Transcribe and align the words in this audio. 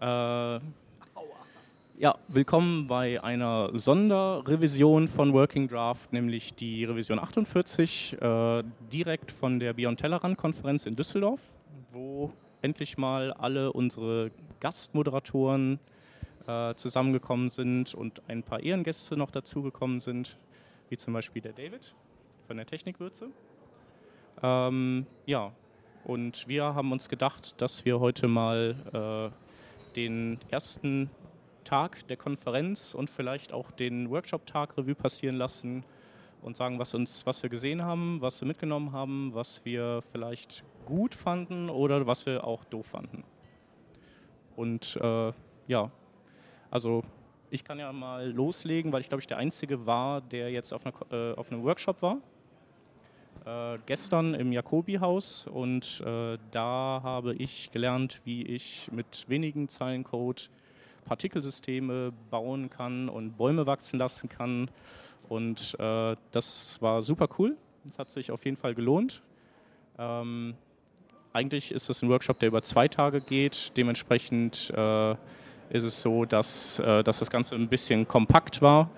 Äh, 0.00 0.60
ja, 1.98 2.16
willkommen 2.28 2.86
bei 2.86 3.20
einer 3.20 3.76
Sonderrevision 3.76 5.08
von 5.08 5.32
Working 5.32 5.66
Draft, 5.66 6.12
nämlich 6.12 6.54
die 6.54 6.84
Revision 6.84 7.18
48, 7.18 8.16
äh, 8.20 8.62
direkt 8.92 9.32
von 9.32 9.58
der 9.58 9.72
Beyond 9.72 9.98
Tellerrand-Konferenz 9.98 10.86
in 10.86 10.94
Düsseldorf, 10.94 11.40
wo 11.90 12.32
endlich 12.62 12.96
mal 12.96 13.32
alle 13.32 13.72
unsere 13.72 14.30
Gastmoderatoren 14.60 15.80
äh, 16.46 16.74
zusammengekommen 16.76 17.48
sind 17.48 17.92
und 17.92 18.22
ein 18.28 18.44
paar 18.44 18.60
Ehrengäste 18.60 19.16
noch 19.16 19.32
dazugekommen 19.32 19.98
sind, 19.98 20.38
wie 20.90 20.96
zum 20.96 21.12
Beispiel 21.12 21.42
der 21.42 21.54
David 21.54 21.92
von 22.46 22.56
der 22.56 22.66
Technikwürze. 22.66 23.30
Ähm, 24.44 25.06
ja, 25.26 25.50
und 26.04 26.46
wir 26.46 26.76
haben 26.76 26.92
uns 26.92 27.08
gedacht, 27.08 27.60
dass 27.60 27.84
wir 27.84 27.98
heute 27.98 28.28
mal 28.28 29.32
äh, 29.32 29.47
den 29.98 30.38
ersten 30.48 31.10
Tag 31.64 32.06
der 32.06 32.16
Konferenz 32.16 32.94
und 32.94 33.10
vielleicht 33.10 33.52
auch 33.52 33.72
den 33.72 34.10
Workshop-Tag 34.10 34.78
Revue 34.78 34.94
passieren 34.94 35.34
lassen 35.34 35.84
und 36.40 36.56
sagen, 36.56 36.78
was, 36.78 36.94
uns, 36.94 37.26
was 37.26 37.42
wir 37.42 37.50
gesehen 37.50 37.82
haben, 37.82 38.20
was 38.20 38.40
wir 38.40 38.46
mitgenommen 38.46 38.92
haben, 38.92 39.34
was 39.34 39.64
wir 39.64 40.00
vielleicht 40.12 40.62
gut 40.86 41.16
fanden 41.16 41.68
oder 41.68 42.06
was 42.06 42.26
wir 42.26 42.44
auch 42.44 42.62
doof 42.64 42.86
fanden. 42.86 43.24
Und 44.54 44.96
äh, 45.02 45.32
ja, 45.66 45.90
also 46.70 47.02
ich 47.50 47.64
kann 47.64 47.80
ja 47.80 47.92
mal 47.92 48.30
loslegen, 48.30 48.92
weil 48.92 49.00
ich 49.00 49.08
glaube 49.08 49.20
ich 49.20 49.26
der 49.26 49.38
Einzige 49.38 49.84
war, 49.84 50.20
der 50.20 50.52
jetzt 50.52 50.72
auf, 50.72 50.86
einer, 50.86 50.94
äh, 51.10 51.34
auf 51.34 51.50
einem 51.50 51.64
Workshop 51.64 52.02
war. 52.02 52.18
Äh, 53.48 53.78
gestern 53.86 54.34
im 54.34 54.52
Jacobi-Haus 54.52 55.46
und 55.46 56.02
äh, 56.04 56.36
da 56.50 57.00
habe 57.02 57.34
ich 57.34 57.70
gelernt, 57.72 58.20
wie 58.24 58.42
ich 58.42 58.90
mit 58.92 59.24
wenigen 59.26 59.68
Zeilen 59.68 60.04
Code 60.04 60.42
Partikelsysteme 61.06 62.12
bauen 62.30 62.68
kann 62.68 63.08
und 63.08 63.38
Bäume 63.38 63.64
wachsen 63.64 63.98
lassen 63.98 64.28
kann. 64.28 64.70
Und 65.30 65.74
äh, 65.80 66.16
das 66.30 66.82
war 66.82 67.00
super 67.00 67.26
cool. 67.38 67.56
Das 67.84 67.98
hat 67.98 68.10
sich 68.10 68.30
auf 68.30 68.44
jeden 68.44 68.58
Fall 68.58 68.74
gelohnt. 68.74 69.22
Ähm, 69.98 70.54
eigentlich 71.32 71.72
ist 71.72 71.88
es 71.88 72.02
ein 72.02 72.10
Workshop, 72.10 72.38
der 72.40 72.48
über 72.48 72.60
zwei 72.60 72.86
Tage 72.86 73.22
geht. 73.22 73.74
Dementsprechend 73.78 74.70
äh, 74.76 75.12
ist 75.70 75.84
es 75.84 76.02
so, 76.02 76.26
dass, 76.26 76.80
äh, 76.80 77.02
dass 77.02 77.20
das 77.20 77.30
Ganze 77.30 77.54
ein 77.54 77.68
bisschen 77.68 78.06
kompakt 78.06 78.60
war. 78.60 78.90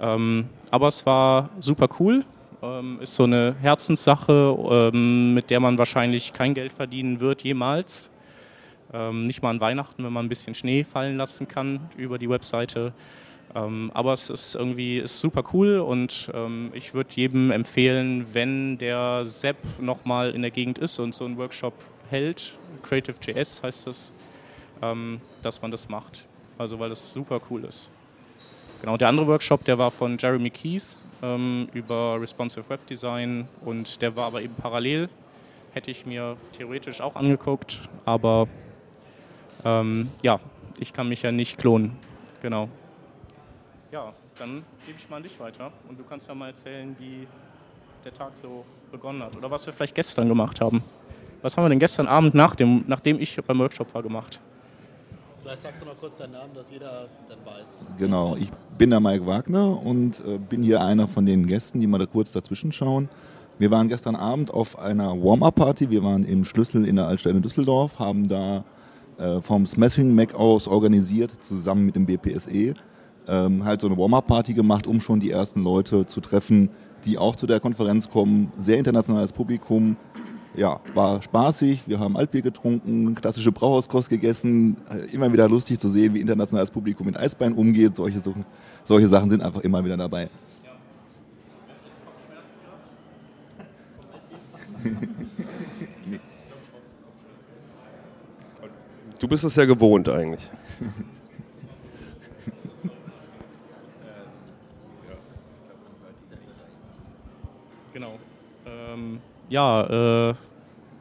Ähm, 0.00 0.48
aber 0.72 0.88
es 0.88 1.06
war 1.06 1.50
super 1.60 1.88
cool. 2.00 2.24
Ähm, 2.64 2.98
ist 3.00 3.14
so 3.14 3.24
eine 3.24 3.54
Herzenssache, 3.60 4.56
ähm, 4.92 5.34
mit 5.34 5.50
der 5.50 5.60
man 5.60 5.76
wahrscheinlich 5.76 6.32
kein 6.32 6.54
Geld 6.54 6.72
verdienen 6.72 7.20
wird 7.20 7.42
jemals. 7.42 8.10
Ähm, 8.92 9.26
nicht 9.26 9.42
mal 9.42 9.50
an 9.50 9.60
Weihnachten, 9.60 10.02
wenn 10.02 10.12
man 10.12 10.24
ein 10.24 10.28
bisschen 10.30 10.54
Schnee 10.54 10.82
fallen 10.84 11.18
lassen 11.18 11.46
kann 11.46 11.80
über 11.96 12.16
die 12.16 12.30
Webseite. 12.30 12.94
Ähm, 13.54 13.90
aber 13.92 14.14
es 14.14 14.30
ist 14.30 14.54
irgendwie 14.54 14.98
ist 14.98 15.20
super 15.20 15.42
cool 15.52 15.78
und 15.78 16.30
ähm, 16.32 16.70
ich 16.72 16.94
würde 16.94 17.10
jedem 17.14 17.50
empfehlen, 17.50 18.26
wenn 18.32 18.78
der 18.78 19.24
Sepp 19.26 19.58
nochmal 19.78 20.30
in 20.30 20.40
der 20.40 20.50
Gegend 20.50 20.78
ist 20.78 20.98
und 20.98 21.14
so 21.14 21.26
einen 21.26 21.36
Workshop 21.36 21.74
hält, 22.08 22.56
Creative.js 22.82 23.62
heißt 23.62 23.86
das, 23.86 24.14
ähm, 24.80 25.20
dass 25.42 25.60
man 25.60 25.70
das 25.70 25.88
macht. 25.88 26.26
Also 26.56 26.78
weil 26.78 26.88
das 26.88 27.12
super 27.12 27.40
cool 27.50 27.64
ist. 27.64 27.92
Genau, 28.80 28.96
der 28.96 29.08
andere 29.08 29.26
Workshop, 29.26 29.64
der 29.64 29.76
war 29.76 29.90
von 29.90 30.16
Jeremy 30.18 30.50
Keith 30.50 30.96
ähm, 31.24 31.68
über 31.72 32.20
Responsive 32.20 32.68
Web 32.68 32.86
Design 32.86 33.48
und 33.64 34.02
der 34.02 34.14
war 34.14 34.26
aber 34.26 34.42
eben 34.42 34.54
parallel. 34.54 35.08
Hätte 35.72 35.90
ich 35.90 36.06
mir 36.06 36.36
theoretisch 36.56 37.00
auch 37.00 37.16
angeguckt, 37.16 37.80
aber 38.04 38.46
ähm, 39.64 40.10
ja, 40.22 40.38
ich 40.78 40.92
kann 40.92 41.08
mich 41.08 41.22
ja 41.22 41.32
nicht 41.32 41.58
klonen. 41.58 41.96
Genau. 42.42 42.68
Ja, 43.90 44.12
dann 44.38 44.64
gebe 44.86 44.98
ich 44.98 45.08
mal 45.08 45.16
an 45.16 45.22
dich 45.22 45.38
weiter 45.40 45.72
und 45.88 45.98
du 45.98 46.04
kannst 46.04 46.28
ja 46.28 46.34
mal 46.34 46.48
erzählen, 46.48 46.94
wie 46.98 47.26
der 48.04 48.12
Tag 48.12 48.32
so 48.36 48.64
begonnen 48.92 49.22
hat 49.22 49.34
oder 49.36 49.50
was 49.50 49.64
wir 49.66 49.72
vielleicht 49.72 49.94
gestern 49.94 50.28
gemacht 50.28 50.60
haben. 50.60 50.82
Was 51.42 51.56
haben 51.56 51.64
wir 51.64 51.70
denn 51.70 51.78
gestern 51.78 52.06
Abend, 52.06 52.34
nach 52.34 52.54
dem, 52.54 52.84
nachdem 52.86 53.20
ich 53.20 53.36
beim 53.46 53.58
Workshop 53.58 53.92
war, 53.94 54.02
gemacht? 54.02 54.40
Vielleicht 55.44 55.60
sagst 55.60 55.82
du 55.82 55.84
noch 55.84 55.98
kurz 55.98 56.16
deinen 56.16 56.32
Namen, 56.32 56.54
dass 56.54 56.70
jeder 56.70 57.06
dann 57.28 57.36
weiß. 57.44 57.84
Genau, 57.98 58.34
ich 58.34 58.50
bin 58.78 58.88
der 58.88 58.98
Mike 58.98 59.26
Wagner 59.26 59.78
und 59.78 60.18
äh, 60.20 60.38
bin 60.38 60.62
hier 60.62 60.80
einer 60.80 61.06
von 61.06 61.26
den 61.26 61.46
Gästen, 61.46 61.82
die 61.82 61.86
mal 61.86 61.98
da 61.98 62.06
kurz 62.06 62.32
dazwischen 62.32 62.72
schauen. 62.72 63.10
Wir 63.58 63.70
waren 63.70 63.88
gestern 63.88 64.16
Abend 64.16 64.50
auf 64.50 64.78
einer 64.78 65.10
Warm-Up-Party. 65.22 65.90
Wir 65.90 66.02
waren 66.02 66.24
im 66.24 66.46
Schlüssel 66.46 66.86
in 66.86 66.96
der 66.96 67.08
Altstadt 67.08 67.34
in 67.34 67.42
Düsseldorf, 67.42 67.98
haben 67.98 68.26
da 68.26 68.64
äh, 69.18 69.42
vom 69.42 69.66
Smashing 69.66 70.14
Mac 70.14 70.34
aus 70.34 70.66
organisiert, 70.66 71.32
zusammen 71.44 71.84
mit 71.84 71.94
dem 71.94 72.06
BPSE, 72.06 72.72
ähm, 73.28 73.64
halt 73.66 73.82
so 73.82 73.86
eine 73.86 73.98
Warm-Up-Party 73.98 74.54
gemacht, 74.54 74.86
um 74.86 74.98
schon 74.98 75.20
die 75.20 75.30
ersten 75.30 75.62
Leute 75.62 76.06
zu 76.06 76.22
treffen, 76.22 76.70
die 77.04 77.18
auch 77.18 77.36
zu 77.36 77.46
der 77.46 77.60
Konferenz 77.60 78.08
kommen. 78.08 78.50
Sehr 78.56 78.78
internationales 78.78 79.32
Publikum. 79.34 79.98
Ja, 80.56 80.80
war 80.94 81.20
spaßig. 81.20 81.88
Wir 81.88 81.98
haben 81.98 82.16
Altbier 82.16 82.42
getrunken, 82.42 83.16
klassische 83.16 83.50
Brauhauskost 83.50 84.08
gegessen. 84.08 84.76
Äh, 84.88 85.12
immer 85.12 85.32
wieder 85.32 85.48
lustig 85.48 85.80
zu 85.80 85.88
sehen, 85.88 86.14
wie 86.14 86.20
internationales 86.20 86.70
Publikum 86.70 87.06
mit 87.06 87.16
Eisbein 87.16 87.54
umgeht. 87.54 87.96
Solche, 87.96 88.22
solche 88.84 89.08
Sachen 89.08 89.30
sind 89.30 89.42
einfach 89.42 89.62
immer 89.62 89.84
wieder 89.84 89.96
dabei. 89.96 90.28
Du 99.20 99.28
bist 99.28 99.42
es 99.42 99.56
ja 99.56 99.64
gewohnt 99.64 100.06
eigentlich. 100.10 100.50
genau. 107.94 108.18
Ähm, 108.66 109.20
ja, 109.48 110.30
äh, 110.30 110.34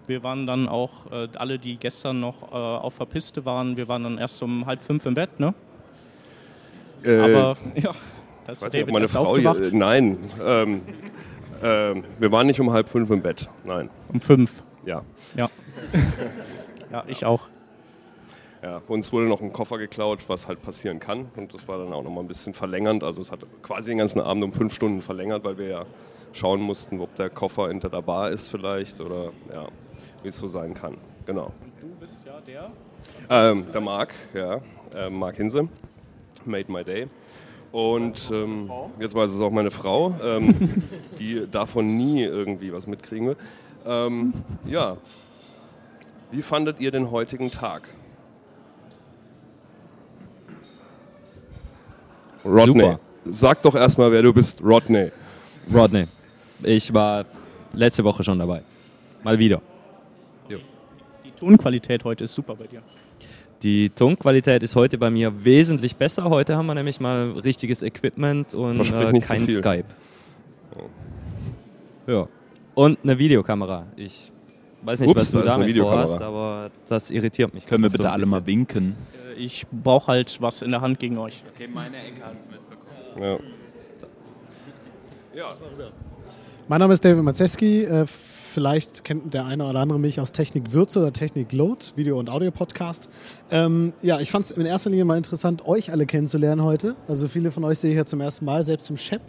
wir 0.07 0.23
waren 0.23 0.47
dann 0.47 0.67
auch, 0.67 1.11
äh, 1.11 1.27
alle, 1.35 1.59
die 1.59 1.77
gestern 1.77 2.19
noch 2.19 2.51
äh, 2.51 2.55
auf 2.55 2.97
der 2.97 3.05
Piste 3.05 3.45
waren, 3.45 3.77
wir 3.77 3.87
waren 3.87 4.03
dann 4.03 4.17
erst 4.17 4.41
um 4.43 4.65
halb 4.65 4.81
fünf 4.81 5.05
im 5.05 5.13
Bett, 5.13 5.39
ne? 5.39 5.53
Äh, 7.03 7.17
Aber 7.19 7.57
ja, 7.75 7.91
das 8.45 8.61
weiß 8.61 8.71
David 8.71 8.87
nicht, 8.87 8.93
meine 8.93 9.07
Frau 9.07 9.37
hier, 9.37 9.55
Nein, 9.71 10.17
ähm, 10.43 10.81
ähm, 11.61 12.03
wir 12.19 12.31
waren 12.31 12.47
nicht 12.47 12.59
um 12.59 12.71
halb 12.71 12.89
fünf 12.89 13.09
im 13.09 13.21
Bett, 13.21 13.49
nein. 13.63 13.89
Um 14.11 14.19
fünf? 14.19 14.63
Ja. 14.85 15.03
Ja. 15.35 15.49
ja, 16.91 17.03
ich 17.07 17.25
auch. 17.25 17.47
Ja, 18.61 18.81
uns 18.87 19.11
wurde 19.11 19.27
noch 19.27 19.41
ein 19.41 19.51
Koffer 19.51 19.77
geklaut, 19.77 20.19
was 20.27 20.47
halt 20.47 20.61
passieren 20.61 20.99
kann. 20.99 21.29
Und 21.35 21.53
das 21.53 21.67
war 21.67 21.77
dann 21.77 21.91
auch 21.91 22.03
noch 22.03 22.11
mal 22.11 22.21
ein 22.21 22.27
bisschen 22.27 22.53
verlängernd. 22.53 23.03
Also 23.03 23.19
es 23.19 23.29
hat 23.29 23.39
quasi 23.61 23.91
den 23.91 23.97
ganzen 23.97 24.21
Abend 24.21 24.41
um 24.41 24.53
fünf 24.53 24.73
Stunden 24.73 25.01
verlängert, 25.01 25.43
weil 25.43 25.57
wir 25.57 25.67
ja 25.67 25.85
schauen 26.31 26.61
mussten, 26.61 26.99
ob 27.01 27.13
der 27.15 27.29
Koffer 27.29 27.67
hinter 27.67 27.89
der 27.89 28.01
Bar 28.01 28.29
ist 28.29 28.47
vielleicht 28.47 29.01
oder 29.01 29.31
ja, 29.53 29.67
wie 30.23 30.29
es 30.29 30.37
so 30.37 30.47
sein 30.47 30.73
kann. 30.73 30.97
Genau. 31.25 31.51
Und 31.61 31.73
du 31.81 31.87
bist 31.99 32.25
ja 32.25 32.39
der? 32.41 32.71
Ähm, 33.29 33.65
der 33.71 33.81
Marc, 33.81 34.13
ja. 34.33 34.61
Äh, 34.95 35.09
Marc 35.09 35.35
Hinse. 35.35 35.67
Made 36.45 36.71
My 36.71 36.83
Day. 36.83 37.07
Und 37.71 38.29
ähm, 38.31 38.69
jetzt 38.99 39.15
weiß 39.15 39.31
es 39.31 39.39
auch 39.39 39.49
meine 39.49 39.71
Frau, 39.71 40.13
ähm, 40.23 40.83
die 41.19 41.47
davon 41.49 41.97
nie 41.97 42.23
irgendwie 42.23 42.71
was 42.71 42.85
mitkriegen 42.87 43.29
will. 43.29 43.37
Ähm, 43.85 44.33
ja. 44.65 44.97
Wie 46.31 46.41
fandet 46.41 46.79
ihr 46.79 46.91
den 46.91 47.11
heutigen 47.11 47.51
Tag? 47.51 47.89
Rodney. 52.45 52.83
Super. 52.83 52.99
Sag 53.25 53.61
doch 53.61 53.75
erstmal, 53.75 54.11
wer 54.11 54.21
du 54.21 54.33
bist. 54.33 54.61
Rodney. 54.63 55.11
Rodney. 55.73 56.07
Ich 56.61 56.93
war 56.93 57.25
letzte 57.73 58.03
Woche 58.03 58.23
schon 58.23 58.37
dabei. 58.37 58.61
Mal 59.23 59.39
wieder. 59.39 59.61
Tonqualität 61.43 62.03
heute 62.03 62.23
ist 62.23 62.33
super 62.33 62.55
bei 62.55 62.67
dir. 62.67 62.81
Die 63.61 63.89
Tonqualität 63.89 64.63
ist 64.63 64.75
heute 64.75 64.97
bei 64.97 65.09
mir 65.09 65.43
wesentlich 65.43 65.95
besser. 65.95 66.25
Heute 66.25 66.57
haben 66.57 66.65
wir 66.65 66.75
nämlich 66.75 66.99
mal 66.99 67.23
richtiges 67.23 67.81
Equipment 67.81 68.53
und 68.53 68.79
äh, 68.79 69.19
kein 69.19 69.47
Skype. 69.47 69.85
Oh. 70.75 72.11
Ja. 72.11 72.27
Und 72.75 72.99
eine 73.03 73.17
Videokamera. 73.17 73.85
Ich 73.95 74.31
weiß 74.81 75.01
nicht, 75.01 75.09
Ups, 75.09 75.19
was 75.19 75.31
du 75.31 75.41
damit 75.41 75.77
vorhast, 75.77 76.21
aber 76.21 76.71
das 76.87 77.11
irritiert 77.11 77.53
mich. 77.53 77.65
Können 77.65 77.83
wir 77.83 77.89
bitte 77.89 78.03
so 78.03 78.09
alle 78.09 78.25
mal 78.25 78.45
winken? 78.45 78.95
ich 79.37 79.65
brauche 79.71 80.07
halt 80.07 80.41
was 80.41 80.61
in 80.61 80.71
der 80.71 80.81
Hand 80.81 80.99
gegen 80.99 81.17
euch. 81.17 81.43
Okay, 81.53 81.67
meine 81.67 81.97
Enkel 81.97 82.23
hat 82.23 82.35
es 82.39 82.49
mitbekommen. 82.49 83.41
Ja. 85.35 85.41
ja. 85.41 85.51
Mein 86.67 86.79
Name 86.79 86.93
ist 86.93 87.03
David 87.03 87.23
Mazeski. 87.23 87.83
Vielleicht 88.53 89.03
kennt 89.03 89.33
der 89.33 89.45
eine 89.45 89.65
oder 89.65 89.79
andere 89.79 89.97
mich 89.97 90.19
aus 90.19 90.31
Technik 90.31 90.73
Würze 90.73 90.99
oder 90.99 91.11
Technik 91.11 91.51
Load, 91.53 91.85
Video- 91.95 92.19
und 92.19 92.29
Audio-Podcast. 92.29 93.09
Ähm, 93.49 93.93
ja, 94.03 94.19
ich 94.19 94.29
fand 94.29 94.45
es 94.45 94.51
in 94.51 94.67
erster 94.67 94.91
Linie 94.91 95.05
mal 95.05 95.17
interessant, 95.17 95.65
euch 95.65 95.91
alle 95.91 96.05
kennenzulernen 96.05 96.61
heute. 96.61 96.95
Also 97.07 97.27
viele 97.27 97.49
von 97.49 97.63
euch 97.63 97.79
sehe 97.79 97.89
ich 97.89 97.97
ja 97.97 98.05
zum 98.05 98.21
ersten 98.21 98.45
Mal, 98.45 98.63
selbst 98.63 98.91
im 98.91 98.97
Shep. 98.97 99.23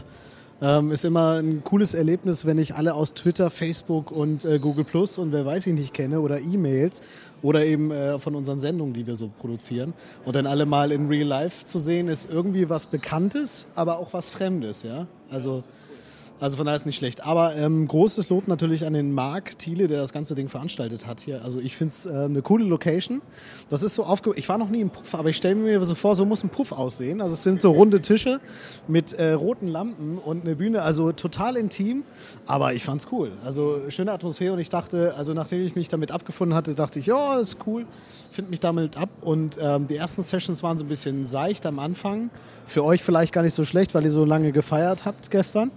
Ähm, 0.61 0.93
ist 0.93 1.06
immer 1.06 1.38
ein 1.38 1.65
cooles 1.65 1.94
Erlebnis, 1.94 2.44
wenn 2.44 2.59
ich 2.59 2.75
alle 2.75 2.93
aus 2.93 3.15
Twitter, 3.15 3.49
Facebook 3.49 4.11
und 4.11 4.44
äh, 4.44 4.59
Google 4.59 4.85
Plus 4.85 5.17
und 5.17 5.32
wer 5.32 5.47
weiß 5.47 5.69
ich 5.69 5.73
nicht 5.73 5.94
kenne 5.94 6.20
oder 6.20 6.38
E-Mails 6.38 7.00
oder 7.41 7.65
eben 7.65 7.93
äh, 7.93 8.19
von 8.19 8.35
unseren 8.35 8.61
Sendungen, 8.61 8.93
die 8.93 9.06
wir 9.06 9.17
so 9.17 9.31
produzieren. 9.38 9.94
Und 10.27 10.37
dann 10.37 10.47
alle 10.47 10.67
mal 10.67 10.93
in 10.93 11.09
Real 11.09 11.27
Life 11.27 11.65
zu 11.65 11.79
sehen, 11.79 12.09
ist 12.09 12.31
irgendwie 12.31 12.69
was 12.69 12.87
Bekanntes, 12.88 13.69
aber 13.75 13.99
auch 13.99 14.12
was 14.12 14.29
Fremdes. 14.29 14.82
Ja? 14.82 15.06
Also 15.31 15.65
also 16.41 16.57
von 16.57 16.67
daher 16.67 16.77
ist 16.77 16.87
nicht 16.87 16.97
schlecht. 16.97 17.25
Aber 17.25 17.57
ähm, 17.57 17.87
großes 17.87 18.29
Lob 18.29 18.49
natürlich 18.49 18.87
an 18.87 18.93
den 18.93 19.13
Marc 19.13 19.59
Thiele, 19.59 19.87
der 19.87 19.99
das 19.99 20.13
ganze 20.13 20.35
Ding 20.35 20.49
veranstaltet 20.49 21.07
hat 21.07 21.21
hier. 21.21 21.43
Also 21.43 21.61
ich 21.61 21.77
finde 21.77 21.93
es 21.93 22.07
äh, 22.07 22.11
eine 22.11 22.43
coole 22.43 22.65
Location. 22.65 23.23
Das 23.71 23.83
ist 23.83 23.95
so 23.95 24.05
aufge... 24.05 24.33
Ich 24.37 24.49
war 24.49 24.59
noch 24.59 24.69
nie 24.69 24.81
im 24.81 24.91
Puff, 24.91 25.15
aber 25.15 25.29
ich 25.29 25.37
stelle 25.37 25.55
mir 25.55 25.85
so 25.85 25.95
vor, 25.95 26.15
so 26.15 26.25
muss 26.25 26.43
ein 26.43 26.51
Puff 26.51 26.73
aussehen. 26.73 27.21
Also 27.21 27.35
es 27.35 27.43
sind 27.43 27.63
so 27.63 27.71
runde 27.71 28.01
Tische 28.01 28.41
mit 28.89 29.13
äh, 29.13 29.33
roten 29.33 29.69
Lampen 29.69 30.19
und 30.19 30.45
eine 30.45 30.57
Bühne. 30.57 30.83
Also 30.83 31.13
total 31.13 31.57
intim, 31.57 32.03
aber 32.47 32.75
ich 32.75 32.83
fand 32.83 33.03
es 33.03 33.13
cool. 33.13 33.33
Also 33.45 33.81
schöne 33.89 34.13
Atmosphäre 34.13 34.53
und 34.53 34.59
ich 34.59 34.69
dachte, 34.69 35.15
also 35.17 35.35
nachdem 35.35 35.65
ich 35.65 35.77
mich 35.77 35.89
damit 35.89 36.11
abgefunden 36.11 36.57
hatte, 36.57 36.75
dachte 36.75 36.99
ich, 36.99 37.07
ja, 37.07 37.39
ist 37.39 37.59
cool, 37.67 37.87
finde 38.33 38.51
mich 38.51 38.61
damit 38.61 38.97
ab. 38.97 39.09
Und 39.21 39.59
ähm, 39.63 39.87
die 39.87 39.97
ersten 39.97 40.23
Sessions 40.23 40.63
waren 40.63 40.79
so 40.79 40.85
ein 40.85 40.89
bisschen 40.89 41.27
seicht 41.27 41.65
am 41.65 41.79
Anfang. 41.79 42.31
Für 42.67 42.85
euch 42.85 43.03
vielleicht 43.03 43.33
gar 43.33 43.43
nicht 43.43 43.55
so 43.55 43.65
schlecht, 43.65 43.95
weil 43.95 44.05
ihr 44.05 44.13
so 44.13 44.25
lange 44.25 44.53
gefeiert 44.53 45.05
habt 45.05 45.31
gestern. 45.31 45.71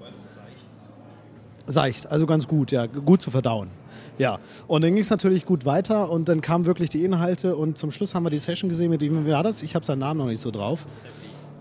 Seicht, 1.68 2.10
also 2.10 2.26
ganz 2.26 2.48
gut, 2.48 2.72
ja, 2.72 2.86
gut 2.86 3.22
zu 3.22 3.30
verdauen. 3.30 3.70
Ja, 4.18 4.40
und 4.68 4.84
dann 4.84 4.94
ging 4.94 5.02
es 5.02 5.10
natürlich 5.10 5.46
gut 5.46 5.66
weiter 5.66 6.10
und 6.10 6.28
dann 6.28 6.42
kamen 6.42 6.66
wirklich 6.66 6.90
die 6.90 7.04
Inhalte 7.04 7.56
und 7.56 7.78
zum 7.78 7.92
Schluss 7.92 8.16
haben 8.16 8.24
wir 8.24 8.30
die 8.30 8.40
Session 8.40 8.70
gesehen, 8.70 8.90
mit 8.90 9.02
dem 9.02 9.28
war 9.28 9.44
das? 9.44 9.62
Ich 9.62 9.76
habe 9.76 9.86
seinen 9.86 10.00
Namen 10.00 10.18
noch 10.18 10.26
nicht 10.26 10.42
so 10.42 10.50
drauf. 10.50 10.88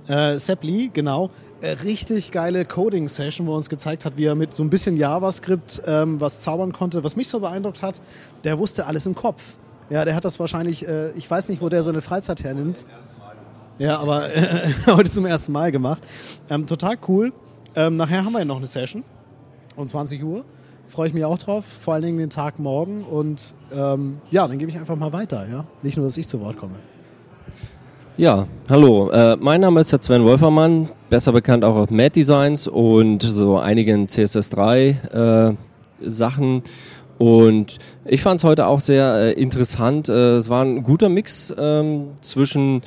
Äh, 0.09 0.39
Sepp 0.39 0.63
Lee, 0.63 0.89
genau. 0.93 1.31
Äh, 1.61 1.71
richtig 1.85 2.31
geile 2.31 2.65
Coding-Session, 2.65 3.47
wo 3.47 3.53
er 3.53 3.57
uns 3.57 3.69
gezeigt 3.69 4.05
hat, 4.05 4.17
wie 4.17 4.25
er 4.25 4.35
mit 4.35 4.55
so 4.55 4.63
ein 4.63 4.71
bisschen 4.71 4.97
JavaScript 4.97 5.83
ähm, 5.87 6.21
was 6.21 6.41
zaubern 6.41 6.73
konnte. 6.73 7.03
Was 7.03 7.17
mich 7.17 7.29
so 7.29 7.41
beeindruckt 7.41 7.83
hat, 7.83 8.01
der 8.45 8.59
wusste 8.59 8.87
alles 8.87 9.07
im 9.07 9.15
Kopf. 9.15 9.59
Ja, 9.91 10.05
der 10.05 10.15
hat 10.15 10.25
das 10.25 10.39
wahrscheinlich, 10.39 10.87
äh, 10.87 11.11
ich 11.11 11.31
weiß 11.31 11.49
nicht, 11.49 11.61
wo 11.61 11.69
der 11.69 11.83
seine 11.83 12.01
Freizeit 12.01 12.45
hernimmt. 12.45 12.87
Ja, 13.79 13.99
aber 13.99 14.29
heute 14.87 15.11
zum 15.11 15.27
ersten 15.27 15.53
Mal 15.53 15.73
gemacht. 15.73 16.07
Ähm, 16.49 16.67
total 16.67 16.97
cool. 17.09 17.33
Ähm, 17.75 17.97
nachher 17.97 18.25
haben 18.25 18.33
wir 18.33 18.39
ja 18.39 18.45
noch 18.45 18.57
eine 18.57 18.67
Session 18.67 19.05
um 19.77 19.87
20 19.87 20.25
Uhr. 20.25 20.45
Freue 20.89 21.09
ich 21.09 21.15
mich 21.15 21.25
auch 21.25 21.39
drauf, 21.39 21.65
vor 21.65 21.95
allen 21.95 22.03
Dingen 22.05 22.19
den 22.19 22.31
Tag 22.31 22.59
morgen. 22.59 23.05
Und 23.05 23.55
ähm, 23.75 24.19
ja, 24.31 24.47
dann 24.47 24.59
gebe 24.59 24.71
ich 24.71 24.79
einfach 24.79 24.97
mal 24.97 25.13
weiter. 25.13 25.47
Ja? 25.51 25.67
Nicht 25.83 25.97
nur, 25.97 26.07
dass 26.07 26.17
ich 26.17 26.29
zu 26.29 26.41
Wort 26.41 26.57
komme. 26.57 26.75
Ja, 28.17 28.47
hallo. 28.71 29.11
Äh, 29.11 29.37
mein 29.37 29.61
Name 29.61 29.81
ist 29.81 29.91
Sven 30.03 30.25
Wolfermann, 30.25 30.89
besser 31.11 31.33
bekannt 31.33 31.65
auch 31.65 31.77
auf 31.77 31.91
Mad 31.91 32.11
Designs 32.11 32.67
und 32.67 33.23
so 33.23 33.59
einigen 33.59 34.07
CSS3 34.07 35.51
äh, 35.51 35.55
Sachen. 36.01 36.63
Und 37.19 37.79
ich 38.05 38.23
fand 38.23 38.39
es 38.39 38.45
heute 38.45 38.67
auch 38.67 38.81
sehr 38.81 39.15
äh, 39.15 39.33
interessant. 39.33 40.09
Äh, 40.09 40.37
es 40.37 40.49
war 40.49 40.65
ein 40.65 40.83
guter 40.83 41.09
Mix 41.09 41.55
ähm, 41.59 42.09
zwischen 42.21 42.83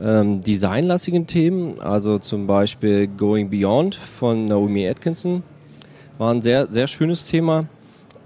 ähm, 0.00 0.42
designlastigen 0.42 1.26
Themen, 1.26 1.80
also 1.80 2.18
zum 2.18 2.46
Beispiel 2.46 3.06
Going 3.06 3.48
Beyond 3.48 3.94
von 3.94 4.46
Naomi 4.46 4.86
Atkinson 4.88 5.44
war 6.18 6.32
ein 6.32 6.42
sehr, 6.42 6.70
sehr 6.70 6.86
schönes 6.86 7.26
Thema. 7.26 7.66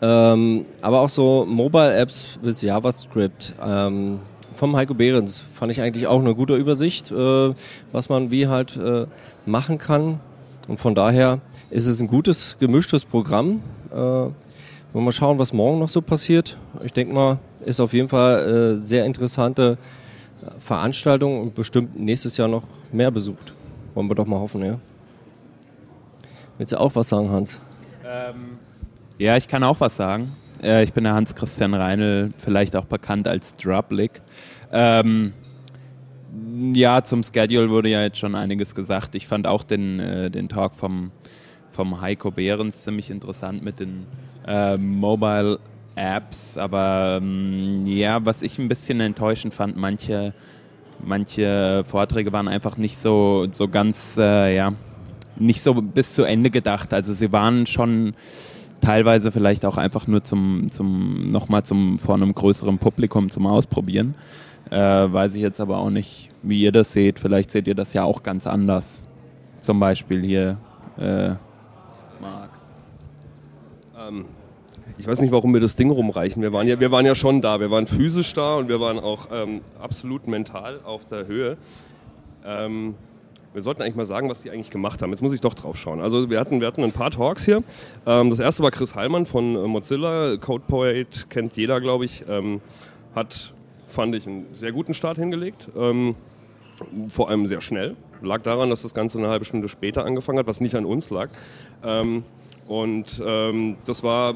Ähm, 0.00 0.64
aber 0.81 1.00
auch 1.00 1.08
so 1.08 1.44
Mobile 1.44 1.96
Apps 1.96 2.38
with 2.40 2.62
JavaScript 2.62 3.55
ähm, 3.64 4.20
vom 4.55 4.76
Heiko 4.76 4.94
Behrens 4.94 5.43
fand 5.52 5.73
ich 5.73 5.81
eigentlich 5.81 6.06
auch 6.06 6.20
eine 6.20 6.35
gute 6.35 6.55
Übersicht, 6.55 7.11
äh, 7.11 7.55
was 7.93 8.08
man 8.08 8.31
wie 8.31 8.46
halt 8.46 8.76
äh, 8.76 9.06
machen 9.46 9.79
kann. 9.79 10.20
Und 10.69 10.79
von 10.79 10.94
daher 10.94 11.40
ist 11.70 11.87
es 11.87 12.00
ein 12.00 12.08
gutes, 12.08 12.58
gemischtes 12.58 13.05
Programm. 13.05 13.62
Äh, 13.91 13.96
wollen 13.96 14.34
wir 14.93 15.00
mal 15.00 15.12
schauen, 15.12 15.38
was 15.38 15.52
morgen 15.52 15.79
noch 15.81 15.88
so 15.88 16.00
passiert. 16.00 16.56
Ich 16.84 16.93
denke 16.93 17.14
mal, 17.14 17.38
ist 17.64 17.81
auf 17.81 17.93
jeden 17.93 18.08
Fall 18.08 18.76
äh, 18.76 18.79
sehr 18.79 19.05
interessante 19.05 19.79
Veranstaltung 20.61 21.41
und 21.41 21.55
bestimmt 21.55 21.99
nächstes 21.99 22.37
Jahr 22.37 22.49
noch 22.49 22.62
mehr 22.93 23.11
besucht. 23.11 23.52
Wollen 23.94 24.08
wir 24.08 24.14
doch 24.14 24.26
mal 24.26 24.38
hoffen, 24.38 24.64
ja. 24.64 24.79
Willst 26.56 26.73
du 26.73 26.81
auch 26.81 26.94
was 26.94 27.08
sagen, 27.08 27.31
Hans? 27.31 27.61
Ähm, 28.08 28.58
ja, 29.19 29.37
ich 29.37 29.49
kann 29.49 29.62
auch 29.64 29.81
was 29.81 29.96
sagen. 29.96 30.34
Äh, 30.62 30.82
ich 30.82 30.93
bin 30.94 31.05
der 31.05 31.14
Hans-Christian 31.14 31.75
Reinl, 31.75 32.31
vielleicht 32.38 32.75
auch 32.75 32.87
bekannt 32.87 33.28
als 33.28 33.55
Drublick. 33.55 34.22
Ähm, 34.72 35.34
ja, 36.75 37.02
zum 37.02 37.22
Schedule 37.22 37.69
wurde 37.69 37.90
ja 37.90 38.02
jetzt 38.02 38.19
schon 38.19 38.34
einiges 38.34 38.75
gesagt. 38.75 39.14
Ich 39.14 39.26
fand 39.26 39.46
auch 39.46 39.62
den, 39.62 40.00
äh, 40.00 40.31
den 40.31 40.49
Talk 40.49 40.75
vom, 40.75 41.10
vom 41.70 42.00
Heiko 42.00 42.31
Behrens 42.31 42.84
ziemlich 42.84 43.10
interessant 43.10 43.62
mit 43.62 43.81
den 43.81 44.06
äh, 44.46 44.76
Mobile 44.78 45.58
Apps. 45.94 46.56
Aber 46.56 47.19
ähm, 47.20 47.84
ja, 47.87 48.25
was 48.25 48.43
ich 48.43 48.58
ein 48.58 48.69
bisschen 48.69 49.00
enttäuschend 49.00 49.52
fand, 49.52 49.76
manche, 49.76 50.32
manche 51.05 51.84
Vorträge 51.84 52.32
waren 52.32 52.49
einfach 52.49 52.78
nicht 52.78 52.96
so, 52.96 53.46
so 53.50 53.69
ganz, 53.69 54.16
äh, 54.16 54.56
ja, 54.56 54.72
nicht 55.38 55.62
so 55.62 55.75
bis 55.75 56.12
zu 56.12 56.25
Ende 56.25 56.50
gedacht. 56.50 56.93
Also 56.93 57.14
sie 57.14 57.32
waren 57.32 57.67
schon 57.67 58.14
teilweise 58.81 59.32
vielleicht 59.32 59.64
auch 59.64 59.76
einfach 59.76 60.06
nur 60.06 60.25
zum, 60.25 60.70
zum 60.70 61.26
nochmal 61.26 61.64
zum 61.64 61.99
vor 61.99 62.14
einem 62.14 62.35
größeren 62.35 62.79
Publikum 62.79 63.31
zum 63.31 63.46
Ausprobieren. 63.46 64.14
Äh, 64.70 64.76
weiß 64.76 65.35
ich 65.35 65.43
jetzt 65.43 65.61
aber 65.61 65.79
auch 65.79 65.90
nicht, 65.90 66.31
wie 66.43 66.62
ihr 66.62 66.73
das 66.73 66.93
seht. 66.93 67.19
Vielleicht 67.19 67.50
seht 67.50 67.67
ihr 67.67 67.75
das 67.75 67.93
ja 67.93 68.05
auch 68.05 68.23
ganz 68.23 68.46
anders. 68.46 69.02
Zum 69.61 69.81
Beispiel 69.81 70.23
hier 70.23 70.58
äh, 70.99 71.31
Marc. 72.20 72.50
Ähm, 73.99 74.26
ich 74.99 75.06
weiß 75.06 75.20
nicht, 75.20 75.32
warum 75.32 75.55
wir 75.55 75.61
das 75.61 75.76
Ding 75.76 75.91
rumreichen. 75.91 76.43
Wir 76.43 76.52
waren 76.52 76.67
ja, 76.67 76.81
wir 76.81 76.91
waren 76.91 77.06
ja 77.06 77.14
schon 77.14 77.41
da. 77.41 77.61
Wir 77.61 77.70
waren 77.70 77.87
physisch 77.87 78.34
da 78.34 78.56
und 78.56 78.69
wir 78.69 78.81
waren 78.81 78.99
auch 78.99 79.29
ähm, 79.32 79.61
absolut 79.81 80.26
mental 80.26 80.81
auf 80.84 81.06
der 81.06 81.26
Höhe. 81.26 81.56
Ähm, 82.44 82.94
wir 83.52 83.62
sollten 83.62 83.82
eigentlich 83.82 83.96
mal 83.96 84.04
sagen, 84.04 84.28
was 84.28 84.42
die 84.42 84.50
eigentlich 84.50 84.70
gemacht 84.70 85.02
haben. 85.02 85.10
Jetzt 85.10 85.22
muss 85.22 85.32
ich 85.32 85.40
doch 85.40 85.54
drauf 85.54 85.76
schauen. 85.76 86.00
Also 86.00 86.28
wir 86.30 86.38
hatten, 86.38 86.60
wir 86.60 86.66
hatten 86.66 86.84
ein 86.84 86.92
paar 86.92 87.10
Talks 87.10 87.44
hier. 87.44 87.62
Ähm, 88.06 88.30
das 88.30 88.38
erste 88.38 88.62
war 88.62 88.70
Chris 88.70 88.94
Heilmann 88.94 89.26
von 89.26 89.56
äh, 89.56 89.66
Mozilla. 89.66 90.36
CodePoet 90.36 91.30
kennt 91.30 91.56
jeder, 91.56 91.80
glaube 91.80 92.04
ich. 92.04 92.24
Ähm, 92.28 92.60
hat, 93.14 93.52
fand 93.86 94.14
ich, 94.14 94.26
einen 94.26 94.46
sehr 94.52 94.72
guten 94.72 94.94
Start 94.94 95.18
hingelegt. 95.18 95.68
Ähm, 95.76 96.14
vor 97.08 97.28
allem 97.30 97.46
sehr 97.46 97.60
schnell. 97.60 97.96
Lag 98.22 98.42
daran, 98.42 98.70
dass 98.70 98.82
das 98.82 98.94
Ganze 98.94 99.18
eine 99.18 99.28
halbe 99.28 99.44
Stunde 99.44 99.68
später 99.68 100.04
angefangen 100.04 100.38
hat, 100.38 100.46
was 100.46 100.60
nicht 100.60 100.74
an 100.74 100.84
uns 100.84 101.10
lag. 101.10 101.28
Und 102.68 103.20
das 103.20 104.02
war 104.02 104.34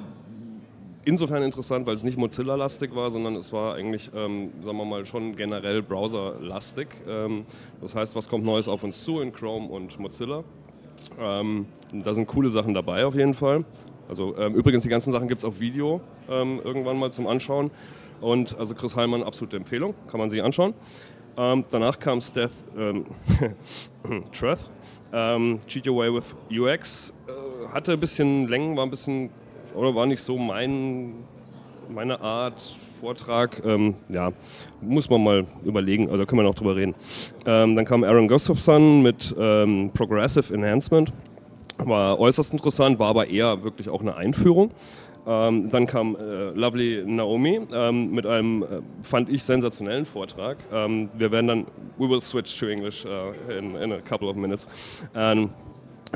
insofern 1.04 1.42
interessant, 1.42 1.86
weil 1.86 1.94
es 1.94 2.04
nicht 2.04 2.18
Mozilla-lastig 2.18 2.94
war, 2.94 3.10
sondern 3.10 3.36
es 3.36 3.52
war 3.52 3.74
eigentlich, 3.74 4.10
ähm, 4.14 4.52
sagen 4.60 4.76
wir 4.76 4.84
mal, 4.84 5.06
schon 5.06 5.36
generell 5.36 5.82
Browser-lastig. 5.82 6.88
Ähm, 7.08 7.44
das 7.80 7.94
heißt, 7.94 8.16
was 8.16 8.28
kommt 8.28 8.44
Neues 8.44 8.68
auf 8.68 8.82
uns 8.84 9.02
zu 9.04 9.20
in 9.20 9.32
Chrome 9.32 9.68
und 9.68 9.98
Mozilla? 9.98 10.44
Ähm, 11.18 11.66
da 11.92 12.14
sind 12.14 12.26
coole 12.26 12.48
Sachen 12.48 12.74
dabei 12.74 13.04
auf 13.04 13.14
jeden 13.14 13.34
Fall. 13.34 13.64
Also 14.08 14.36
ähm, 14.36 14.54
übrigens, 14.54 14.82
die 14.82 14.88
ganzen 14.88 15.12
Sachen 15.12 15.28
gibt 15.28 15.40
es 15.40 15.44
auf 15.44 15.60
Video 15.60 16.00
ähm, 16.28 16.60
irgendwann 16.62 16.98
mal 16.98 17.12
zum 17.12 17.26
Anschauen. 17.26 17.70
Und 18.20 18.56
also 18.58 18.74
Chris 18.74 18.94
Heilmann, 18.94 19.22
absolute 19.22 19.56
Empfehlung, 19.56 19.94
kann 20.06 20.20
man 20.20 20.30
sich 20.30 20.42
anschauen. 20.42 20.74
Ähm, 21.36 21.64
danach 21.70 21.98
kam 21.98 22.20
Steph 22.20 22.52
ähm, 22.76 23.06
Treth, 24.32 24.70
Cheat 25.66 25.88
Your 25.88 25.96
Way 25.96 26.14
with 26.14 26.36
UX. 26.50 27.12
Äh, 27.26 27.68
hatte 27.72 27.92
ein 27.92 28.00
bisschen 28.00 28.48
Längen, 28.48 28.76
war 28.76 28.84
ein 28.84 28.90
bisschen 28.90 29.30
oder 29.74 29.94
war 29.94 30.06
nicht 30.06 30.22
so 30.22 30.38
mein, 30.38 31.14
meine 31.88 32.20
Art 32.20 32.62
Vortrag. 33.00 33.60
Ähm, 33.64 33.96
ja, 34.08 34.30
muss 34.80 35.10
man 35.10 35.24
mal 35.24 35.46
überlegen, 35.64 36.08
also 36.08 36.24
können 36.24 36.40
wir 36.40 36.44
noch 36.44 36.54
drüber 36.54 36.76
reden. 36.76 36.94
Ähm, 37.46 37.74
dann 37.74 37.84
kam 37.84 38.04
Aaron 38.04 38.28
Gustafson 38.28 39.02
mit 39.02 39.34
ähm, 39.38 39.90
Progressive 39.92 40.54
Enhancement. 40.54 41.12
War 41.78 42.20
äußerst 42.20 42.52
interessant, 42.52 43.00
war 43.00 43.08
aber 43.08 43.26
eher 43.26 43.64
wirklich 43.64 43.88
auch 43.88 44.02
eine 44.02 44.16
Einführung. 44.16 44.70
Ähm, 45.26 45.70
dann 45.70 45.86
kam 45.86 46.16
äh, 46.16 46.50
Lovely 46.50 47.04
Naomi 47.06 47.60
ähm, 47.72 48.12
mit 48.12 48.26
einem, 48.26 48.62
äh, 48.62 48.66
fand 49.02 49.28
ich, 49.28 49.44
sensationellen 49.44 50.04
Vortrag. 50.04 50.58
Ähm, 50.72 51.08
wir 51.16 51.30
werden 51.30 51.46
dann, 51.46 51.66
we 51.98 52.08
will 52.08 52.20
switch 52.20 52.58
to 52.58 52.66
English 52.66 53.04
uh, 53.04 53.32
in, 53.50 53.76
in 53.76 53.92
a 53.92 54.00
couple 54.00 54.28
of 54.28 54.36
minutes. 54.36 54.66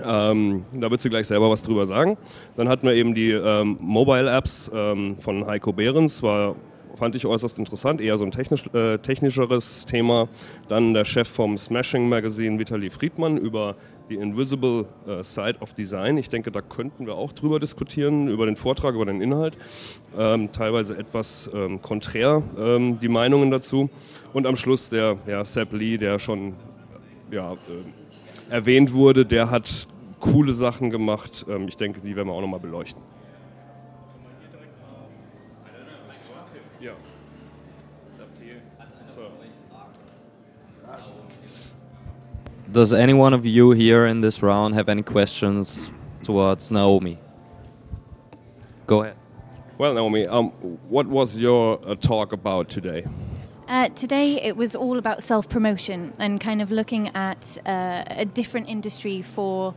Ähm, 0.05 0.65
da 0.73 0.91
wird 0.91 1.01
sie 1.01 1.09
gleich 1.09 1.27
selber 1.27 1.51
was 1.51 1.63
drüber 1.63 1.87
sagen. 1.87 2.17
Dann 2.57 2.69
hatten 2.69 2.87
wir 2.87 2.95
eben 2.95 3.15
die 3.15 3.31
ähm, 3.31 3.79
Mobile 3.81 4.31
Apps 4.31 4.71
ähm, 4.75 5.19
von 5.19 5.47
Heiko 5.47 5.73
Behrens, 5.73 6.23
war 6.23 6.57
fand 6.97 7.15
ich 7.15 7.27
äußerst 7.27 7.59
interessant, 7.59 8.01
eher 8.01 8.17
so 8.19 8.25
ein 8.25 8.31
technisch, 8.31 8.67
äh, 8.73 8.99
technischeres 8.99 9.85
Thema. 9.85 10.29
Dann 10.69 10.95
der 10.95 11.05
Chef 11.05 11.29
vom 11.29 11.59
Smashing 11.59 12.09
Magazine, 12.09 12.59
Vitali 12.59 12.91
Friedmann, 12.91 13.37
über 13.37 13.77
die 14.09 14.15
Invisible 14.15 14.87
äh, 15.07 15.23
Side 15.23 15.57
of 15.61 15.75
Design. 15.75 16.17
Ich 16.17 16.29
denke, 16.29 16.51
da 16.51 16.63
könnten 16.63 17.07
wir 17.07 17.15
auch 17.15 17.33
drüber 17.33 17.61
diskutieren, 17.61 18.29
über 18.29 18.47
den 18.47 18.57
Vortrag, 18.57 18.95
über 18.95 19.07
den 19.07 19.21
Inhalt. 19.21 19.57
Ähm, 20.17 20.51
teilweise 20.53 20.97
etwas 20.97 21.51
ähm, 21.53 21.83
konträr 21.83 22.43
ähm, 22.59 22.99
die 23.01 23.09
Meinungen 23.09 23.51
dazu. 23.51 23.91
Und 24.33 24.47
am 24.47 24.57
Schluss 24.57 24.89
der 24.89 25.19
ja, 25.27 25.45
Sepp 25.45 25.73
Lee, 25.73 25.99
der 25.99 26.19
schon 26.19 26.55
ja, 27.31 27.53
äh, 27.53 27.57
erwähnt 28.51 28.93
wurde, 28.93 29.25
der 29.25 29.51
hat 29.51 29.89
coole 30.21 30.53
Sachen 30.53 30.91
gemacht. 30.91 31.45
Ähm, 31.49 31.69
ich 31.69 31.77
denke, 31.77 32.01
die 32.01 32.15
werden 32.17 32.29
wir 32.29 32.35
auch 32.35 32.41
nochmal 32.41 32.61
beleuchten. 32.61 33.03
Ja. 36.81 36.93
Does 42.73 42.93
any 42.93 43.15
one 43.15 43.33
of 43.33 43.47
you 43.47 43.73
here 43.73 44.07
in 44.07 44.21
this 44.21 44.43
round 44.43 44.75
have 44.75 44.91
any 44.91 45.03
questions 45.03 45.91
towards 46.23 46.71
Naomi? 46.71 47.19
Go 48.87 49.03
ahead. 49.03 49.17
Well, 49.79 49.95
Naomi, 49.95 50.27
um, 50.27 50.51
what 50.89 51.07
was 51.07 51.37
your 51.37 51.81
uh, 51.87 51.95
talk 51.95 52.33
about 52.33 52.69
today? 52.69 53.05
Uh, 53.69 53.89
today 53.89 54.41
it 54.41 54.57
was 54.57 54.77
all 54.77 54.97
about 54.97 55.23
self 55.25 55.49
promotion 55.49 56.13
and 56.19 56.41
kind 56.41 56.63
of 56.63 56.71
looking 56.71 57.09
at 57.17 57.59
uh, 57.67 58.05
a 58.07 58.25
different 58.25 58.69
industry 58.69 59.23
for 59.23 59.75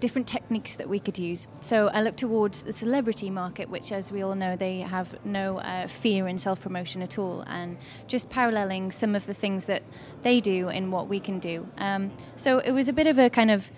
different 0.00 0.26
techniques 0.26 0.76
that 0.76 0.88
we 0.88 0.98
could 0.98 1.18
use. 1.18 1.46
So 1.60 1.88
I 1.88 2.02
look 2.02 2.16
towards 2.16 2.62
the 2.62 2.72
celebrity 2.72 3.30
market, 3.30 3.68
which, 3.68 3.92
as 3.92 4.10
we 4.10 4.22
all 4.22 4.34
know, 4.34 4.56
they 4.56 4.80
have 4.80 5.24
no 5.24 5.58
uh, 5.58 5.86
fear 5.86 6.26
in 6.26 6.36
self 6.38 6.62
promotion 6.62 7.00
at 7.00 7.16
all, 7.16 7.42
and 7.46 7.76
just 8.08 8.28
paralleling 8.28 8.90
some 8.90 9.14
of 9.14 9.26
the 9.26 9.34
things 9.34 9.66
that 9.66 9.84
they 10.22 10.40
do 10.40 10.68
in 10.68 10.90
what 10.90 11.08
we 11.08 11.20
can 11.20 11.38
do. 11.38 11.68
Um, 11.78 12.10
so 12.34 12.58
it 12.58 12.72
was 12.72 12.88
a 12.88 12.92
bit 12.92 13.06
of 13.06 13.18
a 13.18 13.30
kind 13.30 13.52
of 13.52 13.70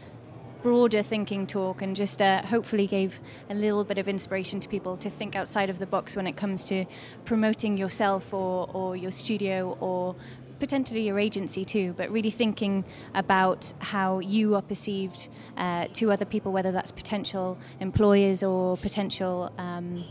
broader 0.63 1.03
thinking 1.03 1.47
talk 1.47 1.83
and 1.83 1.97
just 1.97 2.21
uh, 2.21 2.43
hopefully 2.43 2.87
gave 2.87 3.21
a 3.49 3.55
little 3.55 3.85
bit 3.85 3.99
of 3.99 4.09
inspiration 4.09 4.61
to 4.61 4.69
people 4.69 4.97
to 4.99 5.11
think 5.11 5.35
outside 5.35 5.71
of 5.71 5.79
the 5.79 5.87
box 5.87 6.17
when 6.17 6.27
it 6.27 6.37
comes 6.37 6.65
to 6.67 6.85
promoting 7.25 7.77
yourself 7.77 8.35
or, 8.35 8.69
or 8.73 8.97
your 8.97 9.11
studio 9.11 9.77
or 9.81 10.15
potentially 10.59 11.07
your 11.07 11.19
agency 11.19 11.65
too, 11.65 11.95
but 11.97 12.11
really 12.11 12.31
thinking 12.31 12.85
about 13.15 13.73
how 13.79 14.19
you 14.19 14.55
are 14.55 14.63
perceived 14.63 15.29
uh, 15.57 15.87
to 15.95 16.13
other 16.13 16.27
people, 16.27 16.53
whether 16.53 16.71
that's 16.71 16.93
potential 16.93 17.59
employers 17.81 18.43
or 18.43 18.77
potential 18.77 19.51
um, 19.59 20.05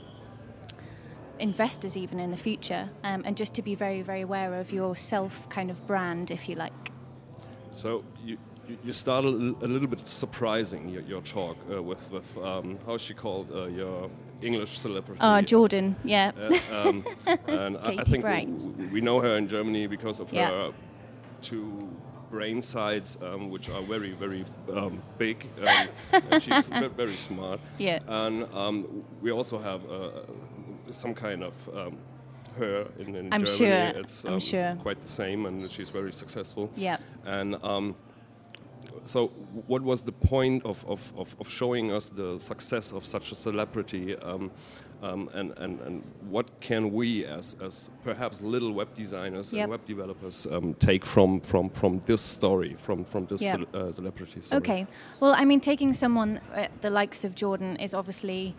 investors, 1.37 1.95
even 1.95 2.19
in 2.19 2.31
the 2.31 2.37
future, 2.37 2.89
um, 3.03 3.21
and 3.25 3.37
just 3.37 3.53
to 3.53 3.61
be 3.61 3.75
very, 3.75 4.01
very 4.01 4.21
aware 4.21 4.55
of 4.55 4.73
your 4.73 4.95
self 4.95 5.47
kind 5.49 5.69
of 5.69 5.85
brand, 5.87 6.31
if 6.31 6.49
you 6.49 6.55
like. 6.55 6.91
So 7.69 8.03
you, 8.25 8.37
you 8.83 8.93
started 8.93 9.33
a 9.61 9.67
little 9.67 9.87
bit 9.87 10.07
surprising 10.07 10.89
your, 10.89 11.01
your 11.03 11.21
talk 11.21 11.57
uh, 11.71 11.81
with, 11.81 12.11
with 12.11 12.37
um, 12.37 12.77
how's 12.85 13.01
she 13.01 13.13
called 13.13 13.51
uh, 13.51 13.67
your 13.67 14.09
English 14.41 14.77
celebrity? 14.79 15.19
Uh, 15.21 15.41
Jordan, 15.41 15.95
yeah. 16.03 16.31
um, 16.71 17.03
and 17.47 17.77
I, 17.77 17.97
I, 17.99 18.03
think 18.03 18.25
we, 18.25 18.85
we, 18.87 19.01
know 19.01 19.19
her 19.19 19.37
in 19.37 19.47
Germany 19.47 19.87
because 19.87 20.19
of 20.19 20.31
yeah. 20.31 20.49
her 20.49 20.71
two 21.41 21.89
brain 22.29 22.61
sides, 22.61 23.17
um, 23.23 23.49
which 23.49 23.69
are 23.69 23.81
very, 23.81 24.11
very 24.11 24.45
um, 24.73 25.01
big. 25.17 25.47
Um, 25.61 26.21
and 26.31 26.43
she's 26.43 26.69
very 26.95 27.17
smart. 27.17 27.59
Yeah. 27.77 27.99
And 28.07 28.43
um, 28.53 29.03
we 29.21 29.31
also 29.31 29.59
have 29.59 29.89
uh, 29.89 30.11
some 30.89 31.13
kind 31.13 31.43
of 31.43 31.53
her 32.57 32.87
in, 32.99 33.15
in 33.15 33.33
I'm 33.33 33.43
Germany. 33.43 33.91
Sure. 33.93 34.01
It's 34.01 34.25
I'm 34.25 34.39
sure. 34.39 34.77
quite 34.81 35.01
the 35.01 35.07
same, 35.07 35.45
and 35.45 35.71
she's 35.71 35.89
very 35.89 36.13
successful. 36.13 36.71
Yeah. 36.75 36.97
And 37.25 37.55
um, 37.63 37.95
so 39.05 39.27
what 39.67 39.81
was 39.81 40.03
the 40.03 40.11
point 40.11 40.65
of, 40.65 40.85
of, 40.87 41.13
of, 41.17 41.49
showing 41.49 41.91
us 41.91 42.09
the 42.09 42.37
success 42.37 42.91
of 42.91 43.05
such 43.05 43.31
a 43.31 43.35
celebrity 43.35 44.15
um, 44.17 44.51
um, 45.01 45.29
and, 45.33 45.57
and, 45.57 45.79
and 45.81 46.03
what 46.29 46.47
can 46.59 46.91
we 46.91 47.25
as, 47.25 47.55
as 47.61 47.89
perhaps 48.03 48.41
little 48.41 48.73
web 48.73 48.93
designers 48.95 49.53
yep. 49.53 49.63
and 49.63 49.71
web 49.71 49.85
developers 49.85 50.45
um, 50.51 50.73
take 50.75 51.05
from, 51.05 51.39
from, 51.41 51.69
from 51.69 51.99
this 52.05 52.21
story, 52.21 52.75
from, 52.75 53.03
from 53.05 53.25
this 53.27 53.41
yep. 53.41 53.61
ce 53.61 53.75
uh, 53.75 53.91
celebrity 53.91 54.41
story? 54.41 54.57
Okay. 54.57 54.87
Well, 55.19 55.33
I 55.33 55.45
mean, 55.45 55.61
taking 55.61 55.93
someone 55.93 56.41
uh, 56.53 56.67
the 56.81 56.89
likes 56.89 57.23
of 57.23 57.33
Jordan 57.35 57.77
is 57.77 57.93
obviously 57.93 58.55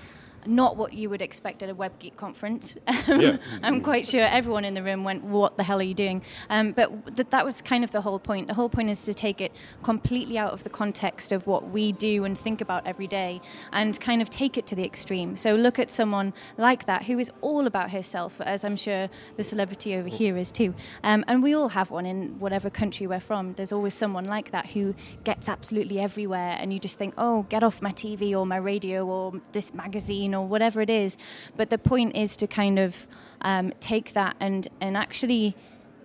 not 0.47 0.77
what 0.77 0.93
you 0.93 1.11
would 1.11 1.23
expect 1.23 1.63
at 1.63 1.71
a 1.71 1.75
WebGeek 1.75 2.17
conference. 2.17 2.77
yeah. 3.09 3.37
I'm 3.63 3.81
quite 3.81 4.07
sure 4.07 4.23
everyone 4.23 4.65
in 4.65 4.75
the 4.75 4.83
room 4.83 5.05
went, 5.05 5.25
"What 5.25 5.57
the 5.57 5.63
hell 5.63 5.79
are 5.79 5.83
you 5.83 5.95
doing?" 5.95 6.23
Um, 6.49 6.73
but 6.73 7.15
th- 7.15 7.29
that 7.31 7.45
was 7.45 7.61
kind 7.61 7.85
of 7.85 7.91
the 7.91 8.01
whole 8.01 8.19
point. 8.19 8.47
The 8.47 8.55
whole 8.55 8.69
point 8.69 8.91
is 8.91 9.05
to 9.05 9.15
take 9.15 9.41
it 9.41 9.53
completely 9.83 10.39
out 10.39 10.53
of 10.53 10.65
the 10.65 10.71
context 10.71 11.33
of 11.33 11.47
what 11.47 11.71
we 11.71 11.93
do 11.93 12.25
and 12.25 12.37
think 12.37 12.61
about 12.61 12.87
every 12.87 13.07
day, 13.07 13.41
and 13.73 13.99
kind 14.01 14.23
of 14.23 14.31
take 14.31 14.57
it 14.57 14.67
to 14.69 14.75
the 14.75 14.85
extreme. 14.85 15.37
So 15.37 15.55
look 15.55 15.79
at 15.79 15.91
someone 15.91 16.33
like 16.57 16.87
that 16.87 17.05
who 17.05 17.19
is 17.19 17.31
all 17.41 17.67
about 17.67 17.91
herself, 17.91 18.41
as 18.41 18.65
I'm 18.65 18.77
sure 18.77 19.09
the 19.37 19.45
celebrity 19.45 19.95
over 19.97 20.09
here 20.09 20.37
is 20.37 20.51
too. 20.51 20.75
Um, 21.03 21.25
and 21.29 21.43
we 21.43 21.55
all 21.55 21.69
have 21.69 21.91
one 21.91 22.07
in 22.07 22.39
whatever 22.39 22.71
country 22.71 23.07
we're 23.07 23.21
from. 23.21 23.55
There's 23.55 23.73
always 23.73 23.95
someone 23.95 24.25
like 24.25 24.51
that 24.53 24.67
who 24.71 24.95
gets 25.25 25.49
absolutely 25.49 26.01
everywhere, 26.01 26.57
and 26.59 26.73
you 26.73 26.79
just 26.79 26.99
think, 26.99 27.15
"Oh, 27.19 27.43
get 27.49 27.63
off 27.63 27.83
my 27.83 27.91
TV 27.93 28.35
or 28.35 28.47
my 28.47 28.57
radio 28.57 29.07
or 29.07 29.33
this 29.53 29.75
magazine." 29.75 30.30
Or 30.35 30.47
whatever 30.47 30.81
it 30.81 30.91
is. 30.91 31.17
But 31.57 31.71
the 31.71 31.79
point 31.79 32.17
is 32.17 32.37
to 32.37 32.47
kind 32.47 32.79
of 32.79 33.07
um, 33.43 33.73
take 33.81 34.13
that 34.13 34.37
and, 34.41 34.69
and 34.81 34.97
actually 34.97 35.57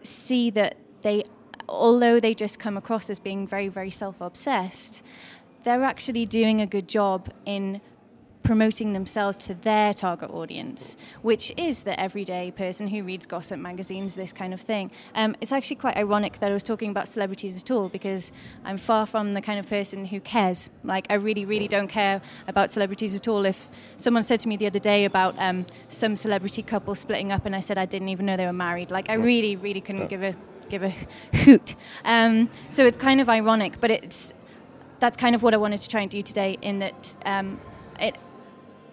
see 0.02 0.50
that 0.52 0.78
they, 1.02 1.24
although 1.68 2.20
they 2.20 2.34
just 2.34 2.60
come 2.60 2.78
across 2.78 3.10
as 3.10 3.20
being 3.20 3.48
very, 3.48 3.68
very 3.68 3.92
self 3.92 4.22
obsessed, 4.22 5.04
they're 5.64 5.84
actually 5.84 6.26
doing 6.26 6.62
a 6.62 6.68
good 6.68 6.88
job 6.88 7.32
in 7.46 7.82
promoting 8.46 8.94
themselves 8.94 9.36
to 9.36 9.56
their 9.56 9.94
target 9.94 10.30
audience, 10.30 10.96
which 11.24 11.52
is 11.58 11.82
the 11.82 12.00
everyday 12.00 12.52
person 12.52 12.88
who 12.88 13.04
reads 13.04 13.26
gossip 13.26 13.60
magazines, 13.60 14.14
this 14.16 14.32
kind 14.32 14.54
of 14.54 14.62
thing. 14.62 14.92
Um, 15.16 15.36
it's 15.42 15.52
actually 15.52 15.78
quite 15.78 15.98
ironic 15.98 16.40
that 16.40 16.52
I 16.52 16.54
was 16.54 16.64
talking 16.64 16.92
about 16.92 17.08
celebrities 17.08 17.62
at 17.62 17.72
all 17.72 17.90
because 17.90 18.32
I'm 18.64 18.78
far 18.78 19.08
from 19.08 19.34
the 19.34 19.42
kind 19.42 19.60
of 19.60 19.68
person 19.68 20.06
who 20.06 20.20
cares. 20.20 20.70
Like, 20.84 21.08
I 21.10 21.16
really, 21.16 21.44
really 21.44 21.68
don't 21.68 21.88
care 21.88 22.22
about 22.48 22.70
celebrities 22.70 23.16
at 23.16 23.28
all. 23.28 23.46
If 23.46 23.68
someone 23.98 24.24
said 24.24 24.40
to 24.42 24.48
me 24.48 24.58
the 24.58 24.68
other 24.68 24.80
day 24.80 25.06
about 25.06 25.36
um, 25.40 25.66
some 25.90 26.16
celebrity 26.16 26.62
couple 26.62 26.94
splitting 26.94 27.32
up 27.32 27.46
and 27.48 27.56
I 27.56 27.60
said 27.60 27.80
I 27.80 27.86
didn't 27.86 28.10
even 28.10 28.28
know 28.28 28.38
they 28.38 28.46
were 28.46 28.54
married, 28.54 28.92
like, 28.92 29.10
I 29.10 29.16
really, 29.16 29.56
really 29.56 29.82
couldn't 29.82 30.08
give 30.08 30.24
a 30.24 30.36
give 30.70 30.84
a 30.84 30.94
hoot. 31.44 31.76
Um, 32.04 32.50
so 32.70 32.86
it's 32.86 32.98
kind 32.98 33.22
of 33.22 33.30
ironic, 33.30 33.80
but 33.80 33.92
it's 33.92 34.34
that's 35.00 35.18
kind 35.18 35.36
of 35.36 35.44
what 35.44 35.54
I 35.54 35.58
wanted 35.58 35.82
to 35.82 35.90
try 35.90 36.02
and 36.02 36.10
do 36.10 36.22
today. 36.22 36.58
In 36.62 36.80
that 36.80 37.16
um, 37.26 37.60
it 38.00 38.16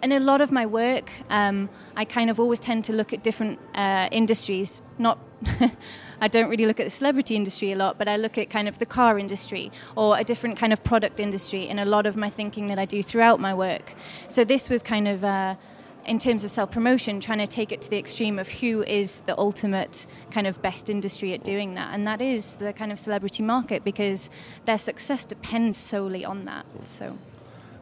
in 0.02 0.12
a 0.12 0.20
lot 0.20 0.40
of 0.40 0.50
my 0.50 0.66
work, 0.66 1.10
um, 1.30 1.68
I 1.96 2.04
kind 2.04 2.28
of 2.28 2.40
always 2.40 2.58
tend 2.58 2.84
to 2.86 2.92
look 2.92 3.12
at 3.12 3.22
different 3.22 3.60
uh, 3.74 4.08
industries. 4.10 4.80
Not, 4.98 5.18
I 6.20 6.28
don't 6.28 6.50
really 6.50 6.66
look 6.66 6.80
at 6.80 6.84
the 6.84 6.90
celebrity 6.90 7.36
industry 7.36 7.72
a 7.72 7.76
lot, 7.76 7.98
but 7.98 8.08
I 8.08 8.16
look 8.16 8.36
at 8.36 8.50
kind 8.50 8.68
of 8.68 8.78
the 8.78 8.86
car 8.86 9.18
industry 9.18 9.70
or 9.96 10.18
a 10.18 10.24
different 10.24 10.56
kind 10.58 10.72
of 10.72 10.82
product 10.82 11.20
industry 11.20 11.68
in 11.68 11.78
a 11.78 11.84
lot 11.84 12.06
of 12.06 12.16
my 12.16 12.30
thinking 12.30 12.66
that 12.66 12.78
I 12.78 12.84
do 12.84 13.02
throughout 13.02 13.38
my 13.38 13.54
work. 13.54 13.94
So 14.28 14.44
this 14.44 14.68
was 14.68 14.82
kind 14.82 15.08
of. 15.08 15.24
Uh, 15.24 15.54
in 16.04 16.18
terms 16.18 16.42
of 16.42 16.50
self 16.50 16.72
promotion, 16.72 17.20
trying 17.20 17.38
to 17.38 17.46
take 17.46 17.70
it 17.70 17.80
to 17.82 17.88
the 17.88 17.96
extreme 17.96 18.40
of 18.40 18.48
who 18.48 18.82
is 18.82 19.20
the 19.26 19.38
ultimate 19.38 20.08
kind 20.32 20.48
of 20.48 20.60
best 20.60 20.90
industry 20.90 21.32
at 21.32 21.44
doing 21.44 21.74
that. 21.74 21.94
And 21.94 22.04
that 22.08 22.20
is 22.20 22.56
the 22.56 22.72
kind 22.72 22.90
of 22.90 22.98
celebrity 22.98 23.44
market 23.44 23.84
because 23.84 24.28
their 24.64 24.78
success 24.78 25.24
depends 25.24 25.78
solely 25.78 26.24
on 26.24 26.44
that. 26.46 26.66
So. 26.82 27.16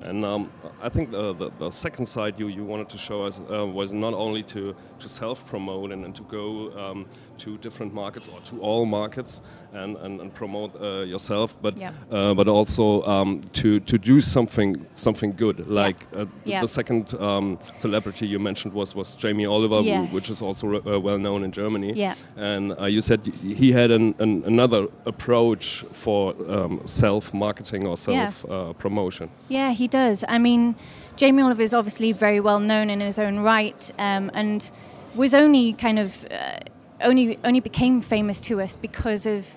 And 0.02 0.24
um, 0.24 0.50
I 0.80 0.88
think 0.88 1.10
the, 1.10 1.34
the, 1.34 1.50
the, 1.58 1.70
second 1.70 2.06
side 2.06 2.40
you, 2.40 2.48
you 2.48 2.64
wanted 2.64 2.88
to 2.88 2.96
show 2.98 3.24
us 3.24 3.42
uh, 3.52 3.66
was 3.66 3.92
not 3.92 4.14
only 4.14 4.42
to, 4.44 4.74
to 4.98 5.08
self 5.08 5.46
promote 5.46 5.92
and, 5.92 6.06
and, 6.06 6.16
to 6.16 6.22
go 6.22 6.72
um, 6.78 7.06
to 7.40 7.56
different 7.58 7.92
markets 7.94 8.28
or 8.28 8.40
to 8.40 8.60
all 8.60 8.86
markets 8.86 9.42
and, 9.72 9.96
and, 9.96 10.20
and 10.20 10.34
promote 10.34 10.70
uh, 10.80 11.02
yourself, 11.02 11.58
but 11.62 11.76
yeah. 11.76 11.92
uh, 12.10 12.34
but 12.34 12.48
also 12.48 13.02
um, 13.02 13.40
to, 13.52 13.80
to 13.80 13.98
do 13.98 14.20
something 14.20 14.86
something 14.92 15.32
good. 15.36 15.70
Like 15.70 16.06
yeah. 16.12 16.20
Uh, 16.20 16.26
yeah. 16.44 16.60
the 16.60 16.68
second 16.68 17.14
um, 17.14 17.58
celebrity 17.76 18.26
you 18.26 18.38
mentioned 18.38 18.74
was, 18.74 18.94
was 18.94 19.14
Jamie 19.14 19.46
Oliver, 19.46 19.80
yes. 19.80 20.12
which 20.12 20.28
is 20.30 20.42
also 20.42 20.66
uh, 20.74 21.00
well 21.00 21.18
known 21.18 21.44
in 21.44 21.52
Germany. 21.52 21.92
Yeah. 21.94 22.14
And 22.36 22.78
uh, 22.78 22.86
you 22.86 23.00
said 23.00 23.20
he 23.26 23.72
had 23.72 23.90
an, 23.90 24.14
an 24.18 24.42
another 24.44 24.88
approach 25.06 25.84
for 25.92 26.34
um, 26.48 26.80
self 26.86 27.32
marketing 27.32 27.86
or 27.86 27.96
self 27.96 28.44
promotion. 28.78 29.30
Yeah, 29.48 29.72
he 29.72 29.88
does. 29.88 30.24
I 30.28 30.38
mean, 30.38 30.74
Jamie 31.16 31.42
Oliver 31.42 31.62
is 31.62 31.74
obviously 31.74 32.12
very 32.12 32.40
well 32.40 32.60
known 32.60 32.90
in 32.90 33.00
his 33.00 33.18
own 33.18 33.40
right, 33.40 33.90
um, 33.98 34.30
and 34.34 34.70
was 35.14 35.34
only 35.34 35.72
kind 35.72 35.98
of 35.98 36.26
uh, 36.30 36.60
only 37.02 37.38
only 37.44 37.60
became 37.60 38.00
famous 38.00 38.40
to 38.42 38.60
us 38.60 38.76
because 38.76 39.26
of 39.26 39.56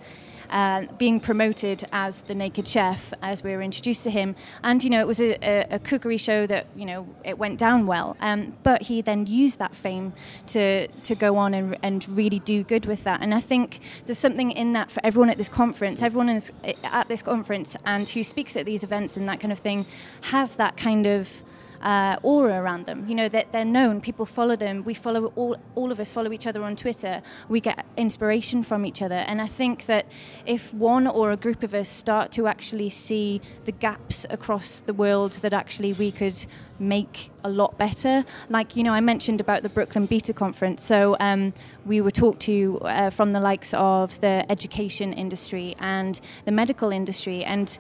uh, 0.50 0.85
being 1.00 1.19
promoted 1.19 1.83
as 1.91 2.21
the 2.21 2.35
naked 2.35 2.67
chef 2.67 3.12
as 3.23 3.43
we 3.43 3.51
were 3.55 3.62
introduced 3.62 4.03
to 4.03 4.12
him. 4.12 4.35
And 4.63 4.83
you 4.83 4.89
know 4.89 5.01
it 5.01 5.07
was 5.07 5.19
a, 5.19 5.38
a, 5.41 5.75
a 5.75 5.79
cookery 5.79 6.17
show 6.17 6.45
that 6.47 6.67
you 6.75 6.85
know 6.85 7.07
it 7.23 7.38
went 7.38 7.57
down 7.57 7.88
well. 7.88 8.15
Um, 8.21 8.55
but 8.63 8.83
he 8.83 9.01
then 9.01 9.25
used 9.25 9.59
that 9.59 9.75
fame 9.75 10.13
to 10.47 10.88
to 10.88 11.15
go 11.15 11.38
on 11.38 11.53
and, 11.53 11.77
and 11.81 12.07
really 12.09 12.39
do 12.39 12.63
good 12.63 12.85
with 12.85 13.03
that. 13.03 13.21
And 13.21 13.33
I 13.33 13.39
think 13.39 13.79
there's 14.05 14.19
something 14.19 14.51
in 14.51 14.73
that 14.73 14.91
for 14.91 15.01
everyone 15.03 15.29
at 15.29 15.38
this 15.38 15.50
conference. 15.50 16.01
Everyone 16.01 16.29
is 16.29 16.51
at 16.83 17.07
this 17.07 17.23
conference 17.23 17.75
and 17.85 18.07
who 18.07 18.23
speaks 18.23 18.55
at 18.55 18.65
these 18.65 18.83
events 18.83 19.17
and 19.17 19.27
that 19.27 19.39
kind 19.39 19.51
of 19.51 19.59
thing 19.59 19.85
has 20.21 20.55
that 20.55 20.77
kind 20.77 21.07
of 21.07 21.43
uh, 21.83 22.17
aura 22.23 22.59
around 22.61 22.85
them. 22.85 23.07
You 23.07 23.15
know, 23.15 23.29
that 23.29 23.51
they're, 23.51 23.65
known, 23.65 24.01
people 24.01 24.25
follow 24.25 24.55
them. 24.55 24.83
We 24.83 24.93
follow 24.93 25.27
all, 25.35 25.57
all 25.75 25.91
of 25.91 25.99
us 25.99 26.11
follow 26.11 26.31
each 26.31 26.47
other 26.47 26.63
on 26.63 26.75
Twitter. 26.75 27.21
We 27.49 27.59
get 27.59 27.85
inspiration 27.97 28.63
from 28.63 28.85
each 28.85 29.01
other. 29.01 29.15
And 29.15 29.41
I 29.41 29.47
think 29.47 29.85
that 29.85 30.05
if 30.45 30.73
one 30.73 31.07
or 31.07 31.31
a 31.31 31.37
group 31.37 31.63
of 31.63 31.73
us 31.73 31.89
start 31.89 32.31
to 32.33 32.47
actually 32.47 32.89
see 32.89 33.41
the 33.65 33.71
gaps 33.71 34.25
across 34.29 34.81
the 34.81 34.93
world 34.93 35.33
that 35.43 35.53
actually 35.53 35.93
we 35.93 36.11
could 36.11 36.45
make 36.79 37.31
a 37.43 37.49
lot 37.49 37.77
better. 37.77 38.25
Like, 38.49 38.75
you 38.75 38.83
know, 38.83 38.93
I 38.93 38.99
mentioned 38.99 39.39
about 39.41 39.63
the 39.63 39.69
Brooklyn 39.69 40.05
Beta 40.05 40.33
Conference. 40.33 40.83
So 40.83 41.15
um, 41.19 41.53
we 41.85 42.01
were 42.01 42.11
talked 42.11 42.41
to 42.41 42.79
uh, 42.81 43.09
from 43.09 43.31
the 43.31 43.39
likes 43.39 43.73
of 43.73 44.19
the 44.21 44.49
education 44.51 45.13
industry 45.13 45.75
and 45.79 46.19
the 46.45 46.51
medical 46.51 46.91
industry. 46.91 47.43
And 47.43 47.77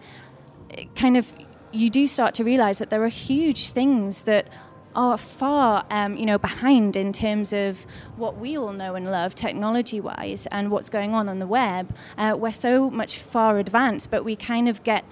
kind 0.95 1.17
of, 1.17 1.33
you 1.73 1.89
do 1.89 2.07
start 2.07 2.33
to 2.35 2.43
realize 2.43 2.79
that 2.79 2.89
there 2.89 3.03
are 3.03 3.09
huge 3.09 3.69
things 3.69 4.23
that 4.23 4.47
are 4.95 5.17
far 5.17 5.85
um, 5.89 6.15
you 6.15 6.25
know 6.25 6.37
behind 6.37 6.95
in 6.95 7.11
terms 7.11 7.51
of 7.51 7.85
what 8.15 8.37
we 8.37 8.55
all 8.55 8.71
know 8.71 8.93
and 8.93 9.11
love 9.11 9.33
technology 9.33 9.99
wise 9.99 10.47
and 10.51 10.69
what's 10.69 10.87
going 10.87 11.15
on 11.15 11.27
on 11.27 11.39
the 11.39 11.47
web 11.47 11.95
uh, 12.17 12.35
we're 12.37 12.51
so 12.51 12.91
much 12.91 13.17
far 13.17 13.57
advanced 13.57 14.11
but 14.11 14.23
we 14.23 14.35
kind 14.35 14.69
of 14.69 14.83
get 14.83 15.03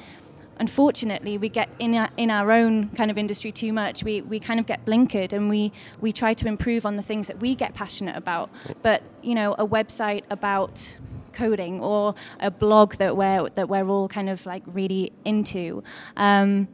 unfortunately, 0.61 1.39
we 1.39 1.49
get 1.49 1.69
in 1.79 1.95
our, 1.95 2.09
in 2.17 2.29
our 2.29 2.51
own 2.51 2.89
kind 2.89 3.09
of 3.09 3.17
industry 3.17 3.51
too 3.51 3.73
much. 3.73 4.03
We, 4.03 4.21
we 4.21 4.39
kind 4.39 4.59
of 4.59 4.67
get 4.67 4.85
blinkered 4.85 5.33
and 5.33 5.49
we, 5.49 5.71
we 5.99 6.11
try 6.11 6.35
to 6.35 6.47
improve 6.47 6.85
on 6.85 6.97
the 6.97 7.01
things 7.01 7.25
that 7.27 7.39
we 7.39 7.55
get 7.55 7.73
passionate 7.73 8.15
about. 8.15 8.51
But, 8.83 9.01
you 9.23 9.33
know, 9.33 9.53
a 9.57 9.65
website 9.65 10.23
about 10.29 10.97
coding 11.33 11.81
or 11.81 12.15
a 12.39 12.51
blog 12.51 12.95
that 12.95 13.15
we're, 13.17 13.49
that 13.49 13.69
we're 13.69 13.87
all 13.87 14.07
kind 14.07 14.29
of 14.29 14.45
like 14.45 14.63
really 14.65 15.11
into. 15.25 15.83
Um, 16.17 16.67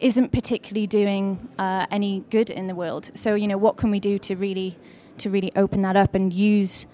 isn't 0.00 0.32
particularly 0.32 0.86
doing 0.86 1.48
uh, 1.58 1.86
any 1.90 2.24
good 2.28 2.50
in 2.50 2.66
the 2.66 2.74
world. 2.74 3.10
So 3.14 3.34
you 3.34 3.46
know, 3.46 3.56
what 3.56 3.76
can 3.76 3.90
we 3.90 4.00
do 4.00 4.18
to 4.18 4.36
really 4.36 4.76
to 5.18 5.30
really 5.30 5.52
open 5.56 5.80
that 5.80 5.96
up 5.96 6.14
and 6.14 6.32
use 6.32 6.86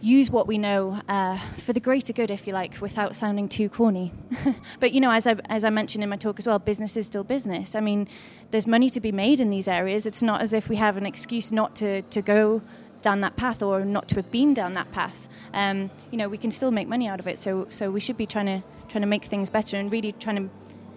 use 0.00 0.30
what 0.30 0.46
we 0.46 0.58
know 0.58 1.00
uh, 1.08 1.38
for 1.56 1.72
the 1.72 1.80
greater 1.80 2.12
good, 2.12 2.30
if 2.30 2.46
you 2.46 2.52
like, 2.52 2.80
without 2.80 3.16
sounding 3.16 3.48
too 3.48 3.68
corny. 3.68 4.12
but 4.80 4.92
you 4.92 5.00
know, 5.00 5.10
as 5.10 5.26
I 5.26 5.36
as 5.46 5.64
I 5.64 5.70
mentioned 5.70 6.04
in 6.04 6.10
my 6.10 6.16
talk 6.16 6.38
as 6.38 6.46
well, 6.46 6.58
business 6.58 6.96
is 6.96 7.06
still 7.06 7.24
business. 7.24 7.74
I 7.74 7.80
mean, 7.80 8.08
there's 8.50 8.66
money 8.66 8.90
to 8.90 9.00
be 9.00 9.12
made 9.12 9.40
in 9.40 9.50
these 9.50 9.68
areas. 9.68 10.06
It's 10.06 10.22
not 10.22 10.40
as 10.40 10.52
if 10.52 10.68
we 10.68 10.76
have 10.76 10.96
an 10.96 11.06
excuse 11.06 11.50
not 11.50 11.74
to 11.76 12.02
to 12.02 12.22
go 12.22 12.62
down 13.02 13.20
that 13.20 13.36
path 13.36 13.62
or 13.62 13.84
not 13.84 14.08
to 14.08 14.14
have 14.16 14.30
been 14.30 14.54
down 14.54 14.72
that 14.74 14.90
path. 14.92 15.28
Um, 15.54 15.90
you 16.10 16.18
know, 16.18 16.28
we 16.28 16.38
can 16.38 16.50
still 16.50 16.70
make 16.70 16.88
money 16.88 17.08
out 17.08 17.20
of 17.20 17.26
it. 17.26 17.38
So 17.38 17.66
so 17.68 17.90
we 17.90 18.00
should 18.00 18.16
be 18.16 18.26
trying 18.26 18.46
to 18.46 18.62
trying 18.88 19.02
to 19.02 19.08
make 19.08 19.24
things 19.24 19.50
better 19.50 19.76
and 19.76 19.92
really 19.92 20.12
trying 20.12 20.36
to 20.36 20.54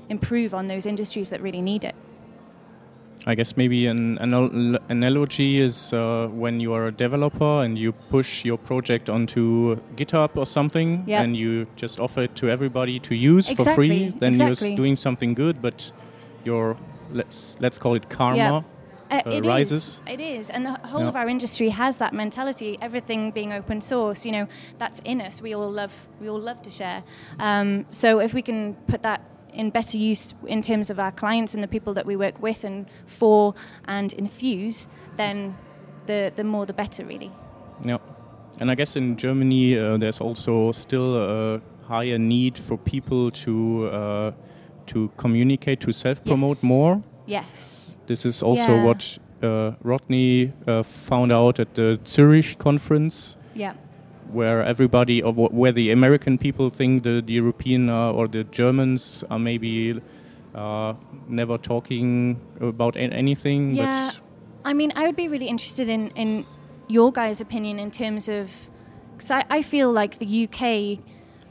improve 0.09 0.53
on 0.53 0.67
those 0.67 0.85
industries 0.85 1.29
that 1.29 1.41
really 1.41 1.61
need 1.61 1.83
it. 1.83 1.95
I 3.27 3.35
guess 3.35 3.55
maybe 3.55 3.85
an, 3.85 4.17
an 4.17 4.79
analogy 4.89 5.59
is 5.59 5.93
uh, 5.93 6.27
when 6.31 6.59
you 6.59 6.73
are 6.73 6.87
a 6.87 6.91
developer 6.91 7.61
and 7.63 7.77
you 7.77 7.91
push 7.91 8.43
your 8.43 8.57
project 8.57 9.09
onto 9.09 9.75
GitHub 9.95 10.35
or 10.35 10.45
something, 10.47 11.03
yep. 11.05 11.23
and 11.23 11.37
you 11.37 11.67
just 11.75 11.99
offer 11.99 12.23
it 12.23 12.35
to 12.37 12.49
everybody 12.49 12.99
to 13.01 13.13
use 13.13 13.51
exactly. 13.51 13.65
for 13.65 13.75
free. 13.75 14.09
Then 14.17 14.31
exactly. 14.31 14.69
you're 14.69 14.77
doing 14.77 14.95
something 14.95 15.35
good, 15.35 15.61
but 15.61 15.91
your 16.43 16.77
let's 17.11 17.57
let's 17.59 17.77
call 17.77 17.95
it 17.95 18.09
karma. 18.09 18.37
Yep. 18.37 18.63
Uh, 19.11 19.21
it 19.25 19.45
rises. 19.45 19.83
Is. 19.83 20.01
It 20.07 20.19
is, 20.21 20.49
and 20.49 20.65
the 20.65 20.71
whole 20.87 21.05
of 21.05 21.15
our 21.15 21.27
industry 21.27 21.69
has 21.69 21.97
that 21.97 22.13
mentality. 22.13 22.77
Everything 22.81 23.31
being 23.31 23.51
open 23.51 23.81
source, 23.81 24.25
you 24.25 24.31
know, 24.31 24.47
that's 24.77 24.99
in 25.03 25.19
us. 25.19 25.41
We 25.41 25.53
all 25.53 25.69
love, 25.69 26.07
we 26.21 26.29
all 26.29 26.39
love 26.39 26.61
to 26.61 26.71
share. 26.71 27.03
Um, 27.37 27.85
so 27.91 28.19
if 28.19 28.33
we 28.33 28.41
can 28.41 28.75
put 28.87 29.03
that 29.03 29.21
in 29.53 29.69
better 29.69 29.97
use 29.97 30.33
in 30.47 30.61
terms 30.61 30.89
of 30.89 30.97
our 30.97 31.11
clients 31.11 31.53
and 31.53 31.61
the 31.61 31.67
people 31.67 31.93
that 31.93 32.05
we 32.05 32.15
work 32.15 32.41
with 32.41 32.63
and 32.63 32.85
for 33.05 33.53
and 33.85 34.13
enthuse, 34.13 34.87
then 35.17 35.57
the, 36.05 36.31
the 36.35 36.43
more 36.43 36.65
the 36.65 36.73
better, 36.73 37.03
really. 37.05 37.31
Yeah. 37.83 37.97
And 38.61 38.71
I 38.71 38.75
guess 38.75 38.95
in 38.95 39.17
Germany, 39.17 39.77
uh, 39.77 39.97
there's 39.97 40.21
also 40.21 40.71
still 40.71 41.17
a 41.17 41.61
higher 41.87 42.17
need 42.17 42.57
for 42.57 42.77
people 42.77 43.31
to 43.31 43.87
uh, 43.87 44.31
to 44.87 45.11
communicate, 45.17 45.81
to 45.81 45.91
self-promote 45.91 46.57
yes. 46.57 46.63
more. 46.63 47.01
Yes. 47.25 47.80
This 48.11 48.25
is 48.25 48.43
also 48.43 48.75
yeah. 48.75 48.83
what 48.83 49.17
uh, 49.41 49.71
Rodney 49.81 50.51
uh, 50.67 50.83
found 50.83 51.31
out 51.31 51.59
at 51.59 51.75
the 51.75 51.97
Zurich 52.05 52.57
conference. 52.57 53.37
Yeah 53.55 53.73
where 54.31 54.63
everybody, 54.63 55.21
or 55.21 55.33
where 55.33 55.71
the 55.71 55.91
American 55.91 56.37
people 56.37 56.69
think 56.69 57.03
the, 57.03 57.21
the 57.21 57.33
European 57.33 57.89
uh, 57.89 58.11
or 58.11 58.27
the 58.27 58.43
Germans 58.45 59.23
are 59.29 59.39
maybe 59.39 59.99
uh, 60.55 60.93
never 61.27 61.57
talking 61.57 62.39
about 62.59 62.95
anything. 62.97 63.75
Yeah, 63.75 64.11
I 64.63 64.73
mean, 64.73 64.91
I 64.95 65.05
would 65.05 65.15
be 65.15 65.27
really 65.27 65.47
interested 65.47 65.87
in, 65.87 66.09
in 66.09 66.45
your 66.87 67.11
guys' 67.11 67.41
opinion 67.41 67.79
in 67.79 67.91
terms 67.91 68.29
of, 68.29 68.69
because 69.13 69.31
I, 69.31 69.45
I 69.49 69.61
feel 69.61 69.91
like 69.91 70.17
the 70.19 70.47
UK 70.47 70.99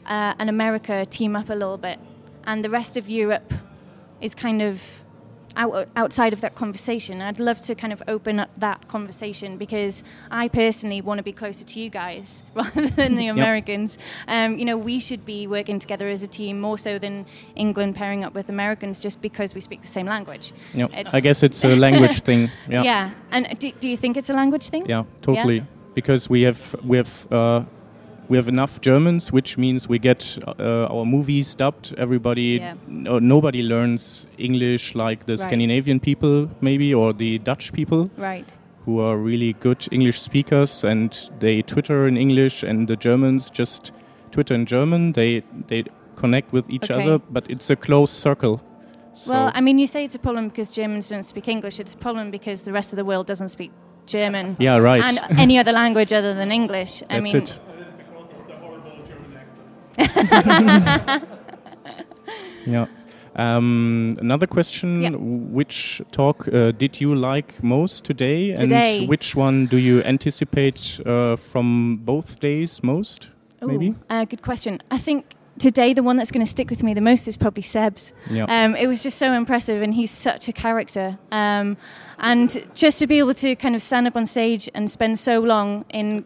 uh, 0.07 0.35
and 0.39 0.49
America 0.49 1.05
team 1.05 1.37
up 1.37 1.51
a 1.51 1.55
little 1.55 1.79
bit, 1.79 1.99
and 2.45 2.65
the 2.65 2.71
rest 2.71 2.97
of 2.97 3.09
Europe 3.09 3.53
is 4.21 4.35
kind 4.35 4.63
of 4.63 5.03
out, 5.61 5.89
outside 5.95 6.33
of 6.33 6.41
that 6.41 6.55
conversation. 6.55 7.21
I'd 7.21 7.39
love 7.39 7.61
to 7.61 7.75
kind 7.75 7.93
of 7.93 8.03
open 8.09 8.41
up 8.41 8.51
that 8.59 8.89
conversation 8.89 9.59
because 9.59 10.03
I 10.31 10.49
personally 10.49 11.01
want 11.03 11.19
to 11.19 11.23
be 11.23 11.33
closer 11.33 11.65
to 11.65 11.81
you 11.81 11.91
guys 11.91 12.43
rather 12.55 12.87
than 12.89 13.15
the 13.15 13.29
Americans. 13.29 13.99
Um, 14.27 14.59
you 14.59 14.65
know, 14.65 14.79
we 14.79 14.99
should 14.99 15.25
be 15.25 15.47
working 15.47 15.79
together 15.79 16.09
as 16.09 16.23
a 16.23 16.27
team 16.27 16.61
more 16.61 16.79
so 16.79 16.99
than 16.99 17.27
England 17.55 17.95
pairing 17.95 18.25
up 18.25 18.35
with 18.35 18.49
Americans 18.49 19.01
just 19.01 19.21
because 19.21 19.55
we 19.55 19.61
speak 19.61 19.83
the 19.83 19.89
same 19.99 20.07
language. 20.07 20.53
Yep. 20.75 20.91
I 21.13 21.21
guess 21.21 21.43
it's 21.43 21.63
a 21.65 21.77
language 21.77 22.21
thing. 22.29 22.51
Yeah. 22.69 22.83
Yeah. 22.83 23.11
And 23.31 23.59
do, 23.59 23.71
do 23.73 23.89
you 23.89 23.97
think 23.97 24.17
it's 24.17 24.31
a 24.31 24.35
language 24.35 24.69
thing? 24.69 24.87
Yeah, 24.87 25.05
totally. 25.21 25.59
Yeah? 25.59 25.65
Because 25.95 26.31
we 26.31 26.43
have 26.43 26.75
we 26.83 26.97
have. 26.97 27.27
Uh, 27.31 27.65
we 28.31 28.37
have 28.37 28.47
enough 28.47 28.81
Germans, 28.81 29.33
which 29.33 29.59
means 29.59 29.89
we 29.89 29.99
get 29.99 30.39
uh, 30.47 30.87
our 30.87 31.05
movies 31.05 31.53
dubbed. 31.53 31.95
Everybody, 31.99 32.59
yeah. 32.61 32.75
no, 32.87 33.19
nobody 33.19 33.63
learns 33.63 34.29
English 34.39 34.95
like 34.95 35.27
the 35.27 35.33
right. 35.33 35.41
Scandinavian 35.41 35.99
people, 35.99 36.49
maybe, 36.61 36.95
or 36.95 37.13
the 37.13 37.39
Dutch 37.41 37.73
people, 37.73 38.09
right? 38.17 38.51
Who 38.85 39.01
are 39.01 39.17
really 39.19 39.55
good 39.55 39.87
English 39.91 40.21
speakers, 40.21 40.85
and 40.85 41.31
they 41.41 41.63
Twitter 41.63 42.07
in 42.07 42.17
English, 42.17 42.63
and 42.63 42.87
the 42.87 42.97
Germans 42.97 43.51
just 43.51 43.93
Twitter 44.31 44.55
in 44.55 44.65
German. 44.65 45.13
They 45.13 45.43
they 45.67 45.85
connect 46.15 46.53
with 46.53 46.71
each 46.71 46.89
okay. 46.89 47.03
other, 47.03 47.19
but 47.19 47.51
it's 47.51 47.69
a 47.69 47.77
closed 47.77 48.13
circle. 48.13 48.63
So 49.15 49.33
well, 49.33 49.51
I 49.55 49.61
mean, 49.61 49.79
you 49.79 49.89
say 49.89 50.05
it's 50.05 50.15
a 50.15 50.21
problem 50.21 50.49
because 50.49 50.71
Germans 50.71 51.09
don't 51.09 51.25
speak 51.25 51.49
English. 51.49 51.81
It's 51.81 51.95
a 51.95 51.99
problem 51.99 52.31
because 52.31 52.63
the 52.63 52.73
rest 52.73 52.93
of 52.93 52.97
the 52.97 53.05
world 53.05 53.27
doesn't 53.27 53.49
speak 53.49 53.73
German. 54.07 54.57
Yeah, 54.61 54.77
right. 54.77 55.03
And 55.03 55.19
any 55.39 55.59
other 55.59 55.73
language 55.73 56.13
other 56.13 56.33
than 56.33 56.53
English. 56.53 57.03
I 57.03 57.19
That's 57.19 57.33
mean, 57.33 57.43
it. 57.43 57.59
Yeah. 62.67 62.87
Um, 63.37 64.15
another 64.19 64.47
question: 64.47 65.03
yeah. 65.03 65.11
Which 65.11 66.03
talk 66.11 66.49
uh, 66.49 66.73
did 66.73 67.01
you 67.01 67.15
like 67.15 67.63
most 67.63 68.05
today, 68.05 68.55
today, 68.57 68.99
and 68.99 69.09
which 69.09 69.37
one 69.37 69.67
do 69.67 69.77
you 69.77 70.03
anticipate 70.03 71.01
uh, 71.07 71.37
from 71.37 71.99
both 72.05 72.41
days 72.41 72.83
most? 72.83 73.31
Ooh, 73.63 73.69
maybe. 73.69 73.95
Uh, 74.09 74.25
good 74.25 74.43
question. 74.43 74.83
I 74.91 74.99
think 74.99 75.37
today 75.59 75.93
the 75.93 76.03
one 76.03 76.17
that's 76.17 76.31
going 76.31 76.45
to 76.45 76.51
stick 76.51 76.71
with 76.71 76.83
me 76.83 76.95
the 76.95 77.01
most 77.01 77.29
is 77.29 77.37
probably 77.37 77.63
Seb's. 77.63 78.13
Yeah. 78.31 78.45
Um, 78.45 78.75
it 78.75 78.87
was 78.87 79.03
just 79.03 79.19
so 79.19 79.33
impressive, 79.33 79.81
and 79.81 79.95
he's 79.95 80.11
such 80.11 80.49
a 80.49 80.53
character. 80.53 81.19
Um, 81.31 81.77
and 82.19 82.67
just 82.75 82.99
to 82.99 83.07
be 83.07 83.19
able 83.19 83.35
to 83.35 83.55
kind 83.57 83.75
of 83.75 83.83
stand 83.83 84.07
up 84.07 84.17
on 84.17 84.27
stage 84.27 84.69
and 84.75 84.91
spend 84.91 85.19
so 85.19 85.41
long 85.41 85.85
in 85.91 86.25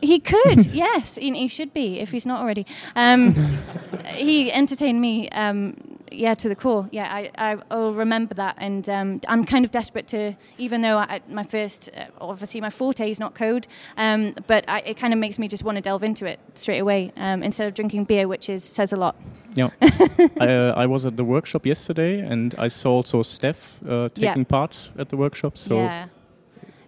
he 0.00 0.18
could, 0.20 0.66
yes, 0.72 1.16
he, 1.16 1.32
he, 1.32 1.48
should 1.48 1.72
be 1.72 2.00
if 2.00 2.10
he's 2.10 2.26
not 2.26 2.40
already. 2.40 2.66
Um, 2.96 3.32
he 4.06 4.50
entertained 4.52 5.00
me, 5.00 5.28
um, 5.30 5.76
yeah, 6.10 6.34
to 6.34 6.48
the 6.48 6.56
core. 6.56 6.88
Yeah, 6.90 7.12
I, 7.12 7.30
I 7.36 7.74
will 7.74 7.94
remember 7.94 8.34
that, 8.34 8.56
and 8.58 8.88
um, 8.88 9.20
I'm 9.28 9.44
kind 9.44 9.64
of 9.64 9.70
desperate 9.70 10.08
to, 10.08 10.34
even 10.58 10.82
though 10.82 10.98
I, 10.98 11.20
my 11.28 11.42
first, 11.42 11.90
uh, 11.96 12.06
obviously 12.20 12.60
my 12.60 12.70
forte 12.70 13.10
is 13.10 13.20
not 13.20 13.34
code, 13.34 13.66
um, 13.96 14.34
but 14.46 14.64
I, 14.68 14.80
it 14.80 14.96
kind 14.96 15.12
of 15.12 15.18
makes 15.18 15.38
me 15.38 15.48
just 15.48 15.62
want 15.62 15.76
to 15.76 15.82
delve 15.82 16.02
into 16.02 16.26
it 16.26 16.40
straight 16.54 16.80
away 16.80 17.12
um, 17.16 17.42
instead 17.42 17.68
of 17.68 17.74
drinking 17.74 18.04
beer, 18.04 18.26
which 18.26 18.48
is 18.48 18.64
says 18.64 18.92
a 18.92 18.96
lot. 18.96 19.16
Yeah, 19.54 19.70
I, 19.82 20.46
uh, 20.46 20.74
I, 20.76 20.86
was 20.86 21.04
at 21.04 21.16
the 21.16 21.24
workshop 21.24 21.66
yesterday, 21.66 22.20
and 22.20 22.54
I 22.56 22.68
saw 22.68 22.96
also 22.96 23.22
Steph 23.22 23.80
uh, 23.82 24.08
taking 24.14 24.42
yeah. 24.42 24.44
part 24.44 24.90
at 24.98 25.08
the 25.08 25.16
workshop. 25.16 25.58
So. 25.58 25.76
Yeah 25.76 26.06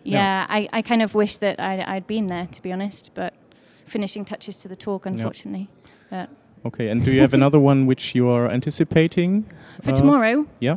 yeah, 0.05 0.47
I, 0.49 0.69
I 0.73 0.83
kind 0.83 1.03
of 1.03 1.15
wish 1.15 1.37
that 1.39 1.61
I'd, 1.61 1.81
I'd 1.81 2.07
been 2.07 2.27
there, 2.27 2.47
to 2.47 2.63
be 2.63 2.73
honest, 2.73 3.11
but 3.15 3.35
finishing 3.85 4.25
touches 4.25 4.57
to 4.59 4.69
the 4.69 4.77
talk, 4.77 5.07
unfortunately. 5.07 5.69
But 6.11 6.31
okay, 6.65 6.89
and 6.89 7.05
do 7.05 7.13
you 7.13 7.21
have 7.21 7.35
another 7.35 7.59
one 7.59 7.87
which 7.87 8.15
you 8.15 8.29
are 8.29 8.51
anticipating? 8.51 9.51
For 9.83 9.91
uh, 9.91 9.95
tomorrow? 9.95 10.47
Yeah. 10.61 10.77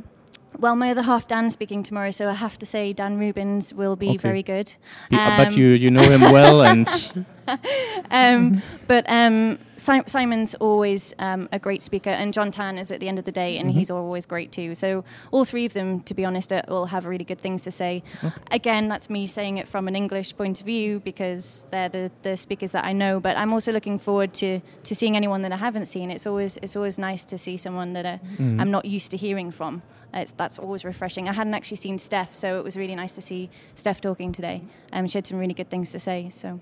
Well, 0.57 0.75
my 0.75 0.91
other 0.91 1.01
half 1.01 1.27
Dan's 1.27 1.53
speaking 1.53 1.83
tomorrow, 1.83 2.11
so 2.11 2.29
I 2.29 2.33
have 2.33 2.57
to 2.59 2.65
say 2.65 2.93
Dan 2.93 3.19
Rubins 3.19 3.73
will 3.73 3.95
be 3.95 4.09
okay. 4.09 4.17
very 4.17 4.43
good. 4.43 4.73
Um, 5.11 5.37
but 5.37 5.55
you 5.57 5.67
you 5.67 5.91
know 5.91 6.03
him 6.03 6.21
well, 6.21 6.61
and 6.61 6.87
um, 8.11 8.61
but 8.87 9.05
um, 9.09 9.59
si- 9.77 10.01
Simon's 10.07 10.55
always 10.55 11.13
um, 11.19 11.47
a 11.51 11.59
great 11.59 11.81
speaker, 11.83 12.09
and 12.09 12.33
Jon 12.33 12.51
Tan 12.51 12.77
is 12.77 12.91
at 12.91 12.99
the 12.99 13.07
end 13.07 13.19
of 13.19 13.25
the 13.25 13.31
day, 13.31 13.57
and 13.57 13.69
Mm-hmm. 13.69 13.77
he's 13.79 13.89
always 13.91 14.25
great 14.25 14.51
too. 14.51 14.75
So 14.75 15.03
all 15.31 15.45
three 15.45 15.65
of 15.65 15.73
them, 15.73 16.01
to 16.01 16.13
be 16.13 16.23
honest, 16.25 16.51
uh, 16.53 16.61
will 16.67 16.85
have 16.87 17.05
really 17.05 17.23
good 17.25 17.39
things 17.39 17.63
to 17.63 17.71
say. 17.71 18.03
Again, 18.51 18.87
that's 18.87 19.09
me 19.09 19.25
saying 19.25 19.57
it 19.57 19.67
from 19.67 19.87
an 19.87 19.95
English 19.95 20.35
point 20.37 20.59
of 20.59 20.65
view 20.65 20.99
because 20.99 21.65
they're 21.71 21.89
the, 21.89 22.11
the 22.21 22.37
speakers 22.37 22.71
that 22.73 22.85
I 22.85 22.93
know. 22.93 23.19
But 23.19 23.37
I'm 23.37 23.53
also 23.53 23.71
looking 23.71 23.97
forward 23.99 24.33
to, 24.35 24.59
to 24.83 24.95
seeing 24.95 25.15
anyone 25.15 25.41
that 25.43 25.51
I 25.51 25.57
haven't 25.57 25.87
seen. 25.87 26.11
It's 26.11 26.27
always 26.27 26.57
it's 26.57 26.75
always 26.75 26.97
nice 26.99 27.25
to 27.25 27.37
see 27.37 27.57
someone 27.57 27.93
that 27.93 28.05
uh, 28.05 28.17
Mm-hmm. 28.37 28.59
I'm 28.59 28.71
not 28.71 28.85
used 28.85 29.11
to 29.11 29.17
hearing 29.17 29.51
from. 29.51 29.81
It's, 30.13 30.31
that's 30.31 30.57
always 30.59 30.85
refreshing. 30.85 31.27
I 31.29 31.33
hadn't 31.33 31.53
actually 31.53 31.77
seen 31.77 31.97
Steph, 31.99 32.33
so 32.33 32.57
it 32.59 32.63
was 32.63 32.75
really 32.77 32.95
nice 32.95 33.13
to 33.15 33.21
see 33.21 33.49
Steph 33.75 33.99
talking 34.01 34.31
today. 34.31 34.61
Um, 34.93 35.07
she 35.07 35.17
had 35.17 35.27
some 35.27 35.37
really 35.37 35.53
good 35.53 35.69
things 35.69 35.91
to 35.91 35.99
say. 35.99 36.29
So. 36.29 36.59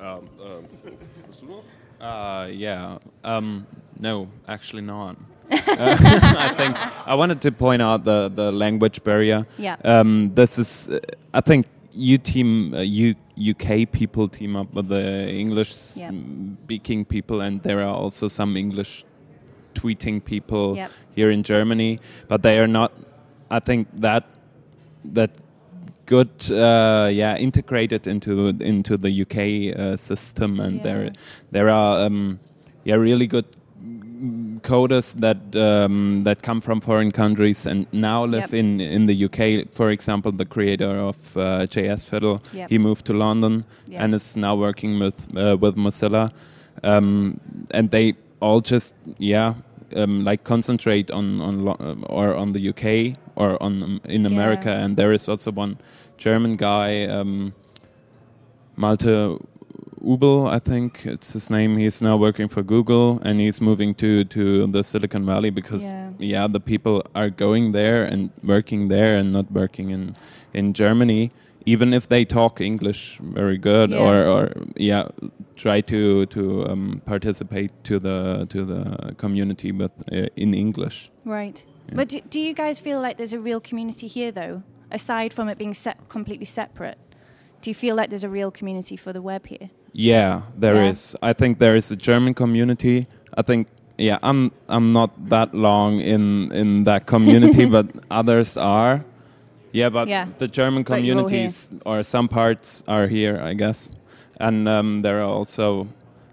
Ja, 0.00 0.20
bist 1.26 1.42
du 1.42 1.46
noch? 1.46 1.62
Uh, 2.00 2.48
yeah. 2.50 2.98
Um, 3.22 3.66
no, 3.98 4.28
actually 4.46 4.82
not. 4.82 5.16
Uh, 5.50 5.96
I 6.38 6.54
think 6.56 6.76
I 7.06 7.14
wanted 7.16 7.40
to 7.42 7.50
point 7.50 7.82
out 7.82 8.04
the, 8.04 8.30
the 8.34 8.52
language 8.52 9.02
barrier. 9.02 9.44
Yeah. 9.58 9.76
Um, 9.84 10.32
this 10.34 10.58
is, 10.58 10.88
uh, 10.88 11.00
I 11.34 11.40
think, 11.40 11.66
you 11.92 12.18
team, 12.18 12.72
uh, 12.72 12.80
you 12.82 13.16
UK 13.36 13.90
people 13.90 14.28
team 14.28 14.54
up 14.54 14.72
with 14.72 14.88
the 14.88 15.28
English 15.28 15.96
Yeah. 15.96 16.12
speaking 16.64 17.04
people, 17.04 17.40
and 17.40 17.60
there 17.62 17.80
are 17.80 17.94
also 17.94 18.28
some 18.28 18.56
English 18.56 19.04
tweeting 19.74 20.22
people 20.24 20.76
Yep. 20.76 20.90
here 21.16 21.30
in 21.32 21.42
Germany, 21.42 21.98
but 22.28 22.42
they 22.42 22.58
are 22.60 22.68
not. 22.68 22.92
I 23.50 23.58
think 23.60 23.88
that 24.00 24.24
that 25.14 25.30
good, 26.10 26.28
uh, 26.50 27.08
yeah, 27.12 27.36
integrated 27.38 28.06
into 28.06 28.48
into 28.60 28.96
the 28.96 29.10
UK 29.22 29.36
uh, 29.78 29.96
system, 29.96 30.60
and 30.60 30.74
Yeah. 30.76 30.82
there 30.82 31.12
there 31.52 31.68
are 31.68 32.06
um, 32.06 32.38
yeah 32.84 32.98
really 33.02 33.26
good 33.26 33.44
coders 34.62 35.14
that 35.20 35.38
um, 35.56 36.24
that 36.24 36.42
come 36.42 36.60
from 36.60 36.80
foreign 36.80 37.10
countries 37.12 37.66
and 37.66 37.86
now 37.92 38.24
live 38.26 38.52
Yep. 38.52 38.54
in 38.54 38.80
in 38.80 39.06
the 39.06 39.24
UK. 39.24 39.66
For 39.72 39.90
example, 39.90 40.32
the 40.32 40.44
creator 40.44 40.98
of 41.08 41.16
uh, 41.36 41.66
JS 41.66 42.04
Fiddle, 42.04 42.38
Yep. 42.52 42.70
he 42.70 42.78
moved 42.78 43.04
to 43.06 43.12
London 43.14 43.64
Yep. 43.88 44.02
and 44.02 44.14
is 44.14 44.36
now 44.36 44.54
working 44.56 45.00
with 45.00 45.14
uh, 45.36 45.56
with 45.60 45.76
Mozilla, 45.76 46.30
um, 46.82 47.40
and 47.70 47.90
they 47.90 48.14
all 48.40 48.60
just 48.60 48.94
yeah. 49.18 49.54
Um, 49.96 50.24
like 50.30 50.44
concentrate 50.44 51.10
on 51.10 51.40
on 51.40 51.66
or 52.06 52.36
on 52.36 52.52
the 52.52 52.60
UK 52.70 53.16
or 53.34 53.60
on 53.60 53.82
um, 53.82 54.00
in 54.04 54.22
Yeah. 54.22 54.30
America, 54.32 54.70
and 54.70 54.96
there 54.96 55.12
is 55.14 55.28
also 55.28 55.50
one 55.50 55.76
German 56.20 56.56
guy, 56.56 57.06
um, 57.06 57.52
Malte 58.76 59.36
Ubl, 60.02 60.48
I 60.48 60.58
think 60.58 61.04
it's 61.06 61.32
his 61.32 61.50
name. 61.50 61.76
He's 61.76 62.00
now 62.02 62.16
working 62.16 62.48
for 62.48 62.62
Google, 62.62 63.20
and 63.24 63.40
he's 63.40 63.60
moving 63.60 63.94
to 63.96 64.24
to 64.24 64.66
the 64.66 64.82
Silicon 64.82 65.24
Valley 65.26 65.50
because 65.50 65.84
Yeah. 65.84 66.10
yeah, 66.18 66.46
the 66.52 66.60
people 66.60 67.02
are 67.14 67.30
going 67.30 67.72
there 67.72 68.04
and 68.12 68.30
working 68.42 68.88
there 68.88 69.18
and 69.20 69.32
not 69.32 69.50
working 69.52 69.90
in 69.90 70.14
in 70.54 70.72
Germany. 70.72 71.30
Even 71.66 71.92
if 71.92 72.06
they 72.08 72.24
talk 72.24 72.60
English 72.60 73.18
very 73.20 73.58
good, 73.58 73.90
Yeah. 73.90 74.00
or, 74.06 74.16
or 74.34 74.42
yeah, 74.76 75.04
try 75.56 75.82
to 75.82 76.24
to 76.26 76.40
um, 76.70 77.00
participate 77.04 77.70
to 77.84 77.98
the 77.98 78.46
to 78.48 78.64
the 78.64 79.14
community, 79.16 79.70
but 79.72 79.90
uh, 80.12 80.26
in 80.36 80.54
English. 80.54 81.10
Right. 81.24 81.66
But 81.94 82.08
do, 82.08 82.20
do 82.30 82.38
you 82.40 82.54
guys 82.54 82.80
feel 82.80 83.00
like 83.02 83.16
there's 83.18 83.34
a 83.34 83.40
real 83.48 83.60
community 83.60 84.06
here, 84.06 84.32
though, 84.32 84.62
aside 84.90 85.32
from 85.32 85.48
it 85.48 85.58
being 85.58 85.74
set, 85.74 85.96
completely 86.08 86.46
separate? 86.46 86.98
Do 87.60 87.70
you 87.70 87.74
feel 87.74 87.94
like 87.96 88.08
there's 88.10 88.24
a 88.24 88.28
real 88.28 88.50
community 88.50 88.96
for 88.96 89.12
the 89.12 89.20
web 89.22 89.46
here? 89.46 89.70
Yeah, 89.92 90.42
there 90.56 90.84
is. 90.84 91.16
Yeah. 91.22 91.30
I 91.30 91.32
think 91.34 91.58
there 91.58 91.76
is 91.76 91.90
a 91.90 91.96
German 91.96 92.34
community. 92.34 93.06
I 93.36 93.42
think 93.42 93.66
yeah, 93.98 94.18
I'm 94.22 94.50
I'm 94.68 94.92
not 94.92 95.10
that 95.28 95.54
long 95.54 96.00
in 96.00 96.52
in 96.52 96.84
that 96.84 97.06
community, 97.06 97.66
but 97.76 97.86
others 98.10 98.56
are. 98.56 99.04
Yeah, 99.72 99.90
but 99.90 100.08
Yeah. 100.08 100.26
the 100.38 100.48
German 100.48 100.82
But 100.84 101.02
you're 101.04 101.16
all 101.18 101.28
here. 101.28 101.28
communities 101.28 101.70
or 101.84 102.02
some 102.02 102.28
parts 102.28 102.82
are 102.88 103.06
here, 103.08 103.40
I 103.50 103.54
guess. 103.54 103.92
And 104.40 104.66
um, 104.68 105.02
there 105.02 105.18
are 105.20 105.28
also 105.38 105.86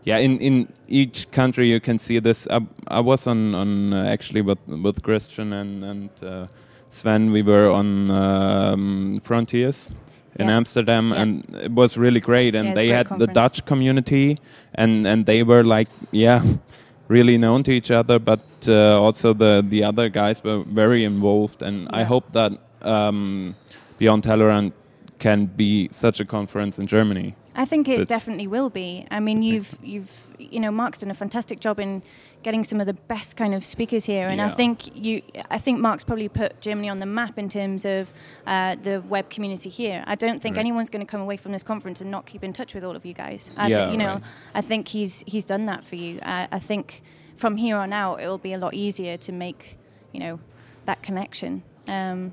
yeah, 0.05 0.17
in 0.17 0.37
in 0.37 0.67
each 0.87 1.29
country 1.31 1.67
you 1.67 1.79
can 1.81 1.97
see 1.97 2.19
this. 2.19 2.47
I, 2.49 2.59
I 2.87 2.99
was 3.01 3.27
on 3.27 3.53
on 3.55 3.93
uh, 3.93 4.05
actually 4.13 4.41
with 4.41 4.59
with 4.67 5.01
Christian 5.03 5.53
and 5.53 5.83
and 5.83 6.09
uh, 6.23 6.47
Sven. 6.89 7.31
We 7.31 7.41
were 7.41 7.69
on 7.69 8.09
um, 8.11 9.19
Fronteers 9.23 9.91
in 10.39 10.47
Yeah. 10.47 10.57
Amsterdam, 10.57 11.11
Yeah. 11.11 11.21
and 11.21 11.45
it 11.63 11.71
was 11.71 11.97
really 11.97 12.19
great. 12.19 12.55
And 12.55 12.69
Yeah, 12.69 12.75
they 12.75 12.87
great 12.87 13.07
had 13.09 13.19
the. 13.19 13.27
Dutch 13.27 13.65
community, 13.65 14.37
and 14.75 15.07
and 15.07 15.25
they 15.25 15.43
were 15.43 15.63
like 15.63 15.89
yeah, 16.11 16.41
really 17.07 17.37
known 17.37 17.63
to 17.63 17.71
each 17.71 17.91
other. 17.91 18.19
But 18.19 18.39
uh, 18.67 19.01
also 19.05 19.33
the 19.33 19.63
the 19.69 19.83
other 19.83 20.09
guys 20.09 20.43
were 20.43 20.63
very 20.75 21.03
involved, 21.03 21.61
and 21.63 21.87
I 21.91 22.03
hope 22.03 22.31
that 22.33 22.51
um, 22.81 23.55
Beyond 23.97 24.23
Tellerrand 24.23 24.71
can 25.19 25.45
be 25.57 25.87
such 25.91 26.19
a 26.21 26.25
conference 26.25 26.79
in 26.81 26.87
Germany. 26.87 27.33
I 27.55 27.65
think 27.65 27.87
it 27.87 28.07
definitely 28.07 28.47
will 28.47 28.69
be. 28.69 29.05
I 29.09 29.19
mean, 29.19 29.41
you've 29.41 29.75
you've 29.83 30.11
you 30.37 30.59
know 30.59 30.71
Marc's 30.71 30.99
done 30.99 31.11
a 31.11 31.15
fantastic 31.15 31.59
job 31.59 31.79
in 31.79 32.01
getting 32.43 32.63
some 32.63 32.79
of 32.79 32.87
the 32.87 32.93
best 32.93 33.35
kind 33.35 33.53
of 33.53 33.65
speakers 33.65 34.05
here, 34.05 34.27
and 34.29 34.39
I 34.41 34.49
think 34.49 34.95
you 34.95 35.21
I 35.49 35.57
think 35.57 35.79
Marc's 35.79 36.03
probably 36.03 36.29
put 36.29 36.61
Germany 36.61 36.89
on 36.89 36.97
the 36.97 37.05
map 37.05 37.37
in 37.37 37.49
terms 37.49 37.83
of 37.85 38.13
uh, 38.45 38.75
the 38.81 39.01
web 39.01 39.29
community 39.29 39.69
here. 39.69 40.03
I 40.07 40.15
don't 40.15 40.41
think 40.41 40.55
Right. 40.55 40.61
anyone's 40.65 40.89
going 40.89 41.05
to 41.05 41.11
come 41.11 41.21
away 41.21 41.37
from 41.37 41.51
this 41.51 41.63
conference 41.63 41.99
and 42.01 42.09
not 42.11 42.25
keep 42.25 42.43
in 42.43 42.53
touch 42.53 42.73
with 42.75 42.83
all 42.83 42.95
of 42.95 43.05
you 43.05 43.13
guys. 43.13 43.51
I 43.57 43.67
Yeah, 43.67 43.85
thi- 43.85 43.91
you 43.91 43.97
know, 43.97 44.13
right. 44.13 44.23
I 44.55 44.61
think 44.61 44.87
he's 44.87 45.23
he's 45.27 45.45
done 45.45 45.65
that 45.65 45.83
for 45.83 45.95
you. 45.95 46.19
I, 46.23 46.47
I 46.51 46.59
think 46.59 47.01
from 47.35 47.57
here 47.57 47.77
on 47.77 47.91
out, 47.93 48.21
it 48.21 48.27
will 48.27 48.37
be 48.49 48.53
a 48.53 48.57
lot 48.57 48.73
easier 48.73 49.17
to 49.17 49.31
make 49.31 49.77
you 50.13 50.19
know 50.19 50.39
that 50.85 51.01
connection. 51.03 51.63
Um, 51.87 52.31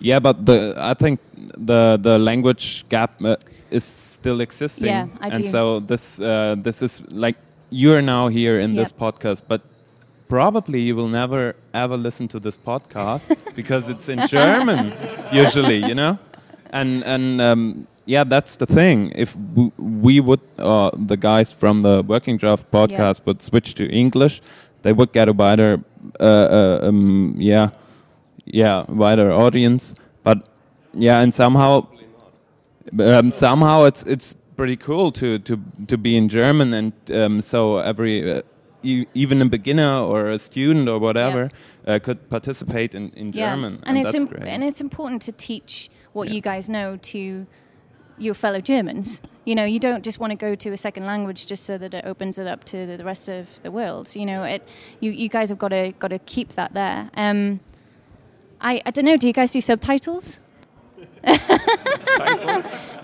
Yeah, 0.00 0.20
but 0.22 0.44
the 0.46 0.74
I 0.76 0.94
think 0.94 1.20
the 1.66 1.98
the 2.02 2.18
language 2.18 2.84
gap 2.88 3.10
uh, 3.22 3.36
is 3.70 3.84
still 3.84 4.40
existing. 4.40 4.88
Yeah, 4.88 5.06
I 5.20 5.28
and 5.28 5.42
do. 5.42 5.48
so 5.48 5.80
this 5.80 6.20
uh, 6.20 6.56
this 6.64 6.82
is 6.82 7.02
like 7.12 7.36
you're 7.74 8.02
now 8.02 8.28
here 8.28 8.60
in 8.60 8.76
this 8.76 8.92
podcast, 8.92 9.42
but 9.48 9.60
probably 10.28 10.80
you 10.80 10.94
will 10.94 11.08
never 11.08 11.56
ever 11.74 11.96
listen 11.96 12.28
to 12.28 12.38
this 12.38 12.56
podcast 12.56 13.36
because 13.56 13.88
it's 13.88 14.08
in 14.08 14.26
German 14.28 14.92
usually, 15.32 15.84
you 15.84 15.94
know, 15.94 16.18
and 16.70 17.02
and 17.04 17.40
um, 17.40 17.86
yeah, 18.06 18.22
that's 18.22 18.56
the 18.56 18.66
thing. 18.66 19.12
If 19.16 19.34
we 19.76 20.20
would, 20.20 20.40
uh, 20.58 20.90
the 20.94 21.16
guys 21.16 21.50
from 21.50 21.82
the 21.82 22.02
Working 22.06 22.36
Draft 22.36 22.70
podcast 22.70 23.26
would 23.26 23.42
switch 23.42 23.74
to 23.74 23.84
English, 23.90 24.40
they 24.82 24.92
would 24.92 25.12
get 25.12 25.28
a 25.28 25.32
wider, 25.32 25.82
uh, 26.20 26.22
uh, 26.22 26.78
um, 26.88 27.34
yeah, 27.38 27.70
yeah, 28.44 28.84
wider 28.88 29.32
audience. 29.32 29.94
But 30.22 30.46
yeah, 30.92 31.20
and 31.20 31.34
somehow, 31.34 31.88
um, 33.00 33.32
somehow 33.32 33.84
it's 33.84 34.04
it's 34.04 34.36
pretty 34.56 34.76
cool 34.76 35.10
to 35.12 35.38
to 35.38 35.58
to 35.86 35.96
be 35.98 36.16
in 36.16 36.28
German, 36.28 36.74
and 36.74 36.92
um, 37.10 37.40
so 37.40 37.78
every. 37.78 38.32
Uh, 38.38 38.42
e- 38.82 39.06
even 39.14 39.40
a 39.40 39.46
beginner 39.48 39.98
or 40.02 40.30
a 40.30 40.38
student 40.38 40.88
or 40.88 40.98
whatever 40.98 41.50
uh, 41.86 41.98
could 41.98 42.28
participate 42.28 42.94
in, 42.94 43.10
in 43.16 43.32
German, 43.32 43.78
and, 43.86 43.96
it's 43.96 44.12
that's 44.12 44.24
great. 44.26 44.42
and 44.46 44.62
it's 44.62 44.80
important 44.80 45.22
to 45.22 45.32
teach 45.32 45.88
what 46.12 46.28
Yeah. 46.28 46.34
you 46.34 46.40
guys 46.42 46.68
know 46.68 46.98
to 47.12 47.46
your 48.18 48.34
fellow 48.34 48.60
Germans. 48.60 49.20
You 49.46 49.54
know, 49.54 49.64
you 49.64 49.80
don't 49.80 50.04
just 50.04 50.20
want 50.20 50.30
to 50.32 50.36
go 50.36 50.54
to 50.54 50.70
a 50.72 50.76
second 50.76 51.06
language 51.06 51.46
just 51.46 51.64
so 51.64 51.78
that 51.78 51.94
it 51.94 52.04
opens 52.04 52.38
it 52.38 52.46
up 52.46 52.64
to 52.64 52.86
the, 52.86 52.96
the 52.98 53.04
rest 53.04 53.28
of 53.28 53.62
the 53.62 53.70
world. 53.70 54.14
You 54.14 54.26
know, 54.26 54.42
it 54.44 54.62
you, 55.00 55.10
you 55.10 55.28
guys 55.30 55.48
have 55.48 55.58
got 55.58 55.68
to 55.68 55.92
got 55.98 56.08
to 56.08 56.18
keep 56.20 56.50
that 56.50 56.74
there. 56.74 57.10
Um, 57.16 57.60
I 58.60 58.82
I 58.86 58.90
don't 58.90 59.04
know. 59.06 59.16
Do 59.16 59.26
you 59.26 59.32
guys 59.32 59.52
do 59.52 59.60
subtitles? 59.60 60.38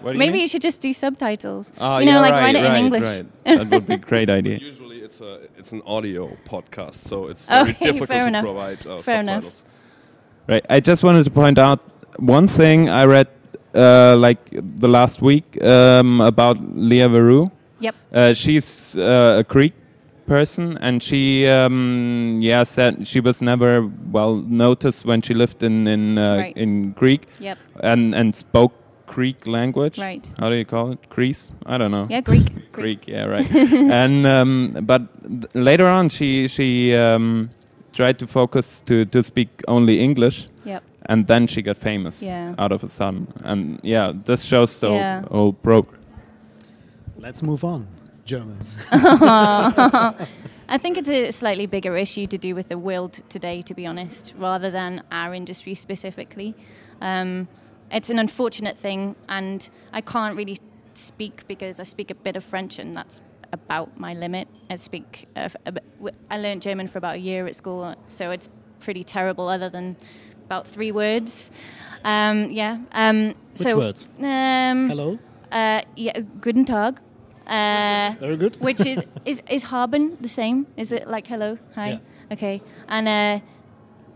What 0.03 0.13
you 0.15 0.19
Maybe 0.19 0.33
mean? 0.33 0.43
you 0.43 0.49
should 0.49 0.63
just 0.63 0.81
do 0.81 0.95
subtitles. 0.95 1.75
Oh, 1.79 1.99
you 1.99 2.07
know, 2.07 2.13
yeah, 2.13 2.21
like 2.21 2.33
right, 2.33 2.41
write 2.43 2.55
it 2.55 2.65
in 2.65 2.75
English. 2.75 3.03
right. 3.05 3.27
That 3.59 3.69
would 3.71 3.87
be 3.87 3.95
a 3.95 3.99
great 3.99 4.31
idea. 4.39 4.57
Usually 4.59 4.99
it's 5.01 5.21
a 5.21 5.41
it's 5.59 5.73
an 5.73 5.83
audio 5.87 6.37
podcast, 6.47 6.95
so 6.95 7.27
it's 7.29 7.47
very 7.47 7.71
Okay, 7.73 7.85
difficult 7.87 8.09
fair 8.09 8.23
to 8.23 8.29
enough. 8.29 8.45
provide 8.45 8.87
uh, 8.87 9.03
Fair 9.03 9.21
enough. 9.21 9.43
subtitles. 9.45 9.65
Right. 10.49 10.65
I 10.71 10.81
just 10.81 11.05
wanted 11.05 11.25
to 11.25 11.31
point 11.31 11.59
out 11.59 11.81
one 12.19 12.49
thing 12.49 12.89
I 12.89 13.05
read 13.05 13.29
uh, 13.75 14.17
like 14.17 14.41
the 14.81 14.89
last 14.89 15.21
week 15.21 15.63
um, 15.63 16.23
about 16.23 16.57
Lea 16.75 17.07
Verou. 17.07 17.51
Yep. 17.81 17.95
Uh, 18.13 18.33
she's 18.33 18.97
uh, 18.97 19.37
a 19.41 19.45
Greek 19.45 19.75
person, 20.27 20.79
and 20.81 21.03
she 21.03 21.47
um, 21.49 22.39
yeah 22.41 22.65
said 22.65 23.07
she 23.07 23.21
was 23.21 23.41
never 23.43 23.89
well 24.13 24.37
noticed 24.37 25.05
when 25.05 25.23
she 25.23 25.35
lived 25.35 25.63
in 25.63 25.87
in 25.87 26.19
uh, 26.19 26.37
Right. 26.37 26.57
in 26.57 26.93
Greek 26.93 27.27
Yep. 27.41 27.59
and 27.83 28.15
and 28.15 28.35
spoke 28.35 28.73
Greek 29.07 29.47
language. 29.47 29.99
Right. 29.99 30.25
How 30.39 30.49
do 30.51 30.55
you 30.55 30.65
call 30.65 30.93
it? 30.93 30.99
Greece? 31.09 31.51
I 31.67 31.79
don't 31.79 31.91
know. 31.91 32.07
Yeah, 32.11 32.21
Greek. 32.23 32.73
Greek, 32.73 33.09
yeah, 33.09 33.25
right. 33.27 33.51
and 33.93 34.27
um, 34.27 34.73
but 34.83 35.03
th- 35.23 35.55
later 35.55 35.87
on, 35.89 36.09
she 36.11 36.49
she 36.49 36.95
um, 36.95 37.51
tried 37.93 38.19
to 38.19 38.27
focus 38.27 38.81
to, 38.87 39.05
to 39.07 39.23
speak 39.23 39.49
only 39.67 39.99
English. 40.01 40.47
Yep. 40.65 40.83
And 41.07 41.27
then 41.27 41.47
she 41.49 41.63
got 41.63 41.77
famous 41.79 42.23
Yeah. 42.23 42.55
out 42.59 42.73
of 42.73 42.85
a 42.85 42.89
sudden. 42.89 43.27
And 43.45 43.81
yeah, 43.83 44.13
this 44.25 44.45
shows 44.45 44.79
the 44.81 44.91
Yeah. 44.91 45.21
whole, 45.23 45.29
whole 45.39 45.53
progress. 45.53 45.97
Let's 47.19 47.43
move 47.43 47.65
on. 47.65 47.87
Germans. 48.25 48.77
I 48.93 50.79
think 50.79 50.97
it's 50.99 51.09
a 51.09 51.31
slightly 51.33 51.67
bigger 51.67 51.97
issue 51.97 52.27
to 52.29 52.39
do 52.39 52.55
with 52.55 52.69
the 52.69 52.79
world 52.79 53.21
today, 53.29 53.63
to 53.63 53.75
be 53.75 53.87
honest, 53.87 54.35
rather 54.39 54.71
than 54.71 55.03
our 55.11 55.35
industry 55.35 55.75
specifically. 55.75 56.55
Um, 57.01 57.49
it's 57.91 58.09
an 58.11 58.19
unfortunate 58.21 58.79
thing, 58.79 59.17
and 59.29 59.69
I 59.93 60.01
can't 60.01 60.37
really 60.37 60.59
speak 60.95 61.47
because 61.49 61.81
I 61.81 61.83
speak 61.83 62.11
a 62.11 62.15
bit 62.15 62.37
of 62.37 62.45
French, 62.45 62.79
and 62.79 62.97
that's 62.97 63.21
about 63.53 63.99
my 63.99 64.15
limit. 64.15 64.47
I 64.69 64.77
speak, 64.77 65.27
uh, 65.35 65.49
a 65.67 65.73
bit- 65.73 65.99
w- 65.99 66.17
I 66.31 66.39
learned 66.39 66.63
German 66.63 66.87
for 66.87 66.99
about 66.99 67.17
a 67.17 67.19
year 67.19 67.47
at 67.47 67.57
school, 67.57 67.97
so 68.07 68.31
it's 68.31 68.49
pretty 68.79 69.03
terrible, 69.03 69.49
other 69.49 69.69
than 69.69 69.97
about 70.45 70.69
three 70.69 70.93
words. 70.93 71.51
Um, 72.05 72.51
yeah. 72.53 72.79
Um, 72.93 73.29
Which 73.29 73.37
so, 73.55 73.77
words? 73.77 74.09
Um, 74.21 74.89
Hello. 74.89 75.19
Uh, 75.51 75.83
yeah, 75.97 76.21
guten 76.41 76.65
Tag. 76.65 77.01
Uh, 77.51 78.15
Very 78.21 78.37
good. 78.37 78.57
which 78.61 78.87
is 78.87 79.03
is 79.25 79.43
is 79.51 79.65
haben 79.65 80.17
the 80.21 80.29
same? 80.29 80.67
Is 80.77 80.93
it 80.93 81.09
like 81.09 81.27
hello, 81.27 81.59
hi? 81.75 81.89
Yeah. 81.89 81.99
Okay. 82.33 82.63
And 82.89 83.09
uh, 83.09 83.41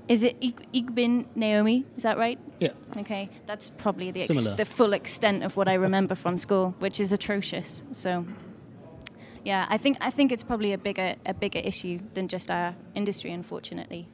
is 0.09 0.23
it 0.23 0.37
ich, 0.41 0.55
ich 0.73 0.95
bin 0.95 1.27
Naomi? 1.35 1.85
Is 1.97 2.05
that 2.05 2.17
right? 2.17 2.39
Yeah. 2.61 2.73
Okay. 2.97 3.29
That's 3.47 3.71
probably 3.71 4.13
the 4.13 4.21
ex- 4.21 4.57
the 4.57 4.65
full 4.65 4.93
extent 4.93 5.43
of 5.43 5.57
what 5.57 5.67
I 5.69 5.75
remember 5.75 6.15
from 6.15 6.39
school, 6.39 6.75
which 6.79 7.01
is 7.01 7.13
atrocious. 7.13 7.83
So. 7.93 8.25
Yeah, 9.45 9.67
I 9.69 9.79
think 9.79 9.99
I 10.01 10.11
think 10.11 10.33
it's 10.33 10.45
probably 10.45 10.73
a 10.73 10.79
bigger 10.79 11.17
a 11.27 11.35
bigger 11.35 11.59
issue 11.59 11.99
than 12.15 12.29
just 12.29 12.51
our 12.51 12.75
industry, 12.95 13.31
unfortunately. 13.33 14.07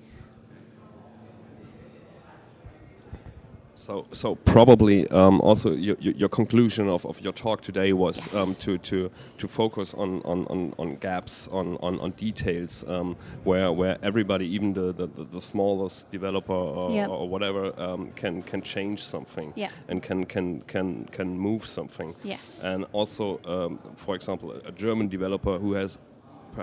So, 3.81 4.07
so 4.13 4.35
probably 4.35 5.09
um, 5.09 5.41
also 5.41 5.73
your, 5.73 5.97
your, 6.01 6.13
your 6.15 6.29
conclusion 6.29 6.87
of, 6.87 7.07
of 7.07 7.19
your 7.23 7.33
talk 7.33 7.63
today 7.63 7.95
was 7.95 8.11
Yes. 8.27 8.35
um, 8.37 8.55
to, 8.57 8.77
to, 8.77 9.11
to 9.39 9.49
focus 9.49 9.95
on, 9.95 10.21
on, 10.27 10.47
on, 10.49 10.75
on 10.79 10.97
gaps, 10.97 11.49
on, 11.49 11.79
on, 11.81 11.99
on 12.01 12.11
details, 12.11 12.85
um, 12.89 13.17
where, 13.45 13.73
where 13.73 13.97
everybody, 14.03 14.47
even 14.49 14.75
the, 14.75 14.93
the, 14.93 15.07
the, 15.07 15.41
smallest 15.41 16.11
developer 16.11 16.53
or, 16.53 16.91
Yep. 16.93 17.09
or 17.09 17.27
whatever, 17.27 17.73
um, 17.81 18.11
can, 18.13 18.43
can 18.43 18.61
change 18.61 19.03
something 19.03 19.55
Yeah. 19.57 19.71
and 19.89 20.03
can, 20.03 20.27
can, 20.27 20.61
can, 20.63 21.07
can 21.07 21.39
move 21.39 21.65
something. 21.65 22.15
Yes. 22.23 22.61
And 22.63 22.85
also, 22.93 23.41
um, 23.47 23.79
for 23.97 24.15
example, 24.15 24.53
a 24.53 24.73
German 24.73 25.09
developer 25.09 25.57
who 25.59 25.73
has 25.73 25.97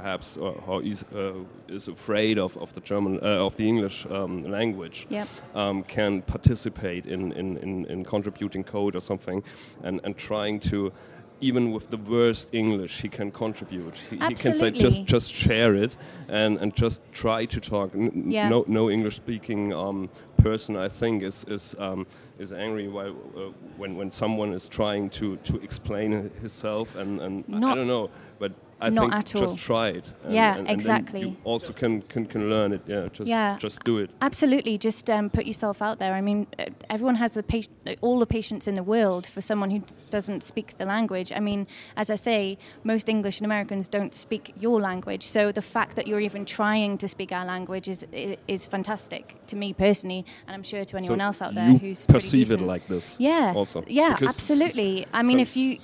perhaps 0.02 0.38
uh, 0.38 0.54
how 0.68 0.80
is, 0.80 1.04
uh, 1.16 1.34
is 1.68 1.88
afraid 1.88 2.38
of, 2.38 2.56
of 2.58 2.72
the 2.74 2.82
German 2.82 3.14
uh, 3.22 3.46
of 3.48 3.56
the 3.56 3.68
English 3.68 4.06
um, 4.18 4.44
language 4.58 5.08
Yep. 5.10 5.28
um, 5.56 5.84
can 5.84 6.22
participate 6.22 7.06
in, 7.06 7.32
in, 7.34 7.58
in, 7.58 7.86
in 7.86 8.04
contributing 8.04 8.64
code 8.64 8.96
or 8.96 9.02
something 9.02 9.44
and, 9.84 10.00
and 10.04 10.16
trying 10.18 10.60
to 10.72 10.92
even 11.40 11.72
with 11.72 11.88
the 11.90 11.98
worst 11.98 12.50
English 12.54 13.02
he 13.02 13.10
can 13.10 13.32
contribute 13.32 13.94
he, 14.10 14.16
he 14.30 14.34
can 14.44 14.54
say 14.56 14.72
just 14.72 15.00
just 15.06 15.30
share 15.34 15.74
it 15.86 15.98
and, 16.30 16.58
and 16.62 16.70
just 16.84 17.02
try 17.12 17.46
to 17.46 17.60
talk 17.60 17.90
N- 17.96 18.32
Yeah. 18.32 18.50
no, 18.50 18.64
no 18.68 18.90
English 18.90 19.16
speaking 19.16 19.74
um, 19.74 20.10
person 20.38 20.76
I 20.76 20.90
think 20.90 21.24
is 21.24 21.44
is 21.48 21.76
um, 21.80 22.06
is 22.40 22.52
angry 22.54 22.88
while, 22.88 23.16
uh, 23.36 23.52
when 23.80 23.92
when 24.00 24.12
someone 24.12 24.52
is 24.56 24.68
trying 24.68 25.10
to, 25.20 25.26
to 25.50 25.54
explain 25.68 26.12
himself 26.42 26.96
and, 26.96 27.22
and 27.26 27.44
I 27.70 27.76
don't 27.76 27.88
know 27.88 28.10
but 28.40 28.52
I 28.80 28.90
not 28.90 29.12
think 29.12 29.26
just 29.42 29.54
all. 29.54 29.58
try 29.58 29.88
it 29.88 30.13
and, 30.24 30.34
Yeah, 30.34 30.58
and- 30.58 30.68
and 30.68 30.70
exactly. 30.70 31.22
you 31.22 31.36
also 31.44 31.74
can, 31.74 32.02
can, 32.02 32.26
can 32.26 32.48
learn 32.50 32.74
it 32.74 32.82
yeah 32.88 33.08
just 33.12 33.28
Yeah. 33.30 33.58
just 33.58 33.84
do 33.84 33.98
it 33.98 34.10
Absolutely, 34.22 34.78
just 34.78 35.10
um, 35.10 35.30
put 35.30 35.46
yourself 35.46 35.82
out 35.82 35.98
there. 36.00 36.13
I 36.13 36.22
mean, 36.22 36.48
uh, 36.60 36.66
everyone 36.90 37.16
has 37.16 37.32
the 37.34 37.44
pa- 37.44 37.96
all 38.02 38.20
the 38.20 38.26
patience 38.26 38.68
in 38.68 38.76
the 38.76 38.84
world 38.84 39.26
for 39.26 39.42
someone 39.42 39.72
who 39.72 39.82
doesn't 40.10 40.44
speak 40.44 40.78
the 40.78 40.86
language. 40.86 41.32
I 41.36 41.40
mean, 41.40 41.66
as 41.96 42.10
I 42.10 42.16
say, 42.16 42.58
most 42.84 43.10
English 43.10 43.40
and 43.40 43.46
Americans 43.46 43.88
don't 43.88 44.13
speak 44.13 44.54
your 44.60 44.80
language, 44.82 45.24
so 45.24 45.52
the 45.52 45.62
fact 45.62 45.96
that 45.96 46.06
you're 46.08 46.20
even 46.30 46.46
trying 46.46 46.98
to 47.00 47.08
speak 47.08 47.32
our 47.32 47.46
language 47.46 47.88
is 47.88 48.06
is 48.48 48.66
fantastic 48.68 49.24
to 49.48 49.56
me 49.56 49.74
personally, 49.74 50.26
and 50.46 50.54
I'm 50.56 50.63
sure 50.63 50.84
to 50.86 50.98
anyone 50.98 51.20
So 51.20 51.26
else 51.26 51.42
out 51.42 51.56
there 51.56 51.74
who's 51.84 52.06
perceive 52.06 52.52
it 52.52 52.62
like 52.62 52.86
this 52.88 53.18
Yeah, 53.20 53.54
also 53.56 53.84
yeah, 53.88 54.13
Because 54.13 54.30
absolutely. 54.36 55.06
I 55.13 55.24
mean, 55.24 55.40
if 55.40 55.56
you 55.58 55.78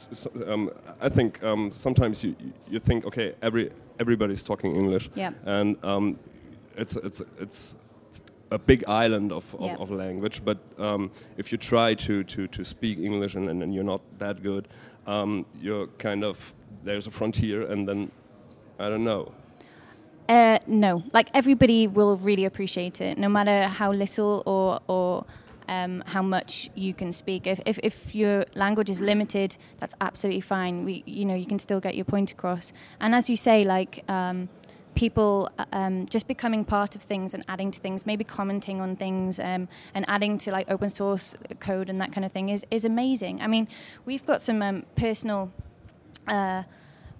um, 0.47 0.69
I 1.01 1.09
think 1.09 1.41
um, 1.43 1.71
sometimes 1.71 2.23
you 2.23 2.35
you 2.69 2.79
think 2.83 3.05
okay 3.05 3.33
every 3.41 3.71
everybody's 3.99 4.43
talking 4.43 4.75
English 4.75 5.09
Yeah. 5.15 5.31
and 5.45 5.77
um, 5.83 6.15
it's 6.75 6.95
it's 6.95 7.21
it's 7.39 7.75
a 8.51 8.57
big 8.57 8.83
island 8.87 9.31
of, 9.31 9.55
of, 9.55 9.61
Yeah. 9.65 9.75
of 9.83 9.89
language 9.91 10.41
but 10.45 10.57
um, 10.77 11.11
if 11.37 11.51
you 11.51 11.57
try 11.57 11.95
to, 11.95 12.23
to, 12.23 12.47
to 12.47 12.63
speak 12.63 12.99
English 12.99 13.35
and, 13.35 13.49
and, 13.49 13.63
and 13.63 13.73
you're 13.73 13.83
not 13.93 14.01
that 14.19 14.43
good 14.43 14.67
um, 15.07 15.45
you're 15.61 15.87
kind 15.97 16.23
of 16.23 16.53
there's 16.83 17.07
a 17.07 17.11
frontier 17.11 17.71
and 17.71 17.87
then 17.87 18.11
I 18.79 18.89
don't 18.89 19.03
know 19.03 19.31
Uh, 20.29 20.57
no, 20.67 21.03
like 21.13 21.27
everybody 21.33 21.87
will 21.87 22.15
really 22.25 22.45
appreciate 22.45 23.01
it, 23.01 23.17
no 23.17 23.27
matter 23.29 23.67
how 23.79 23.91
little 23.93 24.41
or 24.45 24.79
or 24.87 25.25
um, 25.67 26.03
how 26.05 26.21
much 26.21 26.69
you 26.75 26.93
can 26.93 27.11
speak. 27.11 27.47
If, 27.47 27.59
if 27.65 27.79
if 27.83 28.15
your 28.15 28.45
language 28.55 28.89
is 28.89 28.99
limited, 29.01 29.57
that's 29.79 29.95
absolutely 30.01 30.41
fine. 30.41 30.85
We, 30.85 31.03
you 31.05 31.25
know, 31.25 31.35
you 31.35 31.45
can 31.45 31.59
still 31.59 31.79
get 31.79 31.95
your 31.95 32.05
point 32.05 32.31
across. 32.31 32.73
And 32.99 33.15
as 33.15 33.29
you 33.29 33.37
say, 33.37 33.63
like. 33.63 34.03
Um, 34.09 34.49
People 34.95 35.49
uh, 35.57 35.65
um, 35.73 36.05
just 36.05 36.27
becoming 36.27 36.63
part 36.63 36.95
of 36.95 37.01
things 37.01 37.33
and 37.33 37.43
adding 37.47 37.71
to 37.71 37.79
things, 37.79 38.05
maybe 38.05 38.23
commenting 38.23 38.79
on 38.79 38.95
things, 38.95 39.39
um, 39.39 39.67
and 39.95 40.05
adding 40.07 40.37
to 40.37 40.51
like 40.51 40.69
open 40.69 40.87
source 40.87 41.35
code 41.59 41.89
and 41.89 41.99
that 41.99 42.11
kind 42.13 42.23
of 42.23 42.31
thing 42.31 42.49
is 42.49 42.63
is 42.69 42.85
amazing. 42.85 43.41
I 43.41 43.47
mean, 43.47 43.67
we've 44.05 44.23
got 44.23 44.39
some 44.39 44.61
um, 44.61 44.85
personal 44.95 45.51
uh, 46.27 46.61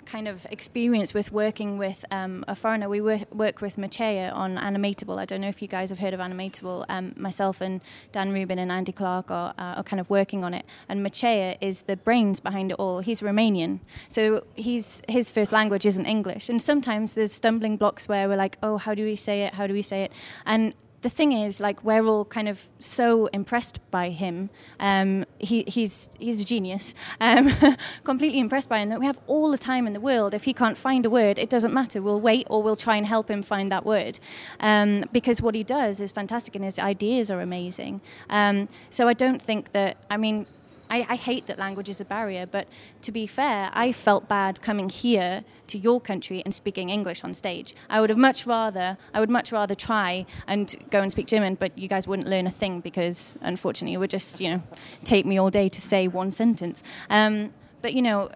kind 0.05 0.27
of 0.27 0.45
experience 0.51 1.13
with 1.13 1.31
working 1.31 1.77
with 1.77 2.05
um, 2.11 2.43
a 2.47 2.55
foreigner. 2.55 2.89
We 2.89 3.01
work, 3.01 3.33
work 3.33 3.61
with 3.61 3.77
Machea 3.77 4.31
on 4.33 4.57
Animatable. 4.57 5.17
I 5.17 5.25
don't 5.25 5.41
know 5.41 5.47
if 5.47 5.61
you 5.61 5.67
guys 5.67 5.89
have 5.89 5.99
heard 5.99 6.13
of 6.13 6.19
Animatable. 6.19 6.85
Um, 6.89 7.13
myself 7.17 7.61
and 7.61 7.81
Dan 8.11 8.31
Rubin 8.31 8.59
and 8.59 8.71
Andy 8.71 8.91
Clarke 8.91 9.31
are, 9.31 9.53
uh, 9.57 9.75
are 9.77 9.83
kind 9.83 9.99
of 9.99 10.09
working 10.09 10.43
on 10.43 10.53
it. 10.53 10.65
And 10.87 11.03
Machea 11.03 11.57
is 11.61 11.83
the 11.83 11.95
brains 11.95 12.39
behind 12.39 12.71
it 12.71 12.75
all. 12.75 12.99
He's 12.99 13.21
Romanian, 13.21 13.79
so 14.07 14.45
he's 14.55 15.01
his 15.07 15.31
first 15.31 15.51
language 15.51 15.85
isn't 15.85 16.05
English. 16.05 16.49
And 16.49 16.61
sometimes 16.61 17.13
there's 17.13 17.33
stumbling 17.33 17.77
blocks 17.77 18.07
where 18.07 18.27
we're 18.27 18.37
like, 18.37 18.57
oh, 18.61 18.77
how 18.77 18.93
do 18.93 19.03
we 19.03 19.15
say 19.15 19.43
it? 19.43 19.53
How 19.53 19.67
do 19.67 19.73
we 19.73 19.81
say 19.81 20.03
it? 20.03 20.11
And 20.45 20.73
the 21.03 21.09
thing 21.09 21.33
is, 21.33 21.59
like, 21.59 21.83
we're 21.83 22.05
all 22.05 22.25
kind 22.25 22.47
of 22.49 22.67
so 22.79 23.27
impressed 23.27 23.79
by 23.91 24.09
him. 24.09 24.49
Um, 24.79 25.25
he, 25.37 25.63
he's 25.67 26.09
he's 26.17 26.41
a 26.41 26.45
genius. 26.45 26.95
Um, 27.19 27.53
completely 28.03 28.39
impressed 28.39 28.69
by 28.69 28.79
him 28.79 28.89
that 28.89 28.99
we 28.99 29.05
have 29.05 29.19
all 29.27 29.51
the 29.51 29.57
time 29.57 29.85
in 29.85 29.93
the 29.93 29.99
world. 29.99 30.33
If 30.33 30.45
he 30.45 30.53
can't 30.53 30.77
find 30.77 31.05
a 31.05 31.09
word, 31.09 31.37
it 31.37 31.49
doesn't 31.49 31.73
matter. 31.73 32.01
We'll 32.01 32.21
wait, 32.21 32.47
or 32.49 32.63
we'll 32.63 32.77
try 32.77 32.95
and 32.95 33.05
help 33.05 33.29
him 33.29 33.41
find 33.41 33.69
that 33.69 33.85
word, 33.85 34.19
um, 34.61 35.05
because 35.11 35.41
what 35.41 35.55
he 35.55 35.63
does 35.63 35.99
is 35.99 36.11
fantastic, 36.11 36.55
and 36.55 36.63
his 36.63 36.79
ideas 36.79 37.29
are 37.29 37.41
amazing. 37.41 38.01
Um, 38.29 38.69
so 38.89 39.07
I 39.07 39.13
don't 39.13 39.41
think 39.41 39.73
that. 39.73 39.97
I 40.09 40.17
mean. 40.17 40.47
I, 40.93 41.05
I 41.09 41.15
hate 41.15 41.47
that 41.47 41.57
language 41.57 41.89
is 41.89 41.99
a 41.99 42.05
barrier, 42.05 42.45
but 42.45 42.67
to 43.01 43.11
be 43.11 43.25
fair, 43.25 43.71
I 43.73 43.91
felt 43.91 44.27
bad 44.27 44.61
coming 44.61 44.89
here 44.89 45.43
to 45.67 45.79
your 45.79 45.99
country 45.99 46.43
and 46.45 46.53
speaking 46.53 46.89
English 46.89 47.23
on 47.23 47.33
stage. 47.33 47.75
I 47.89 47.99
would 47.99 48.11
have 48.11 48.19
much 48.19 48.45
rather, 48.45 48.97
I 49.11 49.19
would 49.19 49.31
much 49.31 49.51
rather 49.51 49.73
try 49.73 50.27
and 50.45 50.75
go 50.91 51.01
and 51.01 51.09
speak 51.09 51.25
German, 51.25 51.55
but 51.55 51.75
you 51.75 51.87
guys 51.87 52.07
wouldn't 52.07 52.27
learn 52.27 52.45
a 52.45 52.51
thing 52.51 52.79
because, 52.79 53.35
unfortunately, 53.41 53.95
it 53.95 53.97
would 53.97 54.11
just, 54.11 54.39
you 54.39 54.51
know, 54.51 54.61
take 55.03 55.25
me 55.25 55.39
all 55.39 55.49
day 55.49 55.67
to 55.67 55.81
say 55.81 56.07
one 56.07 56.29
sentence. 56.29 56.83
Um, 57.09 57.53
but 57.81 57.93
you 57.95 58.01
know, 58.01 58.29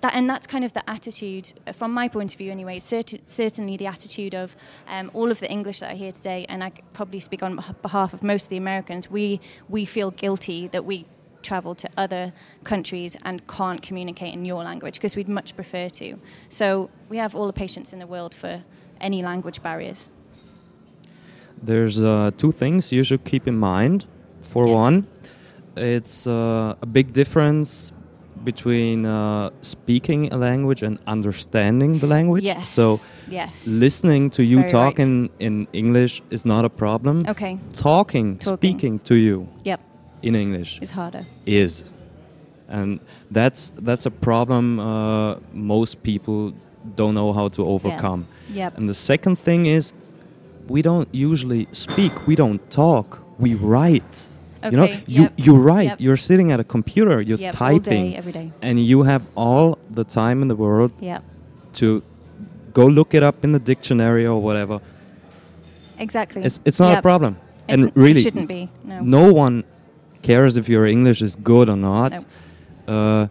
that 0.00 0.14
and 0.14 0.30
that's 0.30 0.46
kind 0.46 0.64
of 0.64 0.74
the 0.74 0.88
attitude, 0.88 1.54
from 1.72 1.92
my 1.92 2.08
point 2.08 2.32
of 2.34 2.38
view, 2.38 2.52
anyway. 2.52 2.78
Certainly, 2.78 3.76
the 3.78 3.86
attitude 3.86 4.32
of 4.32 4.54
um, 4.86 5.10
all 5.12 5.32
of 5.32 5.40
the 5.40 5.50
English 5.50 5.80
that 5.80 5.92
are 5.92 5.96
here 5.96 6.12
today, 6.12 6.46
and 6.48 6.62
i 6.62 6.70
probably 6.92 7.18
speak 7.18 7.42
on 7.42 7.58
behalf 7.82 8.14
of 8.14 8.22
most 8.22 8.44
of 8.44 8.48
the 8.50 8.58
Americans. 8.58 9.10
We 9.10 9.40
we 9.68 9.86
feel 9.86 10.12
guilty 10.12 10.68
that 10.68 10.84
we 10.84 11.06
travel 11.42 11.74
to 11.74 11.88
other 11.96 12.32
countries 12.64 13.16
and 13.24 13.46
can't 13.46 13.82
communicate 13.82 14.32
in 14.34 14.44
your 14.44 14.62
language 14.64 14.94
because 14.94 15.16
we'd 15.16 15.28
much 15.28 15.54
prefer 15.56 15.88
to. 15.88 16.18
So 16.48 16.90
we 17.08 17.16
have 17.18 17.34
all 17.36 17.46
the 17.46 17.52
patience 17.52 17.92
in 17.92 17.98
the 17.98 18.06
world 18.06 18.34
for 18.34 18.62
any 19.00 19.22
language 19.22 19.62
barriers. 19.62 20.10
There's 21.62 22.02
uh, 22.02 22.30
two 22.36 22.52
things 22.52 22.92
you 22.92 23.04
should 23.04 23.24
keep 23.24 23.46
in 23.46 23.56
mind. 23.56 24.06
For 24.42 24.66
Yes. 24.66 24.74
one, 24.74 25.06
it's 25.76 26.26
uh, 26.26 26.74
a 26.82 26.86
big 26.86 27.12
difference 27.12 27.92
between 28.44 29.06
uh, 29.06 29.50
speaking 29.60 30.32
a 30.32 30.36
language 30.36 30.82
and 30.82 30.98
understanding 31.06 32.00
the 32.00 32.08
language. 32.08 32.42
Yes. 32.42 32.68
So 32.68 32.98
yes. 33.30 33.66
listening 33.68 34.30
to 34.30 34.42
you 34.42 34.58
Very 34.58 34.70
talk 34.70 34.98
right. 34.98 35.06
in, 35.06 35.30
in 35.38 35.68
English 35.72 36.22
is 36.30 36.44
not 36.44 36.64
a 36.64 36.68
problem. 36.68 37.24
Okay. 37.28 37.58
Talking, 37.76 38.38
Talking. 38.38 38.56
speaking 38.56 38.98
to 39.00 39.14
you 39.14 39.46
Yep. 39.64 39.80
In 40.22 40.34
English 40.34 40.78
is 40.82 40.90
harder. 40.92 41.24
is, 41.46 41.84
and 42.68 43.00
that's 43.30 43.70
that's 43.82 44.06
a 44.06 44.10
problem 44.10 44.78
uh, 44.78 45.34
most 45.52 46.02
people 46.02 46.52
don't 46.96 47.14
know 47.14 47.32
how 47.32 47.48
to 47.48 47.62
overcome. 47.64 48.26
Yeah. 48.48 48.64
Yep. 48.64 48.78
And 48.78 48.88
the 48.88 48.94
second 48.94 49.36
thing 49.38 49.66
is 49.66 49.92
we 50.68 50.82
don't 50.82 51.08
usually 51.12 51.66
speak. 51.72 52.12
We 52.26 52.34
don't 52.36 52.60
talk. 52.70 53.18
We 53.38 53.54
write. 53.54 54.28
Okay, 54.64 54.70
you 54.70 54.76
know, 54.76 54.84
Okay, 54.84 55.02
you 55.06 55.28
you 55.36 55.56
write. 55.56 55.88
Yep. 55.88 56.00
You're 56.00 56.16
sitting 56.16 56.52
at 56.52 56.60
a 56.60 56.64
computer. 56.64 57.20
You're 57.20 57.38
Yep, 57.40 57.60
all 57.60 57.68
day, 57.68 57.78
typing, 57.78 58.16
every 58.16 58.32
day. 58.32 58.50
and 58.62 58.78
you 58.78 59.02
have 59.04 59.22
all 59.34 59.76
the 59.94 60.04
time 60.04 60.42
in 60.42 60.48
the 60.48 60.56
world 60.56 60.92
Yeah, 61.00 61.18
to 61.80 62.02
go 62.72 62.86
look 62.86 63.14
it 63.14 63.22
up 63.22 63.44
in 63.44 63.52
the 63.52 63.58
dictionary 63.58 64.24
or 64.26 64.40
whatever. 64.42 64.80
exactly. 65.98 66.42
It's 66.44 66.60
it's 66.64 66.78
not 66.80 66.90
Yep. 66.90 66.98
a 66.98 67.02
problem. 67.02 67.36
It's- 67.68 67.84
and 67.86 67.92
really, 67.96 68.20
it 68.20 68.22
shouldn't 68.24 68.48
be. 68.48 68.68
No. 68.84 69.00
no 69.02 69.32
one 69.32 69.64
cares 70.22 70.56
if 70.56 70.68
your 70.68 70.86
English 70.86 71.22
is 71.22 71.36
good 71.36 71.68
or 71.68 71.76
not. 71.76 72.12
Uh, 72.88 73.26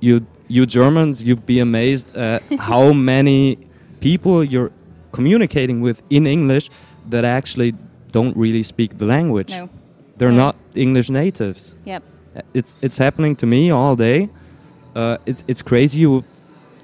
you 0.00 0.26
you 0.48 0.66
Germans, 0.66 1.22
you'd 1.22 1.46
be 1.46 1.60
amazed 1.60 2.16
at 2.16 2.42
how 2.58 2.92
many 2.92 3.58
people 4.00 4.44
you're 4.44 4.70
communicating 5.12 5.80
with 5.80 6.02
in 6.10 6.26
English 6.26 6.70
that 7.10 7.24
actually 7.24 7.72
don't 8.12 8.36
really 8.36 8.62
speak 8.62 8.98
the 8.98 9.06
language. 9.06 9.50
No. 9.56 9.68
They're 10.18 10.32
not 10.32 10.54
English 10.74 11.10
natives. 11.10 11.74
Yep. 11.84 12.02
Uh, 12.36 12.40
It's 12.54 12.76
it's 12.82 12.98
happening 12.98 13.36
to 13.36 13.46
me 13.46 13.70
all 13.72 13.96
day. 13.96 14.28
Uh, 14.96 15.16
it's 15.26 15.44
it's 15.48 15.62
crazy. 15.62 16.00
You 16.00 16.22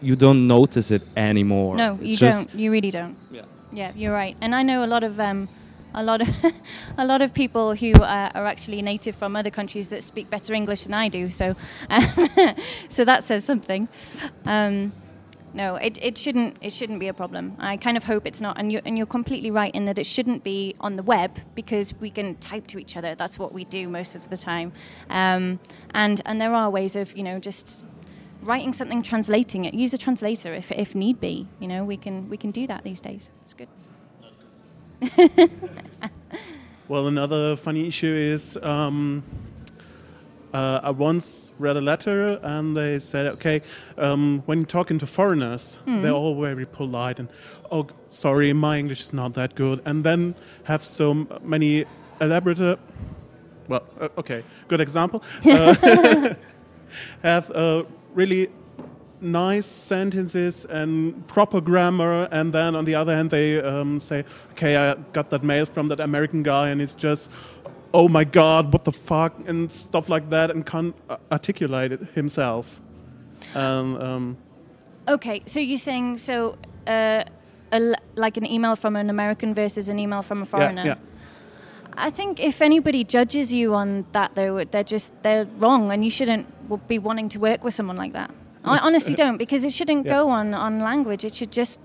you 0.02 0.16
don't 0.16 0.46
notice 0.46 0.94
it 0.94 1.02
anymore. 1.16 1.76
No, 1.76 1.98
you 2.00 2.08
It's 2.08 2.18
just- 2.18 2.48
don't. 2.48 2.60
You 2.60 2.72
really 2.72 2.90
don't. 2.90 3.16
Yeah. 3.32 3.44
Yeah, 3.72 3.92
you're 3.96 4.14
right. 4.14 4.36
And 4.40 4.54
I 4.54 4.62
know 4.62 4.82
a 4.84 4.86
lot 4.94 5.04
of 5.04 5.18
um, 5.20 5.48
a 5.94 6.02
lot 6.02 6.22
of 6.22 6.28
a 6.98 7.04
lot 7.04 7.22
of 7.22 7.34
people 7.34 7.74
who 7.74 7.92
uh, 7.92 8.30
are 8.34 8.46
actually 8.46 8.82
native 8.82 9.14
from 9.16 9.36
other 9.36 9.50
countries 9.50 9.88
that 9.88 10.04
speak 10.04 10.30
better 10.30 10.54
English 10.54 10.84
than 10.84 10.94
I 10.94 11.08
do. 11.08 11.28
So, 11.30 11.56
um, 11.88 12.28
so 12.88 13.04
that 13.04 13.24
says 13.24 13.44
something. 13.44 13.88
Um, 14.46 14.92
no, 15.52 15.74
it, 15.74 15.98
it 16.00 16.16
shouldn't 16.16 16.58
it 16.60 16.72
shouldn't 16.72 17.00
be 17.00 17.08
a 17.08 17.14
problem. 17.14 17.56
I 17.58 17.76
kind 17.76 17.96
of 17.96 18.04
hope 18.04 18.26
it's 18.26 18.40
not. 18.40 18.58
And 18.58 18.70
you 18.70 18.80
and 18.84 18.96
you're 18.96 19.06
completely 19.06 19.50
right 19.50 19.74
in 19.74 19.84
that 19.86 19.98
it 19.98 20.06
shouldn't 20.06 20.44
be 20.44 20.76
on 20.80 20.96
the 20.96 21.02
web 21.02 21.38
because 21.54 21.92
we 21.98 22.10
can 22.10 22.36
type 22.36 22.66
to 22.68 22.78
each 22.78 22.96
other. 22.96 23.14
That's 23.14 23.38
what 23.38 23.52
we 23.52 23.64
do 23.64 23.88
most 23.88 24.14
of 24.14 24.30
the 24.30 24.36
time. 24.36 24.72
Um, 25.08 25.58
and 25.92 26.20
and 26.24 26.40
there 26.40 26.54
are 26.54 26.70
ways 26.70 26.94
of 26.94 27.16
you 27.16 27.24
know 27.24 27.38
just 27.40 27.84
writing 28.42 28.72
something, 28.72 29.02
translating 29.02 29.64
it. 29.64 29.74
Use 29.74 29.92
a 29.94 29.98
translator 29.98 30.54
if, 30.54 30.72
if 30.72 30.94
need 30.94 31.20
be. 31.20 31.46
You 31.58 31.68
know, 31.68 31.84
we 31.84 31.96
can 31.96 32.28
we 32.28 32.36
can 32.36 32.50
do 32.50 32.66
that 32.66 32.84
these 32.84 33.00
days. 33.00 33.30
It's 33.42 33.54
good. 33.54 33.68
Well, 36.88 37.06
another 37.06 37.54
funny 37.54 37.86
issue 37.86 38.12
is 38.12 38.58
um, 38.64 39.22
uh, 40.52 40.80
I 40.82 40.90
once 40.90 41.52
read 41.60 41.76
a 41.76 41.80
letter 41.80 42.40
and 42.42 42.76
they 42.76 42.98
said, 42.98 43.26
okay, 43.26 43.62
um, 43.96 44.42
when 44.46 44.64
talking 44.64 44.98
to 44.98 45.06
foreigners, 45.06 45.78
Hmm. 45.84 46.00
they're 46.02 46.10
all 46.10 46.34
very 46.40 46.66
polite 46.66 47.20
and, 47.20 47.28
oh, 47.70 47.86
sorry, 48.08 48.52
my 48.52 48.76
English 48.76 49.00
is 49.02 49.12
not 49.12 49.34
that 49.34 49.54
good. 49.54 49.80
And 49.84 50.02
then 50.02 50.34
have 50.64 50.84
so 50.84 51.14
many 51.44 51.84
elaborate, 52.20 52.60
uh, 52.60 52.74
well, 53.68 53.84
uh, 54.00 54.08
okay, 54.18 54.42
good 54.66 54.80
example. 54.80 55.22
Uh, 55.46 56.34
have 57.22 57.52
really 58.14 58.48
nice 59.20 59.66
sentences 59.66 60.64
and 60.64 61.26
proper 61.28 61.60
grammar, 61.60 62.28
and 62.30 62.52
then 62.52 62.74
on 62.74 62.84
the 62.84 62.94
other 62.94 63.14
hand, 63.14 63.30
they 63.30 63.60
um, 63.60 63.98
say, 63.98 64.24
"Okay, 64.52 64.76
I 64.76 64.94
got 65.12 65.30
that 65.30 65.42
mail 65.42 65.66
from 65.66 65.88
that 65.88 66.00
American 66.00 66.42
guy, 66.42 66.70
and 66.70 66.80
it's 66.80 66.94
just, 66.94 67.30
oh 67.92 68.08
my 68.08 68.24
God, 68.24 68.72
what 68.72 68.84
the 68.84 68.92
fuck," 68.92 69.32
and 69.46 69.70
stuff 69.70 70.08
like 70.08 70.30
that, 70.30 70.50
and 70.50 70.64
can't 70.64 70.94
articulate 71.30 71.92
it 71.92 72.00
himself. 72.14 72.80
And 73.54 74.02
um, 74.02 74.36
Okay, 75.08 75.42
so 75.44 75.58
you're 75.60 75.78
saying 75.78 76.18
so 76.18 76.56
uh, 76.86 77.24
a 77.72 77.94
like 78.14 78.36
an 78.36 78.46
email 78.46 78.76
from 78.76 78.96
an 78.96 79.10
American 79.10 79.54
versus 79.54 79.88
an 79.88 79.98
email 79.98 80.22
from 80.22 80.42
a 80.42 80.46
foreigner. 80.46 80.84
yeah. 80.84 80.94
I 81.96 82.10
think 82.10 82.38
if 82.38 82.62
anybody 82.62 83.02
judges 83.04 83.52
you 83.52 83.74
on 83.74 84.06
that, 84.12 84.34
though, 84.34 84.64
they're 84.64 84.84
just 84.84 85.12
they're 85.22 85.46
wrong, 85.58 85.90
and 85.90 86.04
you 86.04 86.10
shouldn't 86.10 86.46
be 86.86 86.98
wanting 86.98 87.28
to 87.30 87.38
work 87.40 87.64
with 87.64 87.74
someone 87.74 87.96
like 87.96 88.12
that. 88.12 88.30
I 88.64 88.78
honestly 88.78 89.14
don't, 89.14 89.36
because 89.38 89.64
it 89.64 89.72
shouldn't 89.72 90.06
Yeah. 90.06 90.12
go 90.12 90.28
on 90.30 90.54
on 90.54 90.80
language. 90.80 91.24
It 91.24 91.34
should 91.34 91.50
just 91.52 91.80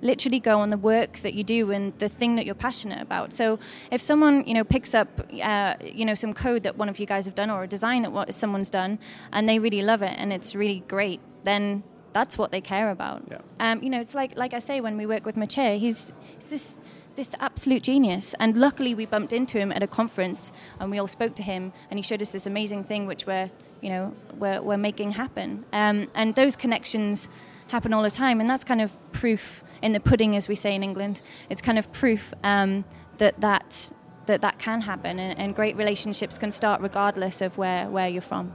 literally 0.00 0.38
go 0.38 0.60
on 0.60 0.68
the 0.68 0.76
work 0.76 1.18
that 1.24 1.34
you 1.34 1.42
do 1.42 1.72
and 1.72 1.92
the 1.98 2.08
thing 2.08 2.36
that 2.36 2.46
you're 2.46 2.54
passionate 2.54 3.02
about. 3.02 3.32
So 3.32 3.58
if 3.90 4.00
someone 4.00 4.44
you 4.46 4.54
know 4.54 4.62
picks 4.62 4.94
up 4.94 5.08
uh, 5.42 5.74
you 5.82 6.04
know 6.04 6.14
some 6.14 6.32
code 6.32 6.62
that 6.62 6.76
one 6.76 6.88
of 6.88 7.00
you 7.00 7.06
guys 7.06 7.26
have 7.26 7.34
done 7.34 7.50
or 7.50 7.64
a 7.64 7.66
design 7.66 8.02
that 8.02 8.12
what 8.12 8.32
someone's 8.34 8.70
done, 8.70 8.98
and 9.32 9.48
they 9.48 9.58
really 9.58 9.82
love 9.82 10.02
it 10.02 10.14
and 10.16 10.32
it's 10.32 10.54
really 10.54 10.84
great, 10.88 11.20
then 11.44 11.82
that's 12.12 12.38
what 12.38 12.50
they 12.52 12.60
care 12.60 12.90
about. 12.90 13.22
Um, 13.60 13.82
you 13.82 13.90
know, 13.90 14.00
it's 14.00 14.14
like 14.14 14.36
like 14.36 14.54
I 14.54 14.60
say 14.60 14.80
when 14.80 14.96
we 14.96 15.06
work 15.06 15.26
with 15.26 15.36
Maciej, 15.36 15.78
he's, 15.78 16.12
he's 16.36 16.50
this 16.50 16.78
this 17.18 17.34
absolute 17.40 17.82
genius. 17.82 18.34
And 18.40 18.56
luckily, 18.56 18.94
we 18.94 19.04
bumped 19.04 19.34
into 19.34 19.58
him 19.58 19.70
at 19.72 19.82
a 19.82 19.86
conference, 19.86 20.52
and 20.80 20.90
we 20.90 20.98
all 20.98 21.06
spoke 21.06 21.34
to 21.34 21.42
him, 21.42 21.72
and 21.90 21.98
he 21.98 22.02
showed 22.02 22.22
us 22.22 22.32
this 22.32 22.46
amazing 22.46 22.84
thing, 22.84 23.06
which 23.06 23.26
we're, 23.26 23.50
you 23.82 23.90
know, 23.90 24.14
we're, 24.38 24.62
we're 24.62 24.78
making 24.78 25.10
happen. 25.10 25.66
Um, 25.72 26.08
and 26.14 26.34
those 26.34 26.56
connections 26.56 27.28
happen 27.66 27.92
all 27.92 28.02
the 28.02 28.10
time, 28.10 28.40
and 28.40 28.48
that's 28.48 28.64
kind 28.64 28.80
of 28.80 28.96
proof 29.12 29.62
in 29.82 29.92
the 29.92 30.00
pudding, 30.00 30.36
as 30.36 30.48
we 30.48 30.54
say 30.54 30.74
in 30.74 30.82
England. 30.82 31.20
It's 31.50 31.60
kind 31.60 31.78
of 31.78 31.92
proof 31.92 32.32
um, 32.42 32.84
that 33.18 33.40
that 33.40 33.92
that 34.26 34.40
that 34.42 34.58
can 34.58 34.80
happen, 34.82 35.18
and, 35.18 35.38
and 35.38 35.54
great 35.54 35.76
relationships 35.76 36.38
can 36.38 36.50
start 36.50 36.80
regardless 36.80 37.42
of 37.42 37.58
where 37.58 37.90
where 37.90 38.08
you're 38.08 38.22
from. 38.22 38.52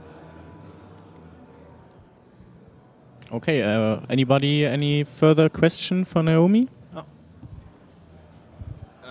Okay, 3.32 3.62
uh, 3.62 4.00
anybody, 4.08 4.64
any 4.64 5.04
further 5.04 5.48
question 5.48 6.04
for 6.04 6.22
Naomi? 6.22 6.68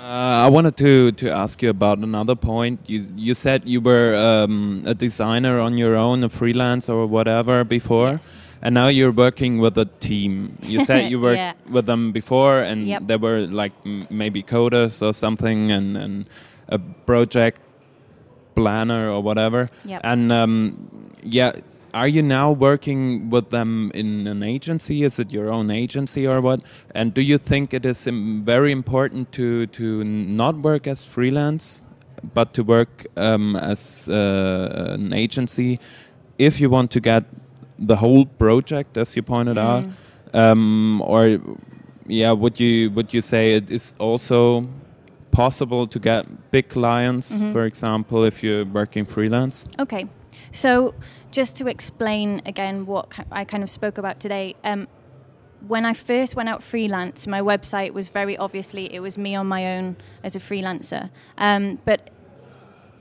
Uh, 0.03 0.43
I 0.45 0.49
wanted 0.49 0.75
to, 0.77 1.13
to 1.13 1.29
ask 1.31 1.61
you 1.61 1.69
about 1.69 1.99
another 1.99 2.35
point. 2.35 2.81
You 2.87 3.07
you 3.15 3.33
said 3.33 3.69
you 3.69 3.79
were 3.79 4.13
um, 4.19 4.83
a 4.85 4.93
designer 4.93 5.61
on 5.61 5.77
your 5.77 5.95
own, 5.95 6.25
a 6.25 6.29
freelance 6.29 6.89
or 6.89 7.07
whatever 7.07 7.63
before, 7.63 8.19
and 8.61 8.73
now 8.75 8.89
you're 8.89 9.13
working 9.13 9.59
with 9.59 9.77
a 9.77 9.85
team. 10.01 10.57
You 10.61 10.83
said 10.83 11.09
you 11.11 11.21
worked 11.21 11.37
Yeah. 11.37 11.53
with 11.71 11.85
them 11.85 12.11
before, 12.11 12.59
and 12.59 12.85
Yep. 12.85 13.07
they 13.07 13.15
were 13.15 13.47
like 13.47 13.71
m- 13.85 14.05
maybe 14.09 14.43
coders 14.43 15.01
or 15.01 15.13
something, 15.13 15.71
and, 15.71 15.95
and 15.95 16.25
a 16.67 16.79
project 16.79 17.61
planner 18.55 19.09
or 19.09 19.23
whatever. 19.23 19.69
Yep. 19.85 20.01
And 20.03 20.31
um, 20.33 20.89
yeah, 21.23 21.53
are 21.93 22.07
you 22.07 22.21
now 22.23 22.51
working 22.51 23.29
with 23.29 23.49
them 23.49 23.91
in 23.93 24.27
an 24.27 24.41
agency? 24.43 25.03
Is 25.03 25.19
it 25.19 25.31
your 25.31 25.51
own 25.51 25.69
agency 25.69 26.27
or 26.27 26.41
what? 26.41 26.61
And 26.95 27.13
do 27.13 27.21
you 27.21 27.37
think 27.37 27.73
it 27.73 27.85
is 27.85 28.07
very 28.45 28.71
important 28.71 29.31
to 29.33 29.67
to 29.67 30.03
not 30.03 30.55
work 30.63 30.87
as 30.87 31.05
freelance, 31.05 31.81
but 32.33 32.53
to 32.53 32.63
work 32.63 33.05
um, 33.17 33.55
as 33.55 34.07
uh, 34.09 34.95
an 34.99 35.13
agency 35.13 35.79
if 36.37 36.59
you 36.59 36.69
want 36.69 36.89
to 36.91 36.99
get 36.99 37.23
the 37.87 37.95
whole 37.97 38.25
project, 38.25 38.97
as 38.97 39.15
you 39.15 39.21
pointed 39.23 39.57
out? 39.57 39.85
Um, 40.33 41.01
or 41.05 41.39
yeah, 42.07 42.31
would 42.31 42.59
you 42.59 42.89
would 42.95 43.13
you 43.13 43.21
say 43.21 43.55
it 43.55 43.69
is 43.69 43.93
also 43.99 44.67
possible 45.31 45.87
to 45.87 45.99
get 45.99 46.25
big 46.51 46.69
clients, 46.69 47.31
Mhm. 47.37 47.51
for 47.53 47.65
example, 47.65 48.23
if 48.27 48.43
you're 48.43 48.65
working 48.65 49.05
freelance? 49.05 49.67
Okay, 49.79 50.07
so 50.51 50.93
just 51.33 51.57
to 51.57 51.67
explain 51.67 52.41
again 52.45 52.85
what 52.85 53.11
I 53.31 53.43
kind 53.43 53.63
of 53.63 53.69
spoke 53.69 53.97
about 53.97 54.19
today. 54.19 54.55
Um, 54.63 54.87
when 55.67 55.85
I 55.85 55.93
first 55.93 56.35
went 56.35 56.47
out 56.47 56.61
freelance, 56.61 57.25
my 57.25 57.41
website 57.41 57.91
was 57.93 58.09
very 58.09 58.37
obviously 58.37 58.93
it 58.93 58.99
was 58.99 59.17
me 59.17 59.35
on 59.35 59.47
my 59.47 59.77
own 59.77 59.97
as 60.23 60.35
a 60.35 60.39
freelancer. 60.39 61.09
Um, 61.37 61.79
but 61.85 62.11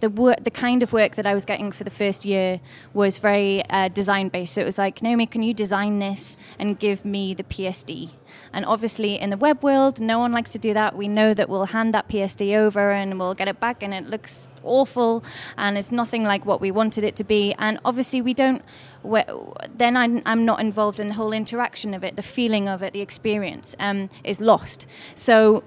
the 0.01 0.09
work, 0.09 0.43
the 0.43 0.51
kind 0.51 0.83
of 0.83 0.93
work 0.93 1.15
that 1.17 1.27
I 1.27 1.35
was 1.35 1.45
getting 1.45 1.71
for 1.73 1.85
the 1.85 1.91
first 1.91 2.25
year 2.25 2.61
was 2.95 3.19
very 3.19 3.65
uh, 3.69 3.89
design 3.89 4.29
based. 4.29 4.55
So 4.55 4.63
it 4.63 4.65
was 4.65 4.79
like, 4.79 5.03
Naomi, 5.03 5.27
can 5.27 5.43
you 5.43 5.55
design 5.55 5.99
this 5.99 6.37
and 6.59 6.79
give 6.79 7.05
me 7.05 7.35
the 7.35 7.45
PSD? 7.45 8.13
And 8.53 8.65
obviously, 8.67 9.19
in 9.19 9.31
the 9.31 9.37
web 9.37 9.63
world, 9.63 10.01
no 10.01 10.19
one 10.19 10.33
likes 10.33 10.53
to 10.53 10.59
do 10.59 10.75
that. 10.75 10.97
We 10.97 11.09
know 11.09 11.35
that 11.35 11.49
we'll 11.49 11.67
hand 11.67 11.95
that 11.95 12.09
PSD 12.09 12.57
over 12.57 12.91
and 12.91 13.19
we'll 13.19 13.35
get 13.35 13.49
it 13.49 13.61
back, 13.61 13.83
and 13.83 13.95
it 13.95 14.07
looks 14.07 14.49
awful, 14.63 15.25
and 15.57 15.79
it's 15.79 15.91
nothing 15.93 16.25
like 16.25 16.45
what 16.45 16.61
we 16.61 16.71
wanted 16.71 17.05
it 17.05 17.17
to 17.17 17.25
be. 17.25 17.55
And 17.59 17.79
obviously, 17.85 18.21
we 18.21 18.35
don't. 18.35 18.63
then 19.03 19.97
I'm, 19.97 20.23
I'm 20.27 20.45
not 20.45 20.61
involved 20.61 21.01
in 21.01 21.09
the 21.09 21.15
whole 21.15 21.33
interaction 21.33 21.95
of 21.95 22.05
it, 22.05 22.17
the 22.17 22.23
feeling 22.23 22.69
of 22.69 22.83
it, 22.83 22.93
the 22.93 23.01
experience 23.01 23.75
um, 23.79 24.11
is 24.25 24.41
lost. 24.41 24.87
So 25.15 25.65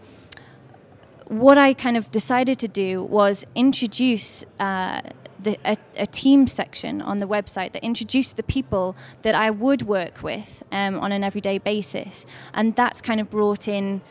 what 1.27 1.57
I 1.57 1.73
kind 1.73 1.97
of 1.97 2.11
decided 2.11 2.59
to 2.59 2.67
do 2.67 3.03
was 3.03 3.45
introduce 3.55 4.43
uh, 4.59 5.01
the, 5.45 5.57
a, 5.63 5.77
a 5.95 6.05
team 6.05 6.47
section 6.47 7.01
on 7.01 7.19
the 7.19 7.25
website 7.25 7.71
that 7.71 7.83
introduced 7.83 8.35
the 8.35 8.43
people 8.43 8.95
that 9.21 9.33
I 9.33 9.49
would 9.49 9.83
work 9.83 10.21
with 10.21 10.61
um, 10.71 10.99
on 10.99 11.13
an 11.13 11.23
everyday 11.23 11.57
basis. 11.57 12.25
And 12.53 12.75
that's 12.75 13.01
kind 13.01 13.21
of 13.21 13.29
brought 13.29 13.69
in 13.69 14.01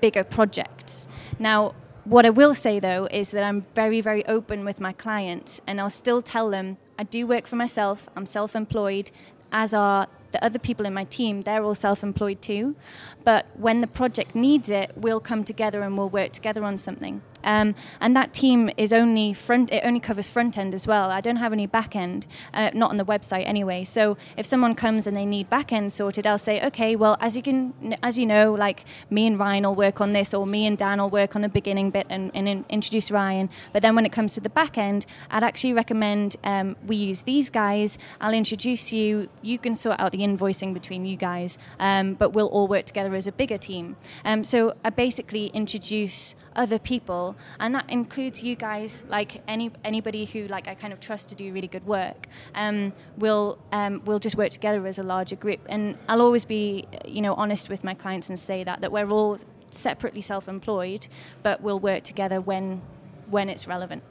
bigger 0.00 0.24
projects. 0.24 1.06
Now, 1.38 1.74
what 2.04 2.24
I 2.24 2.30
will 2.30 2.54
say 2.54 2.80
though 2.80 3.06
is 3.10 3.30
that 3.32 3.44
I'm 3.44 3.62
very, 3.74 4.00
very 4.00 4.24
open 4.26 4.64
with 4.64 4.80
my 4.80 4.92
clients, 4.92 5.60
and 5.66 5.80
I'll 5.80 5.90
still 5.90 6.22
tell 6.22 6.48
them 6.48 6.78
I 6.98 7.02
do 7.02 7.26
work 7.26 7.46
for 7.46 7.56
myself, 7.56 8.08
I'm 8.16 8.26
self 8.26 8.56
employed, 8.56 9.10
as 9.52 9.74
are 9.74 10.08
the 10.32 10.44
other 10.44 10.58
people 10.58 10.84
in 10.84 10.92
my 10.92 11.04
team, 11.04 11.42
they're 11.42 11.62
all 11.62 11.76
self-employed 11.76 12.42
too. 12.42 12.74
But 13.22 13.46
when 13.54 13.80
the 13.80 13.86
project 13.86 14.34
needs 14.34 14.68
it, 14.68 14.90
we'll 14.96 15.20
come 15.20 15.44
together 15.44 15.82
and 15.82 15.96
we'll 15.96 16.08
work 16.08 16.32
together 16.32 16.64
on 16.64 16.76
something. 16.76 17.22
Um, 17.44 17.74
and 18.00 18.16
that 18.16 18.32
team 18.32 18.70
is 18.76 18.92
only 18.92 19.32
front. 19.32 19.72
It 19.72 19.82
only 19.84 20.00
covers 20.00 20.28
front 20.28 20.58
end 20.58 20.74
as 20.74 20.86
well. 20.86 21.10
I 21.10 21.20
don't 21.20 21.36
have 21.36 21.52
any 21.52 21.66
back 21.66 21.94
end, 21.94 22.26
uh, 22.52 22.70
not 22.74 22.90
on 22.90 22.96
the 22.96 23.04
website 23.04 23.46
anyway. 23.46 23.84
So 23.84 24.16
if 24.36 24.46
someone 24.46 24.74
comes 24.74 25.06
and 25.06 25.16
they 25.16 25.26
need 25.26 25.48
back 25.48 25.72
end 25.72 25.92
sorted, 25.92 26.26
I'll 26.26 26.38
say, 26.38 26.64
okay, 26.66 26.96
well, 26.96 27.16
as 27.20 27.36
you 27.36 27.42
can, 27.42 27.96
as 28.02 28.18
you 28.18 28.26
know, 28.26 28.52
like 28.52 28.84
me 29.10 29.26
and 29.26 29.38
Ryan 29.38 29.64
will 29.64 29.74
work 29.74 30.00
on 30.00 30.12
this, 30.12 30.34
or 30.34 30.46
me 30.46 30.66
and 30.66 30.76
Dan 30.76 31.00
will 31.00 31.10
work 31.10 31.36
on 31.36 31.42
the 31.42 31.48
beginning 31.48 31.90
bit 31.90 32.06
and, 32.10 32.30
and 32.34 32.48
in, 32.48 32.64
introduce 32.68 33.10
Ryan. 33.10 33.50
But 33.72 33.82
then 33.82 33.94
when 33.94 34.06
it 34.06 34.12
comes 34.12 34.34
to 34.34 34.40
the 34.40 34.50
back 34.50 34.78
end, 34.78 35.06
I'd 35.30 35.44
actually 35.44 35.72
recommend 35.72 36.36
um, 36.44 36.76
we 36.86 36.96
use 36.96 37.22
these 37.22 37.50
guys. 37.50 37.98
I'll 38.20 38.34
introduce 38.34 38.92
you. 38.92 39.28
You 39.42 39.58
can 39.58 39.74
sort 39.74 40.00
out 40.00 40.12
the 40.12 40.18
invoicing 40.18 40.74
between 40.74 41.04
you 41.04 41.16
guys, 41.16 41.58
um, 41.78 42.14
but 42.14 42.30
we'll 42.30 42.48
all 42.48 42.66
work 42.66 42.86
together 42.86 43.14
as 43.14 43.26
a 43.26 43.32
bigger 43.32 43.58
team. 43.58 43.96
Um, 44.24 44.44
so 44.44 44.74
I 44.84 44.90
basically 44.90 45.46
introduce 45.46 46.34
other 46.56 46.78
people 46.78 47.36
and 47.58 47.74
that 47.74 47.88
includes 47.90 48.42
you 48.42 48.54
guys 48.54 49.04
like 49.08 49.42
any 49.48 49.70
anybody 49.84 50.24
who 50.24 50.46
like 50.46 50.68
I 50.68 50.74
kind 50.74 50.92
of 50.92 51.00
trust 51.00 51.28
to 51.30 51.34
do 51.34 51.52
really 51.52 51.68
good 51.68 51.86
work 51.86 52.26
um, 52.54 52.92
will 53.16 53.58
um, 53.72 54.02
will 54.04 54.18
just 54.18 54.36
work 54.36 54.50
together 54.50 54.86
as 54.86 54.98
a 54.98 55.02
larger 55.02 55.36
group. 55.36 55.60
And 55.68 55.98
I'll 56.08 56.22
always 56.22 56.44
be 56.44 56.86
you 57.04 57.22
know 57.22 57.34
honest 57.34 57.68
with 57.68 57.84
my 57.84 57.94
clients 57.94 58.28
and 58.28 58.38
say 58.38 58.64
that 58.64 58.80
that 58.80 58.92
we're 58.92 59.10
all 59.10 59.38
separately 59.70 60.20
self-employed 60.20 61.08
but 61.42 61.60
we'll 61.60 61.80
work 61.80 62.04
together 62.04 62.40
when 62.40 62.80
when 63.28 63.48
it's 63.48 63.66
relevant. 63.66 64.02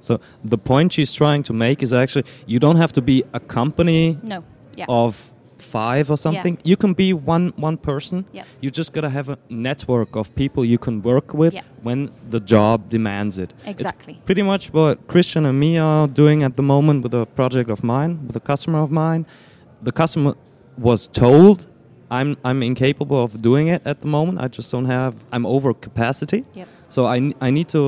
So 0.00 0.20
the 0.44 0.58
point 0.58 0.92
she's 0.92 1.12
trying 1.12 1.42
to 1.44 1.52
make 1.52 1.82
is 1.82 1.92
actually 1.92 2.24
you 2.46 2.58
don't 2.58 2.76
have 2.76 2.92
to 2.92 3.02
be 3.02 3.24
a 3.32 3.40
company 3.40 4.18
no. 4.22 4.44
Yeah. 4.76 4.84
of 4.88 5.32
five 5.76 6.04
or 6.14 6.18
something. 6.26 6.54
Yeah. 6.54 6.70
You 6.70 6.76
can 6.76 6.92
be 6.94 7.08
one 7.12 7.46
one 7.66 7.76
person. 7.90 8.24
Yeah. 8.32 8.44
You 8.62 8.70
just 8.80 8.90
gotta 8.94 9.10
have 9.18 9.28
a 9.28 9.38
network 9.48 10.16
of 10.16 10.26
people 10.42 10.60
you 10.74 10.78
can 10.86 11.02
work 11.02 11.28
with 11.34 11.54
when 11.86 12.10
the 12.34 12.40
job 12.54 12.88
demands 12.96 13.38
it. 13.44 13.50
Exactly. 13.66 14.14
It's 14.14 14.24
pretty 14.28 14.42
much 14.52 14.72
what 14.72 14.94
Christian 15.12 15.46
and 15.46 15.58
me 15.64 15.70
are 15.78 16.06
doing 16.22 16.42
at 16.48 16.54
the 16.56 16.62
moment 16.62 17.02
with 17.04 17.14
a 17.14 17.24
project 17.40 17.68
of 17.70 17.80
mine, 17.82 18.12
with 18.26 18.36
a 18.36 18.44
customer 18.52 18.80
of 18.86 18.90
mine. 18.90 19.22
The 19.88 19.92
customer 19.92 20.32
was 20.88 21.00
told 21.08 21.66
I'm 22.10 22.36
I'm 22.44 22.62
incapable 22.62 23.22
of 23.22 23.30
doing 23.42 23.68
it 23.74 23.82
at 23.86 24.00
the 24.00 24.06
moment. 24.06 24.40
I 24.40 24.48
just 24.48 24.70
don't 24.72 24.86
have. 24.86 25.14
I'm 25.32 25.44
over 25.46 25.74
capacity. 25.74 26.44
Yep. 26.54 26.68
So 26.88 27.00
I 27.06 27.32
I 27.40 27.50
need 27.50 27.68
to 27.68 27.82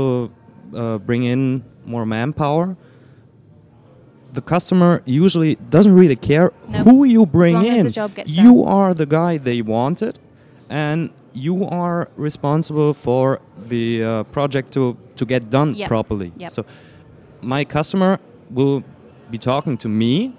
uh, 0.75 0.99
bring 0.99 1.23
in 1.25 1.65
more 1.85 2.05
manpower. 2.07 2.77
The 4.33 4.41
customer 4.41 5.03
usually 5.07 5.57
doesn't 5.71 5.93
really 5.95 6.17
care 6.17 6.53
No. 6.69 6.79
who 6.85 7.05
you 7.05 7.27
bring 7.27 7.55
long 7.55 7.67
as 7.67 7.79
in. 7.81 7.87
the 7.87 7.91
job 7.93 8.15
gets 8.15 8.31
you 8.33 8.65
are 8.65 8.95
the 8.95 9.07
guy 9.07 9.39
they 9.39 9.61
wanted, 9.63 10.19
and 10.69 11.11
you 11.33 11.65
are 11.67 12.09
responsible 12.17 12.95
for 12.95 13.41
the 13.69 14.03
uh, 14.05 14.23
project 14.33 14.73
to 14.73 14.97
to 15.17 15.25
get 15.27 15.51
done 15.51 15.75
Yep. 15.75 15.89
properly. 15.89 16.33
Yep. 16.39 16.51
So 16.51 16.65
my 17.43 17.65
customer 17.65 18.19
will 18.51 18.83
be 19.31 19.39
talking 19.39 19.77
to 19.79 19.89
me 19.89 20.33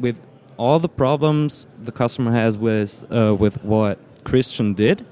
with 0.00 0.16
all 0.56 0.78
the 0.80 0.88
problems 0.88 1.66
the 1.84 1.92
customer 1.92 2.32
has 2.32 2.56
with 2.58 3.04
uh, 3.10 3.34
with 3.38 3.62
what 3.64 3.98
Christian 4.24 4.74
did, 4.74 5.04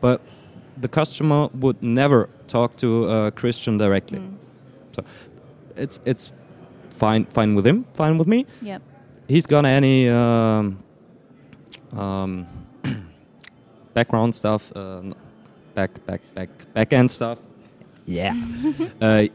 but 0.00 0.20
the 0.80 0.88
customer 0.88 1.48
would 1.60 1.82
never 1.82 2.28
talk 2.46 2.76
to 2.76 2.86
uh, 3.08 3.30
Christian 3.30 3.78
directly. 3.78 4.18
Mm. 4.18 4.34
So 4.92 5.02
it's 5.76 6.00
it's 6.04 6.32
fine 7.02 7.24
fine 7.38 7.54
with 7.56 7.66
him, 7.66 7.84
fine 7.94 8.16
with 8.18 8.28
me. 8.28 8.46
Yep. 8.70 8.80
He's 9.34 9.46
got 9.46 9.64
any 9.64 10.08
um, 10.08 10.78
um, 12.04 12.46
background 13.94 14.34
stuff, 14.34 14.62
uh, 14.76 15.02
back 15.74 15.90
back 16.06 16.20
back 16.34 16.50
back 16.74 16.92
end 16.92 17.10
stuff. 17.10 17.38
Yeah. 18.06 18.34
uh, 19.00 19.26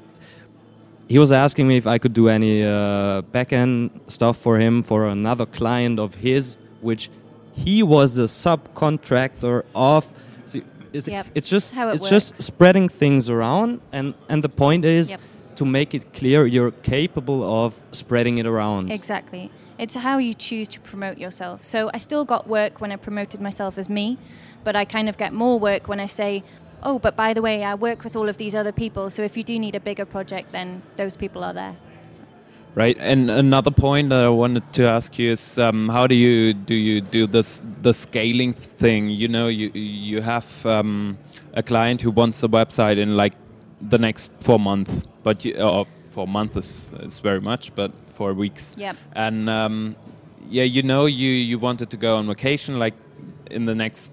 he 1.09 1.19
was 1.19 1.31
asking 1.31 1.67
me 1.67 1.77
if 1.77 1.87
I 1.87 1.97
could 1.97 2.13
do 2.13 2.27
any 2.29 2.63
uh, 2.63 3.21
back 3.35 3.51
end 3.51 3.91
stuff 4.07 4.37
for 4.37 4.59
him 4.59 4.83
for 4.83 5.07
another 5.07 5.45
client 5.45 5.99
of 5.99 6.15
his, 6.15 6.57
which 6.81 7.09
he 7.53 7.83
was 7.83 8.17
a 8.17 8.27
subcontractor 8.43 9.63
of. 9.73 10.05
See, 10.45 10.63
is 10.93 11.07
it- 11.07 11.11
Yep. 11.11 11.25
it's 11.35 11.49
just 11.49 11.73
How 11.73 11.89
it 11.89 11.95
it's 11.95 12.09
just 12.09 12.35
spreading 12.41 12.87
things 12.89 13.29
around, 13.29 13.81
and 13.91 14.13
and 14.29 14.43
the 14.43 14.53
point 14.65 14.85
is 14.85 15.09
Yep. 15.09 15.21
To 15.57 15.65
make 15.65 15.93
it 15.93 16.13
clear 16.13 16.45
you're 16.45 16.71
capable 16.71 17.63
of 17.63 17.83
spreading 17.91 18.37
it 18.37 18.45
around. 18.45 18.91
Exactly. 18.91 19.51
It's 19.77 19.95
how 19.95 20.17
you 20.17 20.33
choose 20.33 20.67
to 20.69 20.79
promote 20.79 21.17
yourself. 21.17 21.63
So 21.63 21.89
I 21.93 21.97
still 21.97 22.25
got 22.25 22.47
work 22.47 22.79
when 22.81 22.91
I 22.91 22.95
promoted 22.95 23.41
myself 23.41 23.77
as 23.77 23.89
me, 23.89 24.17
but 24.63 24.75
I 24.75 24.85
kind 24.85 25.09
of 25.09 25.17
get 25.17 25.33
more 25.33 25.59
work 25.59 25.87
when 25.87 25.99
I 25.99 26.05
say, 26.05 26.43
oh, 26.83 26.99
but 26.99 27.15
by 27.15 27.33
the 27.33 27.41
way, 27.41 27.63
I 27.63 27.73
work 27.75 28.03
with 28.03 28.15
all 28.15 28.29
of 28.29 28.37
these 28.37 28.55
other 28.55 28.71
people. 28.71 29.09
So 29.09 29.23
if 29.23 29.35
you 29.35 29.43
do 29.43 29.57
need 29.59 29.75
a 29.75 29.79
bigger 29.79 30.05
project, 30.05 30.51
then 30.51 30.83
those 30.95 31.15
people 31.15 31.43
are 31.43 31.53
there. 31.53 31.75
Right, 32.75 32.97
and 32.99 33.31
another 33.31 33.71
point 33.71 34.09
that 34.09 34.23
I 34.23 34.29
wanted 34.29 34.71
to 34.73 34.85
ask 34.85 35.17
you 35.17 35.31
is 35.31 35.57
um, 35.57 35.89
how 35.89 36.05
do 36.05 36.13
you 36.13 36.53
do 36.53 36.75
you 36.75 37.01
do 37.01 37.25
this 37.25 37.63
the 37.81 37.91
scaling 37.91 38.53
thing? 38.53 39.09
You 39.09 39.27
know, 39.27 39.47
you 39.47 39.71
you 39.73 40.21
have 40.21 40.63
um, 40.63 41.17
a 41.53 41.63
client 41.63 42.03
who 42.03 42.11
wants 42.11 42.43
a 42.43 42.47
website 42.47 42.99
in 42.99 43.17
like 43.17 43.33
the 43.81 43.97
next 43.97 44.31
four 44.39 44.59
months, 44.59 45.05
but 45.23 45.45
you, 45.45 45.55
uh, 45.55 45.83
four 46.09 46.27
months 46.27 46.55
is, 46.57 46.91
is 47.01 47.19
very 47.19 47.41
much, 47.41 47.73
but 47.75 47.91
four 48.13 48.33
weeks. 48.33 48.73
Yep. 48.77 48.95
And 49.13 49.49
um, 49.49 49.95
yeah, 50.49 50.63
you 50.63 50.83
know, 50.83 51.05
you 51.05 51.29
you 51.29 51.59
wanted 51.59 51.89
to 51.91 51.97
go 51.97 52.17
on 52.17 52.27
vacation 52.27 52.79
like 52.79 52.95
in 53.51 53.65
the 53.65 53.75
next 53.75 54.11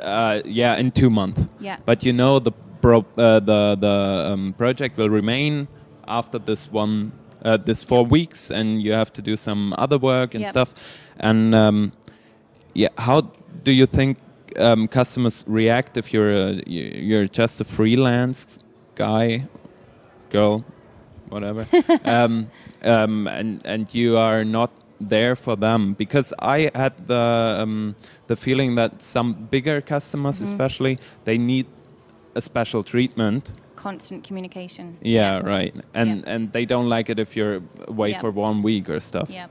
uh, 0.00 0.40
yeah 0.44 0.76
in 0.76 0.90
two 0.90 1.10
months. 1.10 1.42
Yeah. 1.60 1.76
But 1.84 2.04
you 2.04 2.12
know 2.12 2.38
the 2.38 2.52
pro, 2.80 2.98
uh, 3.16 3.40
the 3.40 3.76
the 3.80 4.30
um, 4.32 4.52
project 4.52 4.96
will 4.96 5.10
remain 5.10 5.68
after 6.06 6.38
this 6.38 6.70
one 6.72 7.12
uh, 7.44 7.56
this 7.56 7.82
four 7.82 8.04
weeks, 8.04 8.50
and 8.50 8.82
you 8.82 8.92
have 8.92 9.12
to 9.14 9.22
do 9.22 9.36
some 9.36 9.74
other 9.78 9.98
work 9.98 10.34
and 10.34 10.42
Yep. 10.42 10.50
stuff. 10.50 10.74
And 11.18 11.54
um, 11.54 11.92
yeah, 12.74 12.88
how 12.98 13.32
do 13.64 13.72
you 13.72 13.86
think 13.86 14.18
um, 14.58 14.88
customers 14.88 15.44
react 15.46 15.96
if 15.96 16.12
you're 16.12 16.32
a, 16.32 16.62
you're 16.66 17.26
just 17.26 17.60
a 17.60 17.64
freelance 17.64 18.58
guy, 18.94 19.46
girl, 20.30 20.64
whatever, 21.28 21.66
um, 22.04 22.48
um, 22.82 23.26
and 23.28 23.60
and 23.64 23.94
you 23.94 24.16
are 24.18 24.44
not 24.44 24.70
there 25.00 25.34
for 25.36 25.56
them 25.56 25.94
because 25.94 26.34
I 26.38 26.70
had 26.74 26.92
the 27.06 27.58
um, 27.62 27.94
the 28.26 28.36
feeling 28.36 28.74
that 28.76 29.02
some 29.02 29.32
bigger 29.50 29.80
customers, 29.80 30.40
Mhm. 30.40 30.44
especially, 30.44 30.98
they 31.24 31.38
need 31.38 31.66
a 32.34 32.40
special 32.40 32.82
treatment. 32.82 33.52
Constant 33.76 34.24
communication. 34.28 34.96
Yeah, 35.02 35.40
right. 35.40 35.74
And 35.94 36.22
and 36.26 36.52
they 36.52 36.66
don't 36.66 36.88
like 36.88 37.08
it 37.12 37.18
if 37.18 37.34
you're 37.36 37.62
away 37.88 38.10
Yeah. 38.10 38.20
for 38.20 38.30
one 38.30 38.62
week 38.62 38.88
or 38.90 39.00
stuff. 39.00 39.30
Yeah. 39.30 39.46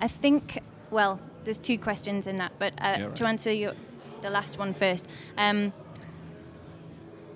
I 0.00 0.08
think, 0.08 0.58
well, 0.90 1.18
there's 1.44 1.58
two 1.60 1.78
questions 1.78 2.26
in 2.26 2.38
that, 2.38 2.52
but 2.58 2.72
uh, 2.72 2.84
Yeah, 2.84 3.04
right. 3.06 3.16
to 3.16 3.24
answer 3.26 3.52
your, 3.52 3.72
the 4.22 4.30
last 4.30 4.58
one 4.58 4.72
first, 4.72 5.06
um, 5.36 5.72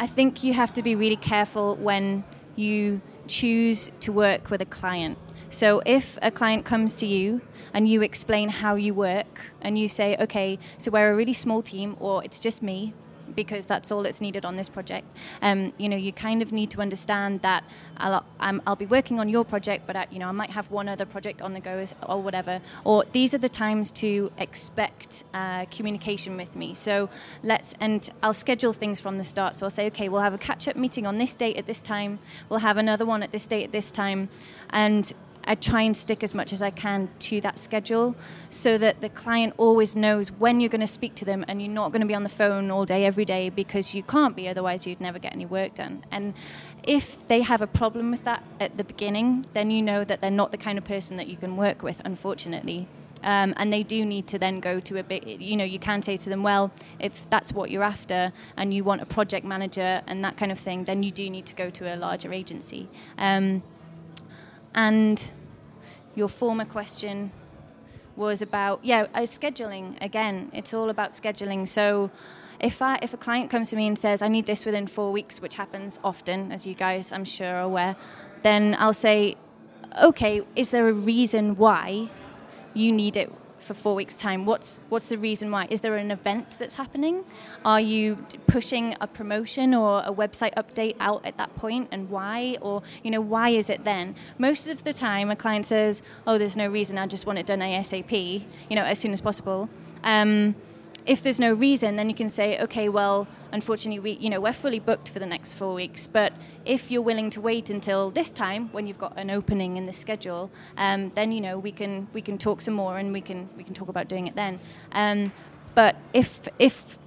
I 0.02 0.08
think 0.08 0.42
you 0.42 0.52
have 0.52 0.72
to 0.72 0.82
be 0.82 0.96
really 0.96 1.14
careful 1.14 1.76
when 1.76 2.24
you 2.56 3.00
choose 3.28 3.92
to 4.00 4.10
work 4.10 4.50
with 4.50 4.60
a 4.60 4.64
client. 4.64 5.16
So 5.48 5.80
if 5.86 6.18
a 6.20 6.32
client 6.32 6.64
comes 6.64 6.96
to 6.96 7.06
you 7.06 7.40
and 7.72 7.86
you 7.86 8.02
explain 8.02 8.48
how 8.48 8.74
you 8.74 8.94
work 8.94 9.42
and 9.60 9.78
you 9.78 9.86
say, 9.86 10.16
okay, 10.18 10.58
so 10.76 10.90
we're 10.90 11.12
a 11.12 11.14
really 11.14 11.34
small 11.34 11.62
team 11.62 11.96
or 12.00 12.24
it's 12.24 12.40
just 12.40 12.64
me 12.64 12.94
because 13.34 13.66
that's 13.66 13.90
all 13.90 14.02
that's 14.02 14.20
needed 14.20 14.44
on 14.44 14.56
this 14.56 14.68
project. 14.68 15.06
Um, 15.40 15.72
you 15.78 15.88
know, 15.88 15.96
you 15.96 16.12
kind 16.12 16.42
of 16.42 16.52
need 16.52 16.70
to 16.70 16.80
understand 16.80 17.42
that 17.42 17.64
I'll, 17.96 18.24
I'll 18.40 18.76
be 18.76 18.86
working 18.86 19.20
on 19.20 19.28
your 19.28 19.44
project, 19.44 19.86
but 19.86 19.96
I, 19.96 20.06
you 20.10 20.18
know, 20.18 20.28
I 20.28 20.32
might 20.32 20.50
have 20.50 20.70
one 20.70 20.88
other 20.88 21.06
project 21.06 21.42
on 21.42 21.52
the 21.52 21.60
go 21.60 21.84
or 22.08 22.22
whatever. 22.22 22.60
Or 22.84 23.04
these 23.12 23.34
are 23.34 23.38
the 23.38 23.48
times 23.48 23.92
to 23.92 24.30
expect 24.38 25.24
uh, 25.34 25.66
communication 25.66 26.36
with 26.36 26.56
me. 26.56 26.74
So 26.74 27.08
let's, 27.42 27.74
and 27.80 28.08
I'll 28.22 28.34
schedule 28.34 28.72
things 28.72 29.00
from 29.00 29.18
the 29.18 29.24
start. 29.24 29.54
So 29.54 29.66
I'll 29.66 29.70
say, 29.70 29.86
okay, 29.86 30.08
we'll 30.08 30.22
have 30.22 30.34
a 30.34 30.38
catch-up 30.38 30.76
meeting 30.76 31.06
on 31.06 31.18
this 31.18 31.36
date 31.36 31.56
at 31.56 31.66
this 31.66 31.80
time. 31.80 32.18
We'll 32.48 32.60
have 32.60 32.76
another 32.76 33.04
one 33.04 33.22
at 33.22 33.32
this 33.32 33.46
date 33.46 33.64
at 33.64 33.72
this 33.72 33.90
time, 33.90 34.28
and 34.70 35.12
I 35.44 35.54
try 35.54 35.82
and 35.82 35.96
stick 35.96 36.22
as 36.22 36.34
much 36.34 36.52
as 36.52 36.62
I 36.62 36.70
can 36.70 37.08
to 37.20 37.40
that 37.40 37.58
schedule 37.58 38.14
so 38.50 38.78
that 38.78 39.00
the 39.00 39.08
client 39.08 39.54
always 39.56 39.96
knows 39.96 40.30
when 40.30 40.60
you're 40.60 40.68
going 40.68 40.80
to 40.80 40.86
speak 40.86 41.14
to 41.16 41.24
them 41.24 41.44
and 41.48 41.60
you're 41.60 41.70
not 41.70 41.92
going 41.92 42.00
to 42.00 42.06
be 42.06 42.14
on 42.14 42.22
the 42.22 42.28
phone 42.28 42.70
all 42.70 42.84
day, 42.84 43.04
every 43.04 43.24
day, 43.24 43.48
because 43.50 43.94
you 43.94 44.02
can't 44.02 44.36
be, 44.36 44.48
otherwise, 44.48 44.86
you'd 44.86 45.00
never 45.00 45.18
get 45.18 45.32
any 45.32 45.46
work 45.46 45.74
done. 45.74 46.04
And 46.10 46.34
if 46.82 47.26
they 47.28 47.42
have 47.42 47.60
a 47.60 47.66
problem 47.66 48.10
with 48.10 48.24
that 48.24 48.44
at 48.60 48.76
the 48.76 48.84
beginning, 48.84 49.46
then 49.52 49.70
you 49.70 49.82
know 49.82 50.04
that 50.04 50.20
they're 50.20 50.30
not 50.30 50.52
the 50.52 50.58
kind 50.58 50.78
of 50.78 50.84
person 50.84 51.16
that 51.16 51.28
you 51.28 51.36
can 51.36 51.56
work 51.56 51.82
with, 51.82 52.00
unfortunately. 52.04 52.86
Um, 53.24 53.54
and 53.56 53.72
they 53.72 53.82
do 53.82 54.04
need 54.04 54.26
to 54.28 54.38
then 54.38 54.60
go 54.60 54.80
to 54.80 54.98
a 54.98 55.02
bit, 55.02 55.24
you 55.24 55.56
know, 55.56 55.64
you 55.64 55.78
can 55.78 56.02
say 56.02 56.16
to 56.16 56.28
them, 56.28 56.42
well, 56.42 56.72
if 56.98 57.28
that's 57.30 57.52
what 57.52 57.70
you're 57.70 57.84
after 57.84 58.32
and 58.56 58.74
you 58.74 58.82
want 58.82 59.00
a 59.00 59.06
project 59.06 59.46
manager 59.46 60.02
and 60.06 60.24
that 60.24 60.36
kind 60.36 60.50
of 60.50 60.58
thing, 60.58 60.84
then 60.84 61.02
you 61.02 61.10
do 61.10 61.30
need 61.30 61.46
to 61.46 61.54
go 61.54 61.70
to 61.70 61.94
a 61.94 61.96
larger 61.96 62.32
agency. 62.32 62.88
Um, 63.18 63.62
and 64.74 65.30
your 66.14 66.28
former 66.28 66.64
question 66.64 67.32
was 68.16 68.42
about 68.42 68.84
yeah 68.84 69.06
uh, 69.14 69.20
scheduling. 69.20 69.96
Again 70.02 70.50
it's 70.52 70.74
all 70.74 70.90
about 70.90 71.10
scheduling. 71.10 71.66
So 71.66 72.10
if 72.60 72.80
I, 72.80 72.98
if 73.02 73.12
a 73.12 73.16
client 73.16 73.50
comes 73.50 73.70
to 73.70 73.76
me 73.76 73.86
and 73.86 73.98
says 73.98 74.22
I 74.22 74.28
need 74.28 74.46
this 74.46 74.64
within 74.64 74.86
four 74.86 75.10
weeks 75.12 75.40
which 75.40 75.56
happens 75.56 75.98
often 76.04 76.52
as 76.52 76.66
you 76.66 76.74
guys 76.74 77.12
I'm 77.12 77.24
sure 77.24 77.56
are 77.56 77.62
aware 77.62 77.96
then 78.42 78.76
I'll 78.78 78.92
say 78.92 79.36
okay 80.00 80.42
is 80.54 80.70
there 80.70 80.88
a 80.88 80.92
reason 80.92 81.56
why 81.56 82.08
you 82.74 82.92
need 82.92 83.16
it 83.16 83.32
for 83.62 83.74
four 83.74 83.94
weeks' 83.94 84.18
time. 84.18 84.44
What's 84.44 84.82
what's 84.88 85.08
the 85.08 85.18
reason 85.18 85.50
why? 85.50 85.66
Is 85.70 85.80
there 85.80 85.96
an 85.96 86.10
event 86.10 86.56
that's 86.58 86.74
happening? 86.74 87.24
Are 87.64 87.80
you 87.80 88.16
pushing 88.46 88.96
a 89.00 89.06
promotion 89.06 89.74
or 89.74 90.02
a 90.04 90.12
website 90.12 90.54
update 90.54 90.96
out 91.00 91.24
at 91.24 91.36
that 91.36 91.54
point, 91.56 91.88
and 91.92 92.10
why? 92.10 92.58
Or 92.60 92.82
you 93.02 93.10
know, 93.10 93.20
why 93.20 93.50
is 93.50 93.70
it 93.70 93.84
then? 93.84 94.14
Most 94.38 94.68
of 94.68 94.84
the 94.84 94.92
time, 94.92 95.30
a 95.30 95.36
client 95.36 95.66
says, 95.66 96.02
"Oh, 96.26 96.38
there's 96.38 96.56
no 96.56 96.68
reason. 96.68 96.98
I 96.98 97.06
just 97.06 97.26
want 97.26 97.38
it 97.38 97.46
done 97.46 97.60
ASAP. 97.60 98.44
You 98.68 98.76
know, 98.76 98.84
as 98.84 98.98
soon 98.98 99.12
as 99.12 99.20
possible." 99.20 99.68
Um, 100.04 100.54
if 101.04 101.22
there's 101.22 101.40
no 101.40 101.52
reason, 101.52 101.96
then 101.96 102.08
you 102.08 102.14
can 102.14 102.28
say, 102.28 102.58
okay, 102.60 102.88
well, 102.88 103.26
unfortunately, 103.50 103.98
we, 103.98 104.10
you 104.12 104.30
know, 104.30 104.40
we're 104.40 104.52
fully 104.52 104.78
booked 104.78 105.08
for 105.08 105.18
the 105.18 105.26
next 105.26 105.54
four 105.54 105.74
weeks. 105.74 106.06
But 106.06 106.32
if 106.64 106.90
you're 106.90 107.02
willing 107.02 107.30
to 107.30 107.40
wait 107.40 107.70
until 107.70 108.10
this 108.10 108.30
time, 108.30 108.68
when 108.72 108.86
you've 108.86 108.98
got 108.98 109.16
an 109.18 109.30
opening 109.30 109.76
in 109.76 109.84
the 109.84 109.92
schedule, 109.92 110.50
um, 110.76 111.10
then 111.14 111.32
you 111.32 111.40
know 111.40 111.58
we 111.58 111.72
can 111.72 112.08
we 112.12 112.22
can 112.22 112.38
talk 112.38 112.60
some 112.60 112.74
more 112.74 112.98
and 112.98 113.12
we 113.12 113.20
can 113.20 113.48
we 113.56 113.64
can 113.64 113.74
talk 113.74 113.88
about 113.88 114.08
doing 114.08 114.26
it 114.26 114.34
then. 114.36 114.60
Um, 114.92 115.32
but 115.74 115.96
if 116.12 116.48
if 116.58 116.98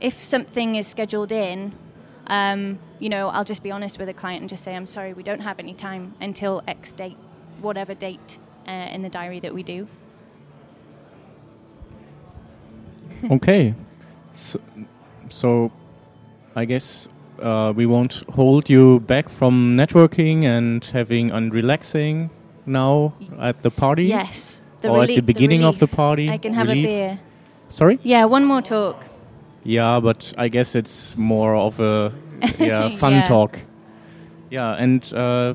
if 0.00 0.14
something 0.14 0.74
is 0.74 0.86
scheduled 0.86 1.32
in, 1.32 1.72
um, 2.28 2.78
you 2.98 3.08
know, 3.08 3.28
I'll 3.28 3.44
just 3.44 3.62
be 3.62 3.70
honest 3.70 3.98
with 3.98 4.08
a 4.08 4.14
client 4.14 4.40
and 4.40 4.48
just 4.48 4.64
say, 4.64 4.74
I'm 4.74 4.86
sorry, 4.86 5.12
we 5.12 5.22
don't 5.22 5.40
have 5.40 5.58
any 5.58 5.74
time 5.74 6.14
until 6.20 6.62
X 6.66 6.92
date, 6.92 7.16
whatever 7.60 7.94
date 7.94 8.38
uh, 8.66 8.70
in 8.70 9.02
the 9.02 9.08
diary 9.08 9.40
that 9.40 9.54
we 9.54 9.62
do. 9.62 9.86
Okay. 13.30 13.74
So, 14.32 14.60
so, 15.28 15.70
I 16.56 16.64
guess 16.64 17.08
uh, 17.40 17.72
we 17.74 17.86
won't 17.86 18.22
hold 18.34 18.70
you 18.70 19.00
back 19.00 19.28
from 19.28 19.76
networking 19.76 20.44
and 20.44 20.84
having 20.84 21.30
and 21.30 21.52
relaxing 21.54 22.30
now 22.66 23.14
at 23.38 23.62
the 23.62 23.70
party. 23.70 24.04
Yes. 24.04 24.60
The 24.80 24.90
or 24.90 25.02
at 25.02 25.08
the 25.08 25.20
beginning 25.20 25.62
the 25.62 25.68
of 25.68 25.78
the 25.78 25.86
party. 25.86 26.28
I 26.30 26.38
can 26.38 26.52
have 26.54 26.68
relief. 26.68 26.84
a 26.84 26.88
beer. 26.88 27.20
Sorry? 27.68 27.98
Yeah, 28.02 28.24
one 28.26 28.44
more 28.44 28.62
talk. 28.62 29.02
Yeah, 29.64 29.98
but 30.00 30.32
I 30.36 30.48
guess 30.48 30.74
it's 30.74 31.16
more 31.16 31.56
of 31.56 31.80
a 31.80 32.12
yeah, 32.58 32.90
fun 32.96 33.14
yeah. 33.14 33.24
talk. 33.24 33.58
Yeah, 34.50 34.74
and 34.74 35.12
uh, 35.12 35.54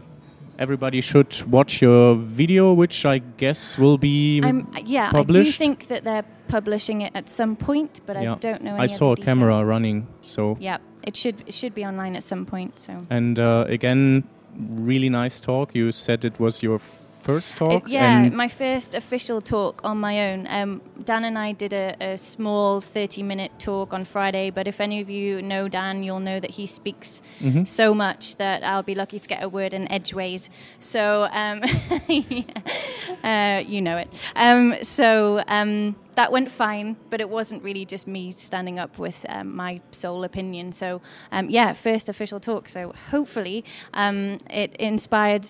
everybody 0.58 1.02
should 1.02 1.42
watch 1.50 1.82
your 1.82 2.16
video, 2.16 2.74
which 2.74 3.06
I 3.06 3.20
guess 3.20 3.78
will 3.78 3.98
be 3.98 4.42
I'm, 4.44 4.68
yeah, 4.84 5.12
published. 5.12 5.40
I 5.40 5.44
do 5.44 5.52
think 5.52 5.88
that 5.88 6.04
they're 6.04 6.26
publishing 6.50 7.02
it 7.02 7.12
at 7.16 7.30
some 7.30 7.56
point, 7.56 8.02
but 8.06 8.22
yeah. 8.22 8.34
I 8.34 8.36
don't 8.36 8.62
know. 8.62 8.76
I 8.78 8.88
saw 8.88 9.14
a 9.14 9.16
camera 9.16 9.64
running, 9.64 10.08
so 10.22 10.58
yeah, 10.60 10.80
it 11.04 11.16
should 11.16 11.38
it 11.48 11.54
should 11.54 11.74
be 11.74 11.86
online 11.86 12.16
at 12.16 12.24
some 12.24 12.46
point. 12.46 12.80
So 12.80 12.98
and 13.10 13.40
uh, 13.40 13.66
again, 13.70 14.28
really 14.58 15.10
nice 15.10 15.40
talk. 15.40 15.74
You 15.74 15.92
said 15.92 16.26
it 16.26 16.40
was 16.40 16.62
your 16.62 16.80
first 17.20 17.58
talk? 17.58 17.84
It, 17.84 17.92
yeah, 17.92 18.30
my 18.30 18.48
first 18.48 18.96
official 18.96 19.42
talk 19.42 19.82
on 19.84 19.98
my 19.98 20.32
own. 20.32 20.48
Um, 20.50 20.82
Dan 21.04 21.24
and 21.26 21.38
I 21.38 21.52
did 21.52 21.74
a, 21.74 21.96
a, 22.02 22.18
small 22.18 22.82
30 22.82 23.24
minute 23.24 23.52
talk 23.60 23.94
on 23.94 24.06
Friday, 24.06 24.50
but 24.50 24.68
if 24.68 24.82
any 24.82 25.02
of 25.02 25.10
you 25.10 25.42
know 25.42 25.68
Dan, 25.68 26.04
you'll 26.04 26.20
know 26.20 26.40
that 26.40 26.52
he 26.52 26.66
speaks 26.66 27.22
mm-hmm. 27.40 27.64
so 27.64 27.94
much 27.94 28.36
that 28.38 28.64
I'll 28.64 28.84
be 28.84 28.96
lucky 28.96 29.20
to 29.20 29.28
get 29.28 29.44
a 29.44 29.50
word 29.50 29.74
in 29.74 29.92
edgeways. 29.92 30.50
So, 30.80 31.28
um, 31.32 31.62
uh, 33.24 33.64
you 33.66 33.82
know 33.82 33.98
it. 33.98 34.10
Um, 34.36 34.76
so, 34.82 35.44
um, 35.48 35.96
that 36.20 36.34
went 36.34 36.52
fine, 36.52 36.98
but 37.10 37.22
it 37.22 37.30
wasn't 37.30 37.64
really 37.64 37.86
just 37.86 38.06
me 38.06 38.34
standing 38.34 38.78
up 38.78 39.00
with 39.00 39.26
um, 39.30 39.56
my 39.56 39.80
sole 39.92 40.26
opinion. 40.26 40.74
So, 40.74 41.02
um, 41.32 41.50
yeah, 41.50 41.72
first 41.72 42.10
official 42.10 42.42
talk. 42.42 42.68
So 42.68 42.94
hopefully 43.10 43.64
um, 43.94 44.38
it 44.50 44.76
inspired 44.76 45.48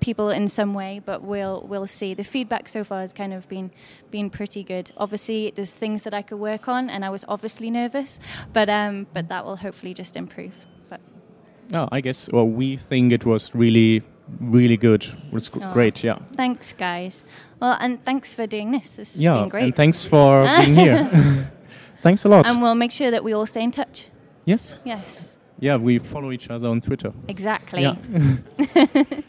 people 0.00 0.28
in 0.28 0.46
some 0.46 0.74
way, 0.74 1.00
but 1.02 1.22
we'll 1.22 1.66
we'll 1.66 1.86
see. 1.86 2.12
The 2.12 2.22
feedback 2.22 2.68
so 2.68 2.84
far 2.84 3.00
has 3.00 3.14
kind 3.14 3.32
of 3.32 3.48
been 3.48 3.70
been 4.10 4.28
pretty 4.28 4.62
good. 4.62 4.92
Obviously, 4.98 5.52
there's 5.54 5.74
things 5.74 6.02
that 6.02 6.12
I 6.12 6.20
could 6.20 6.38
work 6.38 6.68
on, 6.68 6.90
and 6.90 7.02
I 7.02 7.08
was 7.08 7.24
obviously 7.26 7.70
nervous, 7.70 8.20
but 8.52 8.68
um, 8.68 9.06
but 9.14 9.28
that 9.28 9.46
will 9.46 9.56
hopefully 9.56 9.94
just 9.94 10.18
improve. 10.18 10.66
But 10.90 11.00
no, 11.70 11.88
I 11.90 12.02
guess 12.02 12.30
well, 12.30 12.46
we 12.46 12.76
think 12.76 13.10
it 13.10 13.24
was 13.24 13.54
really 13.54 14.02
really 14.40 14.76
good. 14.76 15.06
It's 15.32 15.50
oh, 15.54 15.72
great, 15.72 16.02
yeah. 16.04 16.18
Thanks, 16.36 16.72
guys. 16.72 17.24
Well, 17.64 17.78
and 17.80 18.04
thanks 18.04 18.34
for 18.34 18.46
doing 18.46 18.72
this. 18.72 18.96
This 18.96 19.14
has 19.14 19.22
yeah, 19.22 19.40
been 19.40 19.48
great. 19.48 19.64
and 19.64 19.74
thanks 19.74 20.06
for 20.06 20.44
being 20.44 20.76
here. 20.76 21.50
thanks 22.02 22.26
a 22.26 22.28
lot. 22.28 22.46
And 22.46 22.60
we'll 22.60 22.74
make 22.74 22.92
sure 22.92 23.10
that 23.10 23.24
we 23.24 23.32
all 23.32 23.46
stay 23.46 23.62
in 23.62 23.70
touch. 23.70 24.08
Yes. 24.44 24.82
Yes. 24.84 25.38
Yeah, 25.60 25.76
we 25.76 25.98
follow 25.98 26.30
each 26.30 26.50
other 26.50 26.68
on 26.68 26.82
Twitter. 26.82 27.14
Exactly. 27.26 27.80
Yeah. 27.80 27.94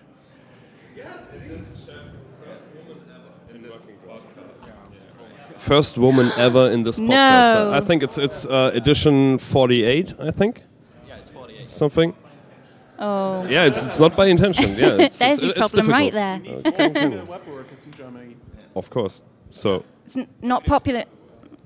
First 5.56 5.98
woman 5.98 6.34
ever 6.36 6.70
in 6.72 6.84
this 6.84 7.00
podcast. 7.00 7.08
No. 7.08 7.72
I 7.74 7.80
think 7.80 8.04
it's 8.04 8.18
it's 8.18 8.46
uh, 8.46 8.72
edition 8.74 9.38
48. 9.38 10.14
I 10.20 10.32
think. 10.32 10.62
Yeah, 11.08 11.16
it's 11.16 11.30
48. 11.30 11.70
Something. 11.70 12.14
Oh. 12.98 13.46
Yeah, 13.48 13.66
it's, 13.66 13.84
it's 13.86 14.00
not 14.00 14.16
by 14.16 14.28
intention. 14.28 14.76
Yeah, 14.78 14.98
it's, 15.00 15.20
There's 15.20 15.44
it's, 15.44 15.44
your 15.44 15.52
it's 15.52 15.60
problem 15.60 15.90
right 15.90 16.14
there. 16.14 16.42
Okay. 16.66 17.22
Of 18.76 18.90
course. 18.90 19.22
So. 19.50 19.84
It's 20.06 20.18
n- 20.18 20.28
not 20.42 20.66
popular. 20.66 21.04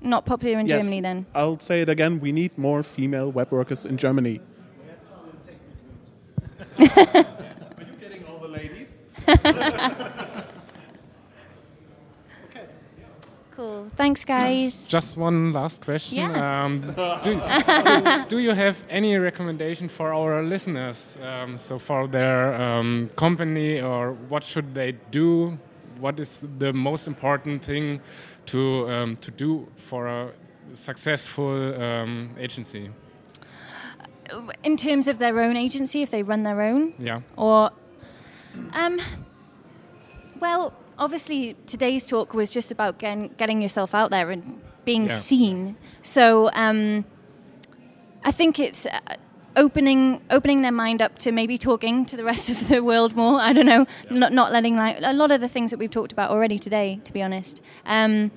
Not 0.02 0.24
popular 0.24 0.58
in 0.58 0.66
yes, 0.66 0.84
Germany 0.84 1.00
then. 1.02 1.26
I'll 1.34 1.58
say 1.58 1.82
it 1.82 1.88
again. 1.88 2.20
We 2.20 2.32
need 2.32 2.56
more 2.56 2.82
female 2.82 3.30
web 3.30 3.52
workers 3.52 3.84
in 3.84 3.96
Germany. 3.98 4.40
Are 6.78 6.86
you 6.86 7.96
getting 8.00 8.24
all 8.26 8.38
the 8.38 8.48
ladies? 8.48 9.02
Cool. 13.60 13.89
Thanks, 14.00 14.24
guys. 14.24 14.76
Just, 14.76 14.90
just 14.90 15.16
one 15.18 15.52
last 15.52 15.84
question. 15.84 16.30
Yeah. 16.30 16.64
Um, 16.64 16.80
do, 17.22 17.34
do, 17.34 18.24
do, 18.28 18.38
you 18.38 18.52
have 18.52 18.82
any 18.88 19.18
recommendation 19.18 19.90
for 19.90 20.14
our 20.14 20.42
listeners? 20.42 21.18
Um, 21.22 21.58
so 21.58 21.78
for 21.78 22.08
their 22.08 22.54
um, 22.54 23.10
company, 23.14 23.78
or 23.78 24.12
what 24.30 24.42
should 24.42 24.74
they 24.74 24.92
do? 25.10 25.58
What 25.98 26.18
is 26.18 26.46
the 26.58 26.72
most 26.72 27.08
important 27.08 27.62
thing 27.62 28.00
to 28.46 28.88
um, 28.88 29.16
to 29.16 29.30
do 29.30 29.68
for 29.76 30.06
a 30.06 30.32
successful 30.72 31.74
um, 31.82 32.30
agency? 32.38 32.88
In 34.62 34.78
terms 34.78 35.08
of 35.08 35.18
their 35.18 35.38
own 35.38 35.58
agency, 35.58 36.00
if 36.00 36.10
they 36.10 36.22
run 36.22 36.42
their 36.42 36.62
own, 36.62 36.94
yeah, 36.98 37.20
or 37.36 37.70
um, 38.72 38.98
well 40.40 40.72
obviously 41.00 41.56
today's 41.66 42.06
talk 42.06 42.34
was 42.34 42.50
just 42.50 42.70
about 42.70 42.98
getting, 42.98 43.34
getting 43.38 43.60
yourself 43.60 43.94
out 43.94 44.10
there 44.10 44.30
and 44.30 44.60
being 44.84 45.06
yeah. 45.06 45.18
seen. 45.18 45.76
So 46.02 46.50
um, 46.52 47.04
I 48.22 48.30
think 48.30 48.60
it's 48.60 48.86
uh, 48.86 49.00
opening 49.56 50.22
opening 50.30 50.62
their 50.62 50.72
mind 50.72 51.02
up 51.02 51.18
to 51.18 51.32
maybe 51.32 51.58
talking 51.58 52.06
to 52.06 52.16
the 52.16 52.24
rest 52.24 52.50
of 52.54 52.68
the 52.68 52.84
world 52.84 53.16
more. 53.16 53.40
I 53.40 53.52
don't 53.52 53.66
know, 53.66 53.86
yeah. 54.10 54.18
not 54.18 54.32
not 54.32 54.52
letting 54.52 54.76
like 54.76 54.98
a 55.02 55.12
lot 55.12 55.32
of 55.32 55.40
the 55.40 55.48
things 55.48 55.70
that 55.70 55.78
we've 55.78 55.90
talked 55.90 56.12
about 56.12 56.30
already 56.30 56.58
today. 56.58 57.00
To 57.04 57.12
be 57.12 57.22
honest. 57.22 57.60
Um, 57.86 58.30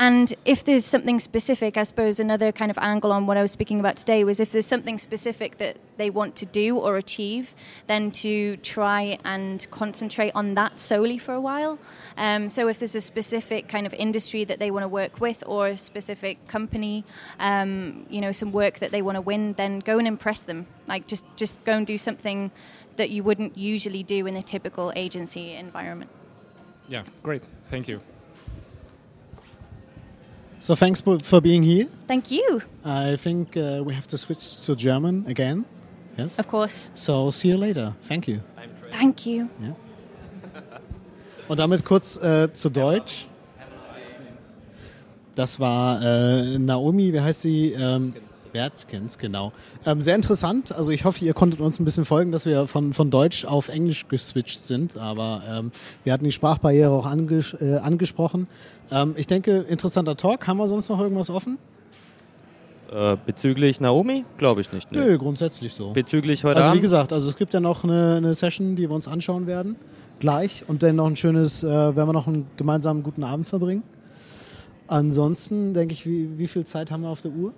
and 0.00 0.32
if 0.46 0.64
there's 0.64 0.86
something 0.86 1.20
specific, 1.20 1.76
I 1.76 1.82
suppose 1.82 2.20
another 2.20 2.52
kind 2.52 2.70
of 2.70 2.78
angle 2.78 3.12
on 3.12 3.26
what 3.26 3.36
I 3.36 3.42
was 3.42 3.50
speaking 3.50 3.80
about 3.80 3.98
today 3.98 4.24
was 4.24 4.40
if 4.40 4.50
there's 4.50 4.64
something 4.64 4.96
specific 4.96 5.58
that 5.58 5.76
they 5.98 6.08
want 6.08 6.36
to 6.36 6.46
do 6.46 6.78
or 6.78 6.96
achieve, 6.96 7.54
then 7.86 8.10
to 8.12 8.56
try 8.56 9.18
and 9.26 9.66
concentrate 9.70 10.32
on 10.34 10.54
that 10.54 10.80
solely 10.80 11.18
for 11.18 11.34
a 11.34 11.40
while. 11.40 11.78
Um, 12.16 12.48
so 12.48 12.66
if 12.66 12.78
there's 12.78 12.94
a 12.94 13.00
specific 13.02 13.68
kind 13.68 13.86
of 13.86 13.92
industry 13.92 14.42
that 14.44 14.58
they 14.58 14.70
want 14.70 14.84
to 14.84 14.88
work 14.88 15.20
with 15.20 15.44
or 15.46 15.66
a 15.66 15.76
specific 15.76 16.48
company, 16.48 17.04
um, 17.38 18.06
you 18.08 18.22
know, 18.22 18.32
some 18.32 18.52
work 18.52 18.78
that 18.78 18.92
they 18.92 19.02
want 19.02 19.16
to 19.16 19.20
win, 19.20 19.52
then 19.52 19.80
go 19.80 19.98
and 19.98 20.08
impress 20.08 20.40
them. 20.40 20.66
Like 20.88 21.08
just 21.08 21.26
just 21.36 21.62
go 21.64 21.72
and 21.72 21.86
do 21.86 21.98
something 21.98 22.50
that 22.96 23.10
you 23.10 23.22
wouldn't 23.22 23.58
usually 23.58 24.02
do 24.02 24.26
in 24.26 24.36
a 24.36 24.42
typical 24.42 24.94
agency 24.96 25.52
environment. 25.52 26.10
Yeah, 26.88 27.02
great. 27.22 27.42
Thank 27.68 27.86
you. 27.86 28.00
So 30.60 30.74
thanks 30.74 31.00
for 31.00 31.40
being 31.40 31.62
here. 31.62 31.86
Thank 32.06 32.30
you. 32.30 32.60
I 32.84 33.16
think 33.16 33.56
uh, 33.56 33.82
we 33.82 33.94
have 33.94 34.06
to 34.08 34.18
switch 34.18 34.66
to 34.66 34.76
German 34.76 35.24
again. 35.26 35.64
Yes. 36.18 36.38
Of 36.38 36.48
course. 36.48 36.90
So 36.94 37.30
see 37.30 37.48
you 37.48 37.56
later. 37.56 37.94
Thank 38.02 38.28
you. 38.28 38.40
Thank 38.90 39.24
you. 39.24 39.48
Ja. 39.62 39.74
Und 41.48 41.58
damit 41.58 41.82
kurz 41.84 42.18
äh, 42.18 42.52
zu 42.52 42.68
Deutsch. 42.68 43.26
Das 45.34 45.58
war 45.58 46.02
äh, 46.02 46.58
Naomi, 46.58 47.12
wie 47.12 47.20
heißt 47.20 47.40
sie? 47.40 47.72
Ähm, 47.72 48.12
Bertkens, 48.52 49.18
genau. 49.18 49.52
Ähm, 49.86 50.00
sehr 50.00 50.14
interessant. 50.14 50.72
Also 50.72 50.92
ich 50.92 51.04
hoffe, 51.04 51.24
ihr 51.24 51.34
konntet 51.34 51.60
uns 51.60 51.78
ein 51.78 51.84
bisschen 51.84 52.04
folgen, 52.04 52.32
dass 52.32 52.46
wir 52.46 52.66
von, 52.66 52.92
von 52.92 53.10
Deutsch 53.10 53.44
auf 53.44 53.68
Englisch 53.68 54.08
geswitcht 54.08 54.60
sind. 54.60 54.96
Aber 54.96 55.42
ähm, 55.48 55.72
wir 56.04 56.12
hatten 56.12 56.24
die 56.24 56.32
Sprachbarriere 56.32 56.90
auch 56.90 57.06
anges 57.06 57.54
äh, 57.60 57.76
angesprochen. 57.76 58.46
Ähm, 58.90 59.14
ich 59.16 59.26
denke, 59.26 59.58
interessanter 59.68 60.16
Talk. 60.16 60.46
Haben 60.46 60.58
wir 60.58 60.66
sonst 60.68 60.88
noch 60.88 61.00
irgendwas 61.00 61.30
offen? 61.30 61.58
Äh, 62.92 63.16
bezüglich 63.24 63.80
Naomi? 63.80 64.24
Glaube 64.36 64.60
ich 64.62 64.72
nicht. 64.72 64.90
Ne? 64.90 64.98
Nö, 64.98 65.18
grundsätzlich 65.18 65.72
so. 65.74 65.92
Bezüglich 65.92 66.42
heute 66.42 66.56
Also 66.56 66.68
wie 66.68 66.70
Abend? 66.72 66.82
gesagt, 66.82 67.12
also 67.12 67.28
es 67.28 67.36
gibt 67.36 67.54
ja 67.54 67.60
noch 67.60 67.84
eine, 67.84 68.16
eine 68.16 68.34
Session, 68.34 68.74
die 68.74 68.88
wir 68.88 68.94
uns 68.94 69.06
anschauen 69.06 69.46
werden. 69.46 69.76
Gleich. 70.18 70.64
Und 70.66 70.82
dann 70.82 70.96
noch 70.96 71.06
ein 71.06 71.16
schönes, 71.16 71.62
äh, 71.62 71.68
werden 71.68 71.96
wir 72.08 72.12
noch 72.12 72.26
einen 72.26 72.46
gemeinsamen 72.56 73.02
guten 73.02 73.22
Abend 73.22 73.48
verbringen. 73.48 73.84
Ansonsten 74.88 75.72
denke 75.72 75.94
ich, 75.94 76.04
wie, 76.04 76.36
wie 76.36 76.48
viel 76.48 76.64
Zeit 76.64 76.90
haben 76.90 77.02
wir 77.02 77.10
auf 77.10 77.22
der 77.22 77.30
Uhr? 77.30 77.52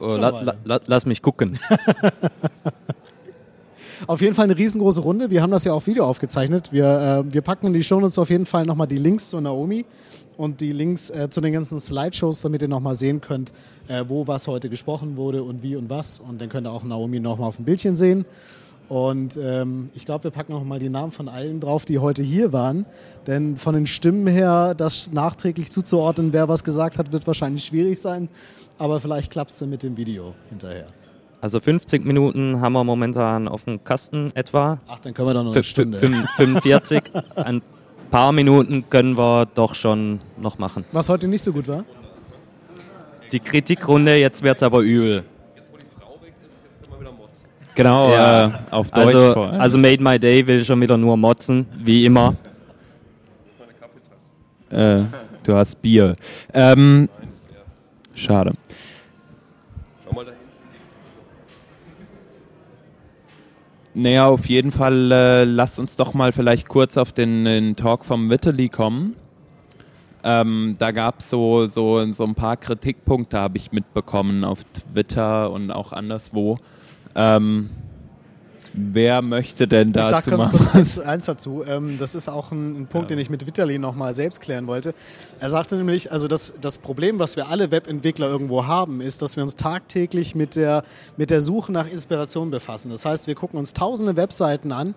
Oh, 0.00 0.16
la, 0.16 0.30
la, 0.30 0.54
la, 0.64 0.80
lass 0.86 1.06
mich 1.06 1.22
gucken. 1.22 1.58
Auf 4.06 4.20
jeden 4.20 4.34
Fall 4.34 4.44
eine 4.44 4.56
riesengroße 4.56 5.00
Runde. 5.00 5.28
Wir 5.30 5.42
haben 5.42 5.50
das 5.50 5.64
ja 5.64 5.72
auch 5.72 5.86
Video 5.86 6.04
aufgezeichnet. 6.06 6.72
Wir, 6.72 7.24
äh, 7.28 7.32
wir 7.32 7.42
packen 7.42 7.66
in 7.66 7.72
die 7.72 7.82
Shownotes 7.82 8.18
auf 8.18 8.30
jeden 8.30 8.46
Fall 8.46 8.64
nochmal 8.64 8.86
die 8.86 8.96
Links 8.96 9.30
zu 9.30 9.40
Naomi 9.40 9.84
und 10.36 10.60
die 10.60 10.70
Links 10.70 11.10
äh, 11.10 11.28
zu 11.28 11.40
den 11.40 11.52
ganzen 11.52 11.80
Slideshows, 11.80 12.40
damit 12.42 12.62
ihr 12.62 12.68
nochmal 12.68 12.94
sehen 12.94 13.20
könnt, 13.20 13.52
äh, 13.88 14.04
wo 14.06 14.26
was 14.26 14.46
heute 14.46 14.68
gesprochen 14.68 15.16
wurde 15.16 15.42
und 15.42 15.64
wie 15.64 15.74
und 15.74 15.90
was. 15.90 16.20
Und 16.20 16.40
dann 16.40 16.48
könnt 16.48 16.68
ihr 16.68 16.70
auch 16.70 16.84
Naomi 16.84 17.18
nochmal 17.18 17.48
auf 17.48 17.56
dem 17.56 17.64
Bildchen 17.64 17.96
sehen. 17.96 18.24
Und 18.88 19.36
ähm, 19.36 19.90
ich 19.94 20.06
glaube, 20.06 20.24
wir 20.24 20.30
packen 20.30 20.54
auch 20.54 20.64
mal 20.64 20.78
die 20.78 20.88
Namen 20.88 21.12
von 21.12 21.28
allen 21.28 21.60
drauf, 21.60 21.84
die 21.84 21.98
heute 21.98 22.22
hier 22.22 22.52
waren. 22.54 22.86
Denn 23.26 23.56
von 23.56 23.74
den 23.74 23.86
Stimmen 23.86 24.26
her, 24.26 24.74
das 24.74 25.12
nachträglich 25.12 25.70
zuzuordnen, 25.70 26.32
wer 26.32 26.48
was 26.48 26.64
gesagt 26.64 26.96
hat, 26.96 27.12
wird 27.12 27.26
wahrscheinlich 27.26 27.64
schwierig 27.66 28.00
sein. 28.00 28.28
Aber 28.78 28.98
vielleicht 29.00 29.30
klappt 29.30 29.50
es 29.50 29.58
dann 29.58 29.68
mit 29.68 29.82
dem 29.82 29.96
Video 29.98 30.34
hinterher. 30.48 30.86
Also 31.40 31.60
50 31.60 32.04
Minuten 32.04 32.60
haben 32.60 32.72
wir 32.72 32.82
momentan 32.82 33.46
auf 33.46 33.64
dem 33.64 33.84
Kasten 33.84 34.32
etwa. 34.34 34.80
Ach, 34.88 34.98
dann 35.00 35.12
können 35.14 35.28
wir 35.28 35.34
doch 35.34 35.44
noch 35.44 35.54
eine 35.54 35.62
Stunde. 35.62 35.98
fünf- 35.98 36.30
45. 36.36 37.02
Ein 37.36 37.62
paar 38.10 38.32
Minuten 38.32 38.88
können 38.88 39.16
wir 39.18 39.46
doch 39.54 39.74
schon 39.74 40.20
noch 40.40 40.58
machen. 40.58 40.84
Was 40.92 41.08
heute 41.10 41.28
nicht 41.28 41.42
so 41.42 41.52
gut 41.52 41.68
war? 41.68 41.84
Die 43.32 43.38
Kritikrunde, 43.40 44.16
jetzt 44.16 44.42
wird's 44.42 44.62
aber 44.62 44.80
übel. 44.80 45.24
Genau, 47.78 48.12
äh, 48.12 48.50
auf 48.72 48.90
Deutsch 48.90 49.06
Also, 49.06 49.34
vor 49.34 49.52
also 49.52 49.78
Made 49.78 50.02
My 50.02 50.18
Day 50.18 50.44
will 50.44 50.64
schon 50.64 50.80
wieder 50.80 50.96
nur 50.96 51.16
motzen, 51.16 51.64
wie 51.78 52.04
immer. 52.04 52.34
Äh, 54.68 55.02
du 55.44 55.54
hast 55.54 55.80
Bier. 55.80 56.16
Ähm, 56.52 57.08
schade. 58.16 58.50
Schau 60.04 60.12
mal 60.12 60.24
dahin. 60.24 60.40
Naja, 63.94 64.26
auf 64.26 64.46
jeden 64.46 64.72
Fall 64.72 65.12
äh, 65.12 65.44
lasst 65.44 65.78
uns 65.78 65.94
doch 65.94 66.14
mal 66.14 66.32
vielleicht 66.32 66.66
kurz 66.66 66.96
auf 66.96 67.12
den, 67.12 67.44
den 67.44 67.76
Talk 67.76 68.04
vom 68.04 68.28
Vitaly 68.28 68.70
kommen. 68.70 69.14
Ähm, 70.24 70.74
da 70.80 70.90
gab 70.90 71.20
es 71.20 71.30
so, 71.30 71.68
so, 71.68 72.10
so 72.10 72.24
ein 72.24 72.34
paar 72.34 72.56
Kritikpunkte, 72.56 73.38
habe 73.38 73.56
ich 73.56 73.70
mitbekommen 73.70 74.42
auf 74.42 74.64
Twitter 74.64 75.52
und 75.52 75.70
auch 75.70 75.92
anderswo. 75.92 76.58
Ähm, 77.18 77.70
wer 78.72 79.22
möchte 79.22 79.66
denn 79.66 79.88
Ich 79.88 79.94
dazu 79.94 80.10
sag 80.10 80.24
ganz 80.26 80.50
kurz 80.50 80.68
eins, 80.74 80.98
eins 81.00 81.26
dazu. 81.26 81.64
Ähm, 81.66 81.96
das 81.98 82.14
ist 82.14 82.28
auch 82.28 82.52
ein, 82.52 82.82
ein 82.82 82.86
Punkt, 82.86 83.10
den 83.10 83.18
ich 83.18 83.28
mit 83.28 83.44
Vitali 83.44 83.76
nochmal 83.78 84.14
selbst 84.14 84.40
klären 84.40 84.68
wollte. 84.68 84.94
Er 85.40 85.50
sagte 85.50 85.74
nämlich, 85.76 86.12
also 86.12 86.28
das, 86.28 86.52
das 86.60 86.78
Problem, 86.78 87.18
was 87.18 87.34
wir 87.34 87.48
alle 87.48 87.72
Webentwickler 87.72 88.28
irgendwo 88.28 88.66
haben, 88.66 89.00
ist, 89.00 89.20
dass 89.20 89.34
wir 89.34 89.42
uns 89.42 89.56
tagtäglich 89.56 90.36
mit 90.36 90.54
der, 90.54 90.84
mit 91.16 91.30
der 91.30 91.40
Suche 91.40 91.72
nach 91.72 91.88
Inspiration 91.88 92.50
befassen. 92.50 92.90
Das 92.90 93.04
heißt, 93.04 93.26
wir 93.26 93.34
gucken 93.34 93.58
uns 93.58 93.72
tausende 93.72 94.14
Webseiten 94.14 94.70
an, 94.70 94.94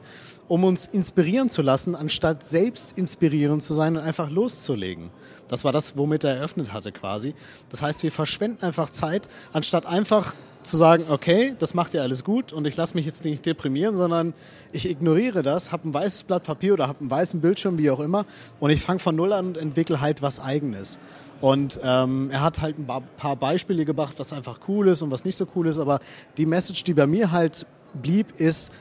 um 0.48 0.64
uns 0.64 0.86
inspirieren 0.86 1.50
zu 1.50 1.64
lassen, 1.64 1.96
anstatt 1.96 2.44
selbst 2.44 2.98
inspirierend 3.00 3.64
zu 3.64 3.74
sein 3.74 3.98
und 3.98 4.04
einfach 4.04 4.30
loszulegen. 4.30 5.10
Das 5.48 5.64
war 5.64 5.72
das, 5.72 5.98
womit 5.98 6.24
er 6.24 6.36
eröffnet 6.36 6.72
hatte 6.72 6.92
quasi. 6.92 7.34
Das 7.70 7.82
heißt, 7.82 8.04
wir 8.04 8.12
verschwenden 8.12 8.64
einfach 8.64 8.92
Zeit, 8.92 9.28
anstatt 9.54 9.86
einfach 9.86 10.36
zu 10.64 10.78
sagen, 10.78 11.06
okay, 11.10 11.56
das 11.60 11.74
macht 11.74 11.94
ja 11.94 12.02
alles 12.02 12.24
gut 12.24 12.54
und 12.54 12.66
ich 12.68 12.76
lasse 12.78 12.96
mich 12.96 13.06
jetzt 13.06 13.24
nicht 13.24 13.46
deprimieren, 13.46 13.96
sondern 13.96 14.34
ich 14.72 14.90
ignoriere 14.90 15.42
das, 15.42 15.72
habe 15.72 15.90
ein 15.90 15.94
weißes 15.94 16.24
Blatt 16.24 16.44
Papier 16.44 16.74
oder 16.74 16.88
habe 16.88 17.00
einen 17.00 17.12
weißen 17.12 17.42
Bildschirm, 17.42 17.78
wie 17.78 17.90
auch 17.90 18.00
immer, 18.00 18.26
und 18.60 18.70
ich 18.70 18.82
fange 18.82 19.00
von 19.00 19.16
Null 19.16 19.34
an 19.34 19.48
und 19.48 19.58
entwickle 19.58 20.02
halt 20.02 20.22
was 20.22 20.40
Eigenes. 20.40 21.00
Und 21.42 21.80
ähm, 21.84 22.30
er 22.32 22.42
hat 22.42 22.62
halt 22.62 22.78
ein 22.78 22.86
paar- 22.86 23.36
Beispiele 23.36 23.86
gebracht, 23.86 24.14
was 24.18 24.32
einfach 24.34 24.60
cool 24.68 24.90
ist 24.90 25.02
und 25.02 25.10
was 25.10 25.26
nicht 25.26 25.36
so 25.36 25.48
cool 25.56 25.68
ist, 25.68 25.80
aber 25.80 26.00
die 26.38 26.46
Message, 26.46 26.84
die 26.84 26.94
bei 26.94 27.08
mir 27.08 27.32
halt 27.32 27.66
blieb, 27.94 28.40
ist, 28.40 28.72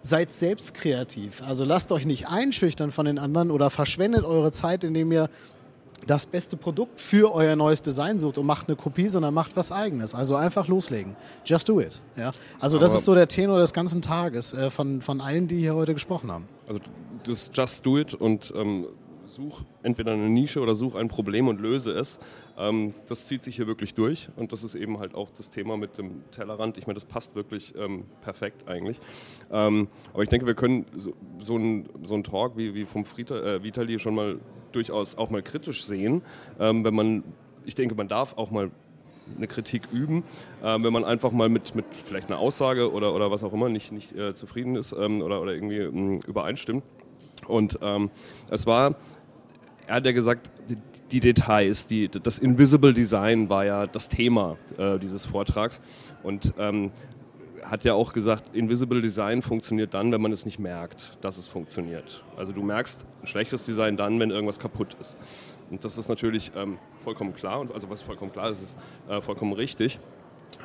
seid 0.00 0.30
selbst 0.30 0.72
kreativ. 0.74 1.42
Also 1.42 1.64
lasst 1.64 1.92
euch 1.92 2.06
nicht 2.06 2.28
einschüchtern 2.28 2.92
von 2.92 3.06
den 3.06 3.18
anderen 3.18 3.50
oder 3.50 3.68
verschwendet 3.70 4.24
eure 4.24 4.52
Zeit, 4.52 4.84
indem 4.84 5.12
ihr 5.12 5.28
das 6.06 6.26
beste 6.26 6.56
Produkt 6.56 7.00
für 7.00 7.32
euer 7.32 7.56
neues 7.56 7.82
Design 7.82 8.18
sucht 8.18 8.38
und 8.38 8.46
macht 8.46 8.68
eine 8.68 8.76
Kopie, 8.76 9.08
sondern 9.08 9.32
macht 9.34 9.56
was 9.56 9.72
eigenes. 9.72 10.14
Also 10.14 10.36
einfach 10.36 10.68
loslegen. 10.68 11.16
Just 11.44 11.68
do 11.68 11.80
it. 11.80 12.00
Ja? 12.16 12.32
Also 12.60 12.78
das 12.78 12.90
Aber- 12.92 12.98
ist 12.98 13.04
so 13.04 13.14
der 13.14 13.28
Tenor 13.28 13.58
des 13.58 13.72
ganzen 13.72 14.02
Tages 14.02 14.52
äh, 14.54 14.70
von, 14.70 15.00
von 15.00 15.20
allen, 15.20 15.48
die 15.48 15.58
hier 15.58 15.74
heute 15.74 15.94
gesprochen 15.94 16.30
haben. 16.30 16.48
Also 16.68 16.80
das 17.24 17.50
Just 17.52 17.84
Do 17.84 17.98
It 17.98 18.14
und 18.14 18.52
ähm, 18.56 18.86
such 19.26 19.64
entweder 19.82 20.12
eine 20.12 20.28
Nische 20.28 20.60
oder 20.60 20.74
such 20.74 20.94
ein 20.94 21.08
Problem 21.08 21.48
und 21.48 21.60
löse 21.60 21.90
es. 21.92 22.18
Ähm, 22.56 22.94
das 23.08 23.26
zieht 23.26 23.42
sich 23.42 23.56
hier 23.56 23.66
wirklich 23.66 23.92
durch 23.94 24.28
und 24.36 24.52
das 24.52 24.62
ist 24.64 24.74
eben 24.74 24.98
halt 24.98 25.14
auch 25.14 25.30
das 25.36 25.50
Thema 25.50 25.76
mit 25.76 25.98
dem 25.98 26.22
Tellerrand. 26.30 26.78
Ich 26.78 26.86
meine, 26.86 26.94
das 26.94 27.04
passt 27.04 27.34
wirklich 27.34 27.74
ähm, 27.76 28.04
perfekt 28.22 28.66
eigentlich. 28.68 29.00
Ähm, 29.50 29.88
aber 30.14 30.22
ich 30.22 30.28
denke, 30.28 30.46
wir 30.46 30.54
können 30.54 30.86
so, 30.94 31.12
so 31.38 31.56
ein 31.58 31.88
so 32.04 32.14
ein 32.14 32.22
Talk 32.24 32.56
wie, 32.56 32.74
wie 32.74 32.84
vom 32.86 33.04
Frita, 33.04 33.36
äh, 33.36 33.62
Vitali 33.62 33.98
schon 33.98 34.14
mal 34.14 34.38
durchaus 34.76 35.16
auch 35.16 35.30
mal 35.30 35.42
kritisch 35.42 35.84
sehen, 35.84 36.22
ähm, 36.60 36.84
wenn 36.84 36.94
man, 36.94 37.24
ich 37.64 37.74
denke, 37.74 37.94
man 37.94 38.08
darf 38.08 38.36
auch 38.36 38.50
mal 38.50 38.70
eine 39.36 39.48
Kritik 39.48 39.88
üben, 39.92 40.22
ähm, 40.62 40.84
wenn 40.84 40.92
man 40.92 41.04
einfach 41.04 41.32
mal 41.32 41.48
mit, 41.48 41.74
mit 41.74 41.84
vielleicht 42.04 42.28
einer 42.28 42.38
Aussage 42.38 42.92
oder, 42.92 43.14
oder 43.14 43.30
was 43.30 43.42
auch 43.42 43.52
immer 43.52 43.68
nicht, 43.68 43.90
nicht 43.90 44.12
äh, 44.12 44.34
zufrieden 44.34 44.76
ist 44.76 44.92
ähm, 44.92 45.22
oder, 45.22 45.42
oder 45.42 45.52
irgendwie 45.52 45.78
ähm, 45.78 46.20
übereinstimmt. 46.26 46.84
Und 47.48 47.78
ähm, 47.82 48.10
es 48.50 48.66
war, 48.66 48.94
er 49.86 49.96
hat 49.96 50.06
ja 50.06 50.12
gesagt, 50.12 50.50
die, 50.68 50.76
die 51.10 51.20
Details, 51.20 51.86
die, 51.86 52.08
das 52.08 52.38
Invisible 52.38 52.92
Design 52.92 53.48
war 53.48 53.64
ja 53.64 53.86
das 53.86 54.08
Thema 54.08 54.56
äh, 54.78 54.98
dieses 54.98 55.26
Vortrags. 55.26 55.80
Und 56.22 56.52
ähm, 56.58 56.90
hat 57.64 57.84
ja 57.84 57.94
auch 57.94 58.12
gesagt, 58.12 58.54
Invisible 58.54 59.00
Design 59.00 59.42
funktioniert 59.42 59.94
dann, 59.94 60.12
wenn 60.12 60.20
man 60.20 60.32
es 60.32 60.44
nicht 60.44 60.58
merkt, 60.58 61.16
dass 61.20 61.38
es 61.38 61.48
funktioniert. 61.48 62.22
Also 62.36 62.52
du 62.52 62.62
merkst 62.62 63.06
ein 63.22 63.26
schlechtes 63.26 63.64
Design 63.64 63.96
dann, 63.96 64.20
wenn 64.20 64.30
irgendwas 64.30 64.58
kaputt 64.58 64.96
ist. 65.00 65.16
Und 65.70 65.84
das 65.84 65.98
ist 65.98 66.08
natürlich 66.08 66.52
ähm, 66.56 66.78
vollkommen 66.98 67.34
klar. 67.34 67.60
Und 67.60 67.72
also 67.72 67.90
was 67.90 68.02
vollkommen 68.02 68.32
klar 68.32 68.50
ist, 68.50 68.62
ist 68.62 68.78
äh, 69.08 69.20
vollkommen 69.20 69.52
richtig. 69.52 69.98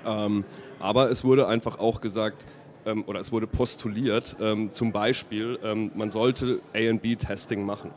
Ähm, 0.06 0.44
aber 0.80 1.10
es 1.10 1.24
wurde 1.24 1.48
einfach 1.48 1.80
auch 1.80 2.02
gesagt, 2.02 2.46
ähm, 2.86 3.04
oder 3.08 3.20
es 3.20 3.32
wurde 3.32 3.48
postuliert, 3.48 4.36
ähm, 4.40 4.72
zum 4.72 4.92
Beispiel, 4.92 5.60
ähm, 5.64 5.92
man 5.96 6.12
sollte 6.12 6.62
A&B-Testing 6.74 7.66
machen. 7.66 7.92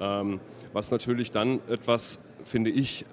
Ähm, 0.00 0.40
was 0.72 0.90
natürlich 0.90 1.30
dann 1.30 1.58
etwas, 1.68 2.20
finde 2.44 2.70
ich, 2.70 3.04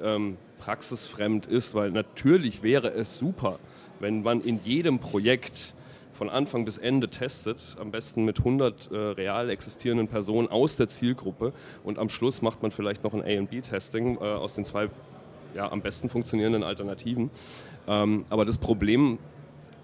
praxisfremd 0.60 1.48
ist, 1.48 1.74
weil 1.74 1.90
natürlich 1.90 2.62
wäre 2.62 2.92
es 2.92 3.18
super, 3.18 3.58
wenn 4.00 4.24
man 4.24 4.42
in 4.42 4.60
jedem 4.64 5.00
Projekt 5.00 5.74
von 6.14 6.30
Anfang 6.30 6.66
bis 6.66 6.78
Ende 6.78 7.10
testet, 7.10 7.78
am 7.80 7.92
besten 7.92 8.26
mit 8.26 8.40
100 8.40 8.92
äh, 8.92 8.96
real 8.96 9.50
existierenden 9.50 10.08
Personen 10.08 10.48
aus 10.48 10.76
der 10.76 10.88
Zielgruppe 10.88 11.54
und 11.84 12.00
am 12.00 12.10
Schluss 12.10 12.42
macht 12.42 12.62
man 12.64 12.72
vielleicht 12.72 13.04
noch 13.04 13.14
ein 13.14 13.22
A&B-Testing 13.22 14.18
äh, 14.18 14.20
aus 14.20 14.56
den 14.56 14.66
zwei 14.66 14.90
ja, 15.56 15.72
am 15.72 15.82
besten 15.82 16.10
funktionierenden 16.10 16.64
Alternativen. 16.64 17.30
Ähm, 17.88 18.26
aber 18.30 18.46
das 18.46 18.58
Problem 18.58 19.20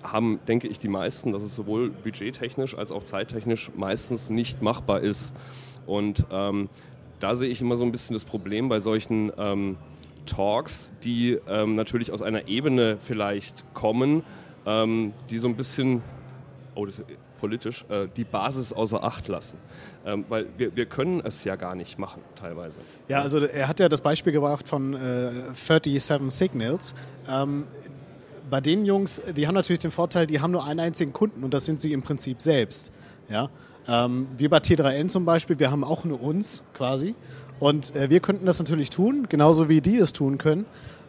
haben, 0.04 0.40
denke 0.48 0.68
ich, 0.68 0.80
die 0.80 0.90
meisten, 0.90 1.32
dass 1.32 1.44
es 1.44 1.56
sowohl 1.56 1.90
budgettechnisch 1.90 2.78
als 2.78 2.92
auch 2.92 3.04
zeittechnisch 3.04 3.72
meistens 3.76 4.30
nicht 4.30 4.62
machbar 4.62 5.02
ist. 5.02 5.36
Und 5.86 6.26
ähm, 6.32 6.70
da 7.20 7.36
sehe 7.36 7.50
ich 7.50 7.62
immer 7.62 7.78
so 7.78 7.84
ein 7.84 7.92
bisschen 7.92 8.16
das 8.16 8.26
Problem 8.26 8.70
bei 8.70 8.80
solchen 8.80 9.32
ähm, 9.38 9.78
Talks, 10.26 10.94
die 11.04 11.40
ähm, 11.48 11.76
natürlich 11.76 12.12
aus 12.12 12.22
einer 12.22 12.48
Ebene 12.48 12.98
vielleicht 13.02 13.64
kommen, 13.74 14.24
ähm, 14.66 15.14
die 15.30 15.40
so 15.40 15.48
ein 15.48 15.56
bisschen, 15.56 16.02
oh, 16.76 16.86
das 16.86 17.00
ist 17.00 17.06
politisch, 17.44 17.84
äh, 17.90 18.08
die 18.16 18.24
Basis 18.24 18.72
außer 18.72 19.04
Acht 19.04 19.28
lassen. 19.28 19.58
Ähm, 20.06 20.24
weil 20.30 20.48
wir, 20.58 20.76
wir 20.78 20.86
können 20.86 21.22
es 21.26 21.44
ja 21.44 21.58
gar 21.58 21.76
nicht 21.76 22.00
machen, 22.00 22.22
teilweise. 22.36 22.80
Ja, 23.10 23.22
also 23.22 23.40
er 23.40 23.68
hat 23.68 23.82
ja 23.82 23.90
das 23.90 24.00
Beispiel 24.00 24.32
gebracht 24.32 24.68
von 24.68 24.94
äh, 24.94 25.54
37 25.54 26.32
Signals. 26.32 26.96
Ähm, 27.28 27.66
bei 28.50 28.62
den 28.62 28.86
Jungs, 28.86 29.22
die 29.36 29.46
haben 29.46 29.56
natürlich 29.56 29.80
den 29.80 29.92
Vorteil, 29.92 30.26
die 30.26 30.40
haben 30.40 30.52
nur 30.52 30.66
einen 30.66 30.80
einzigen 30.80 31.12
Kunden 31.12 31.44
und 31.44 31.54
das 31.54 31.66
sind 31.66 31.82
sie 31.82 31.92
im 31.92 32.02
Prinzip 32.02 32.42
selbst. 32.42 32.94
Ja? 33.30 33.50
Ähm, 33.90 34.28
wir 34.38 34.50
bei 34.50 34.60
T3N 34.60 35.10
zum 35.10 35.26
Beispiel, 35.26 35.60
wir 35.60 35.70
haben 35.70 35.84
auch 35.84 36.06
nur 36.06 36.22
uns 36.22 36.64
quasi. 36.74 37.14
Und 37.60 37.96
äh, 37.96 38.10
wir 38.10 38.20
könnten 38.20 38.46
das 38.46 38.60
natürlich 38.60 38.90
tun, 38.90 39.28
genauso 39.30 39.70
wie 39.70 39.82
die 39.82 39.98
es 39.98 40.14
tun 40.14 40.38
können. 40.38 40.66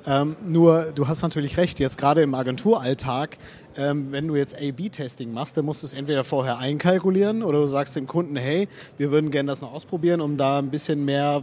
Ähm, 0.07 0.37
nur, 0.47 0.93
du 0.95 1.09
hast 1.09 1.23
natürlich 1.23 1.57
recht, 1.57 1.81
jetzt 1.81 1.97
gerade 1.97 2.21
im 2.21 2.35
Agenturalltag, 2.35 3.39
ähm, 3.77 4.13
wenn 4.13 4.29
du 4.29 4.37
jetzt 4.37 4.55
A-B-Testing 4.55 5.33
machst, 5.33 5.57
dann 5.57 5.65
musst 5.65 5.83
du 5.83 5.87
es 5.87 5.95
entweder 5.95 6.25
vorher 6.25 6.59
einkalkulieren 6.59 7.43
oder 7.43 7.61
du 7.61 7.67
sagst 7.67 7.97
dem 7.97 8.07
Kunden, 8.07 8.37
hey, 8.37 8.69
wir 8.99 9.11
würden 9.11 9.31
gerne 9.31 9.47
das 9.49 9.63
noch 9.63 9.73
ausprobieren, 9.73 10.21
um 10.21 10.37
da 10.37 10.59
ein 10.59 10.71
bisschen 10.71 11.05
mehr 11.05 11.43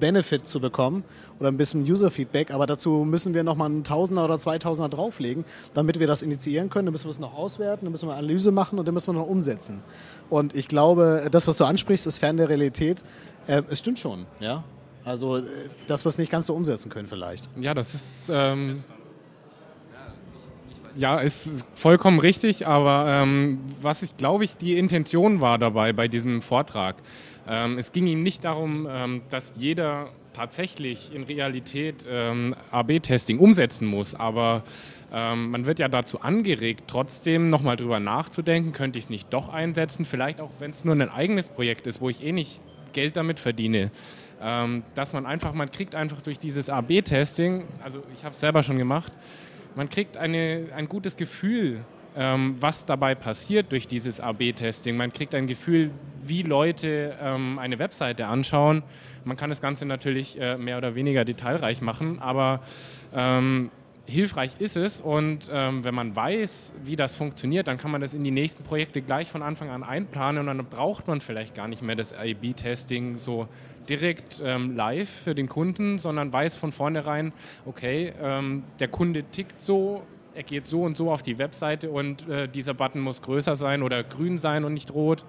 Benefit 0.00 0.48
zu 0.48 0.60
bekommen 0.60 1.04
oder 1.38 1.48
ein 1.48 1.56
bisschen 1.56 1.82
User-Feedback, 1.82 2.50
aber 2.50 2.66
dazu 2.66 3.04
müssen 3.04 3.34
wir 3.34 3.44
nochmal 3.44 3.70
einen 3.70 3.84
Tausender 3.84 4.24
oder 4.24 4.38
Zweitausender 4.38 4.88
drauflegen, 4.88 5.44
damit 5.74 6.00
wir 6.00 6.06
das 6.06 6.22
initiieren 6.22 6.70
können. 6.70 6.86
Dann 6.86 6.92
müssen 6.92 7.06
wir 7.06 7.10
es 7.10 7.20
noch 7.20 7.34
auswerten, 7.34 7.84
dann 7.84 7.92
müssen 7.92 8.08
wir 8.08 8.14
Analyse 8.14 8.50
machen 8.50 8.78
und 8.78 8.86
dann 8.86 8.94
müssen 8.94 9.14
wir 9.14 9.20
noch 9.20 9.28
umsetzen. 9.28 9.82
Und 10.28 10.54
ich 10.54 10.66
glaube, 10.66 11.28
das, 11.30 11.46
was 11.46 11.58
du 11.58 11.64
ansprichst, 11.64 12.06
ist 12.06 12.18
fern 12.18 12.36
der 12.36 12.48
Realität. 12.48 13.04
Äh, 13.46 13.62
es 13.70 13.78
stimmt 13.78 13.98
schon, 13.98 14.26
ja. 14.40 14.64
Also 15.04 15.38
äh, 15.38 15.42
das, 15.86 16.04
was 16.04 16.18
nicht 16.18 16.30
ganz 16.30 16.46
so 16.46 16.54
umsetzen 16.54 16.90
können 16.90 17.06
vielleicht. 17.06 17.48
Ja, 17.60 17.74
das 17.74 17.94
ist... 17.94 18.30
Ähm 18.32 18.82
ja, 20.96 21.18
ist 21.18 21.64
vollkommen 21.74 22.18
richtig, 22.18 22.66
aber 22.66 23.06
ähm, 23.08 23.60
was 23.80 24.02
ich 24.02 24.16
glaube 24.16 24.44
ich 24.44 24.56
die 24.56 24.76
Intention 24.76 25.40
war 25.40 25.58
dabei 25.58 25.92
bei 25.92 26.08
diesem 26.08 26.42
Vortrag, 26.42 26.96
es 27.78 27.92
ging 27.92 28.06
ihm 28.06 28.22
nicht 28.22 28.44
darum, 28.44 28.86
ähm, 28.88 29.22
dass 29.30 29.54
jeder 29.56 30.10
tatsächlich 30.32 31.12
in 31.14 31.24
Realität 31.24 32.06
ähm, 32.08 32.54
AB-Testing 32.70 33.38
umsetzen 33.38 33.86
muss, 33.86 34.14
aber 34.14 34.62
ähm, 35.12 35.50
man 35.50 35.66
wird 35.66 35.80
ja 35.80 35.88
dazu 35.88 36.20
angeregt, 36.20 36.84
trotzdem 36.86 37.50
nochmal 37.50 37.76
drüber 37.76 37.98
nachzudenken, 37.98 38.72
könnte 38.72 38.98
ich 38.98 39.06
es 39.06 39.10
nicht 39.10 39.32
doch 39.32 39.48
einsetzen, 39.48 40.04
vielleicht 40.04 40.40
auch 40.40 40.50
wenn 40.60 40.70
es 40.70 40.84
nur 40.84 40.94
ein 40.94 41.10
eigenes 41.10 41.48
Projekt 41.48 41.86
ist, 41.86 42.00
wo 42.00 42.08
ich 42.08 42.24
eh 42.24 42.32
nicht 42.32 42.62
Geld 42.92 43.16
damit 43.16 43.40
verdiene. 43.40 43.90
Ähm, 44.40 44.84
dass 44.94 45.12
man 45.12 45.26
einfach, 45.26 45.52
man 45.52 45.70
kriegt 45.70 45.94
einfach 45.94 46.20
durch 46.22 46.38
dieses 46.38 46.70
AB-Testing, 46.70 47.64
also 47.82 48.02
ich 48.14 48.24
habe 48.24 48.34
es 48.34 48.40
selber 48.40 48.62
schon 48.62 48.78
gemacht, 48.78 49.12
man 49.74 49.88
kriegt 49.88 50.16
eine, 50.16 50.68
ein 50.74 50.88
gutes 50.88 51.16
Gefühl, 51.16 51.80
ähm, 51.80 51.99
was 52.14 52.86
dabei 52.86 53.14
passiert 53.14 53.70
durch 53.72 53.86
dieses 53.86 54.20
AB-Testing. 54.20 54.96
Man 54.96 55.12
kriegt 55.12 55.34
ein 55.34 55.46
Gefühl, 55.46 55.92
wie 56.22 56.42
Leute 56.42 57.16
ähm, 57.22 57.58
eine 57.58 57.78
Webseite 57.78 58.26
anschauen. 58.26 58.82
Man 59.24 59.36
kann 59.36 59.50
das 59.50 59.60
Ganze 59.60 59.86
natürlich 59.86 60.40
äh, 60.40 60.56
mehr 60.56 60.78
oder 60.78 60.94
weniger 60.94 61.24
detailreich 61.24 61.82
machen, 61.82 62.18
aber 62.20 62.60
ähm, 63.14 63.70
hilfreich 64.06 64.52
ist 64.58 64.76
es 64.76 65.00
und 65.00 65.50
ähm, 65.52 65.84
wenn 65.84 65.94
man 65.94 66.14
weiß, 66.14 66.74
wie 66.84 66.96
das 66.96 67.14
funktioniert, 67.14 67.68
dann 67.68 67.78
kann 67.78 67.90
man 67.90 68.00
das 68.00 68.14
in 68.14 68.24
die 68.24 68.30
nächsten 68.30 68.64
Projekte 68.64 69.02
gleich 69.02 69.30
von 69.30 69.42
Anfang 69.42 69.70
an 69.70 69.82
einplanen 69.82 70.48
und 70.48 70.58
dann 70.58 70.66
braucht 70.66 71.06
man 71.06 71.20
vielleicht 71.20 71.54
gar 71.54 71.68
nicht 71.68 71.82
mehr 71.82 71.96
das 71.96 72.12
A-B-Testing 72.12 73.16
so 73.16 73.48
direkt 73.88 74.42
ähm, 74.44 74.76
live 74.76 75.08
für 75.08 75.34
den 75.34 75.48
Kunden, 75.48 75.98
sondern 75.98 76.32
weiß 76.32 76.56
von 76.56 76.72
vornherein, 76.72 77.32
okay, 77.66 78.12
ähm, 78.20 78.64
der 78.78 78.88
Kunde 78.88 79.24
tickt 79.24 79.60
so, 79.60 80.02
er 80.40 80.44
geht 80.44 80.66
so 80.66 80.84
und 80.84 80.96
so 80.96 81.12
auf 81.12 81.20
die 81.20 81.36
Webseite 81.36 81.90
und 81.90 82.26
äh, 82.26 82.48
dieser 82.48 82.72
Button 82.72 83.02
muss 83.02 83.20
größer 83.20 83.56
sein 83.56 83.82
oder 83.82 84.02
grün 84.02 84.38
sein 84.38 84.64
und 84.64 84.72
nicht 84.72 84.90
rot. 84.94 85.22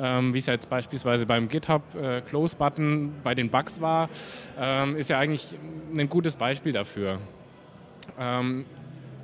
Ähm, 0.00 0.34
wie 0.34 0.38
es 0.38 0.46
jetzt 0.46 0.68
beispielsweise 0.68 1.26
beim 1.26 1.48
GitHub 1.48 1.82
äh, 1.94 2.22
Close 2.22 2.56
Button 2.56 3.12
bei 3.22 3.36
den 3.36 3.50
Bugs 3.50 3.80
war, 3.80 4.08
ähm, 4.60 4.96
ist 4.96 5.10
ja 5.10 5.18
eigentlich 5.20 5.54
ein 5.96 6.08
gutes 6.08 6.34
Beispiel 6.34 6.72
dafür. 6.72 7.20
Ähm, 8.18 8.64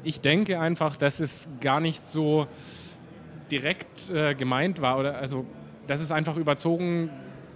ich 0.04 0.20
denke 0.20 0.60
einfach, 0.60 0.96
dass 0.96 1.18
es 1.18 1.48
gar 1.60 1.80
nicht 1.80 2.06
so 2.06 2.46
direkt 3.50 4.10
äh, 4.10 4.36
gemeint 4.36 4.80
war 4.80 4.98
oder 5.00 5.18
also 5.18 5.44
dass 5.88 6.00
es 6.00 6.12
einfach 6.12 6.36
überzogen 6.36 7.10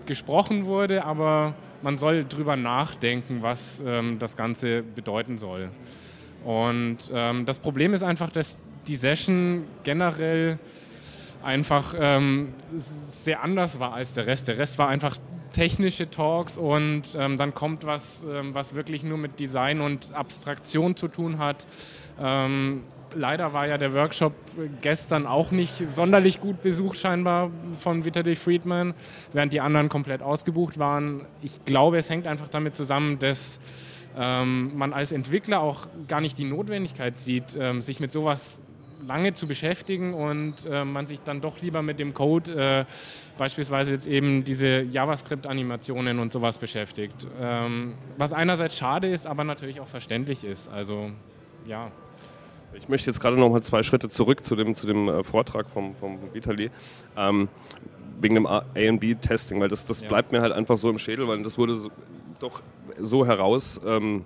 gesprochen 0.04 0.64
wurde, 0.64 1.04
aber 1.04 1.54
man 1.82 1.96
soll 1.96 2.24
drüber 2.24 2.56
nachdenken, 2.56 3.38
was 3.42 3.80
ähm, 3.86 4.18
das 4.18 4.36
Ganze 4.36 4.82
bedeuten 4.82 5.38
soll. 5.38 5.70
Und 6.44 6.98
ähm, 7.12 7.44
das 7.44 7.58
Problem 7.58 7.94
ist 7.94 8.02
einfach, 8.02 8.30
dass 8.30 8.60
die 8.86 8.96
Session 8.96 9.64
generell 9.84 10.58
einfach 11.42 11.94
ähm, 11.98 12.54
sehr 12.74 13.42
anders 13.42 13.80
war 13.80 13.92
als 13.94 14.14
der 14.14 14.26
Rest. 14.26 14.48
Der 14.48 14.58
Rest 14.58 14.78
war 14.78 14.88
einfach 14.88 15.16
technische 15.52 16.10
Talks 16.10 16.58
und 16.58 17.02
ähm, 17.18 17.36
dann 17.36 17.54
kommt 17.54 17.84
was, 17.84 18.24
ähm, 18.24 18.54
was 18.54 18.74
wirklich 18.74 19.02
nur 19.02 19.18
mit 19.18 19.40
Design 19.40 19.80
und 19.80 20.14
Abstraktion 20.14 20.96
zu 20.96 21.08
tun 21.08 21.38
hat. 21.38 21.66
Ähm, 22.20 22.84
leider 23.14 23.52
war 23.52 23.66
ja 23.66 23.78
der 23.78 23.94
Workshop 23.94 24.34
gestern 24.82 25.26
auch 25.26 25.50
nicht 25.50 25.76
sonderlich 25.84 26.40
gut 26.40 26.62
besucht 26.62 26.98
scheinbar 26.98 27.50
von 27.78 28.04
Vitaly 28.04 28.36
Friedman, 28.36 28.94
während 29.32 29.52
die 29.52 29.60
anderen 29.60 29.88
komplett 29.88 30.22
ausgebucht 30.22 30.78
waren. 30.78 31.24
Ich 31.42 31.64
glaube, 31.64 31.98
es 31.98 32.10
hängt 32.10 32.26
einfach 32.26 32.48
damit 32.48 32.76
zusammen, 32.76 33.18
dass 33.18 33.60
ähm, 34.18 34.76
man 34.76 34.92
als 34.92 35.12
Entwickler 35.12 35.60
auch 35.60 35.86
gar 36.08 36.20
nicht 36.20 36.38
die 36.38 36.44
Notwendigkeit 36.44 37.18
sieht, 37.18 37.56
ähm, 37.58 37.80
sich 37.80 38.00
mit 38.00 38.10
sowas 38.10 38.60
lange 39.06 39.32
zu 39.34 39.46
beschäftigen 39.46 40.12
und 40.12 40.54
äh, 40.68 40.84
man 40.84 41.06
sich 41.06 41.20
dann 41.20 41.40
doch 41.40 41.60
lieber 41.62 41.82
mit 41.82 42.00
dem 42.00 42.14
Code, 42.14 42.84
äh, 42.86 43.38
beispielsweise 43.38 43.92
jetzt 43.92 44.06
eben 44.06 44.44
diese 44.44 44.82
JavaScript-Animationen 44.82 46.18
und 46.18 46.32
sowas 46.32 46.58
beschäftigt. 46.58 47.26
Ähm, 47.40 47.94
was 48.16 48.32
einerseits 48.32 48.76
schade 48.76 49.08
ist, 49.08 49.26
aber 49.26 49.44
natürlich 49.44 49.80
auch 49.80 49.86
verständlich 49.86 50.44
ist. 50.44 50.68
Also 50.68 51.10
ja. 51.66 51.90
Ich 52.74 52.88
möchte 52.88 53.08
jetzt 53.08 53.20
gerade 53.20 53.36
noch 53.36 53.50
mal 53.50 53.62
zwei 53.62 53.82
Schritte 53.82 54.08
zurück 54.08 54.44
zu 54.44 54.54
dem, 54.56 54.74
zu 54.74 54.86
dem 54.86 55.08
äh, 55.08 55.24
Vortrag 55.24 55.70
vom, 55.70 55.94
vom 55.94 56.18
Vitali. 56.34 56.70
Ähm, 57.16 57.48
wegen 58.20 58.34
dem 58.34 58.46
A&B-Testing, 58.46 59.60
weil 59.60 59.68
das, 59.68 59.86
das 59.86 60.00
ja. 60.00 60.08
bleibt 60.08 60.32
mir 60.32 60.40
halt 60.40 60.52
einfach 60.52 60.76
so 60.76 60.90
im 60.90 60.98
Schädel, 60.98 61.28
weil 61.28 61.42
das 61.42 61.58
wurde 61.58 61.74
so, 61.76 61.90
doch 62.38 62.62
so 62.98 63.26
heraus 63.26 63.80
ähm, 63.86 64.24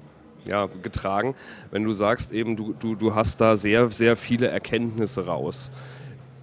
ja, 0.49 0.67
getragen, 0.67 1.35
wenn 1.71 1.85
du 1.85 1.93
sagst 1.93 2.33
eben, 2.33 2.57
du, 2.57 2.73
du, 2.73 2.95
du 2.95 3.15
hast 3.15 3.41
da 3.41 3.57
sehr, 3.57 3.91
sehr 3.91 4.17
viele 4.17 4.49
Erkenntnisse 4.49 5.27
raus. 5.27 5.71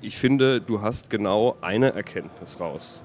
Ich 0.01 0.17
finde, 0.17 0.61
du 0.61 0.81
hast 0.81 1.09
genau 1.09 1.57
eine 1.61 1.93
Erkenntnis 1.93 2.59
raus. 2.59 3.03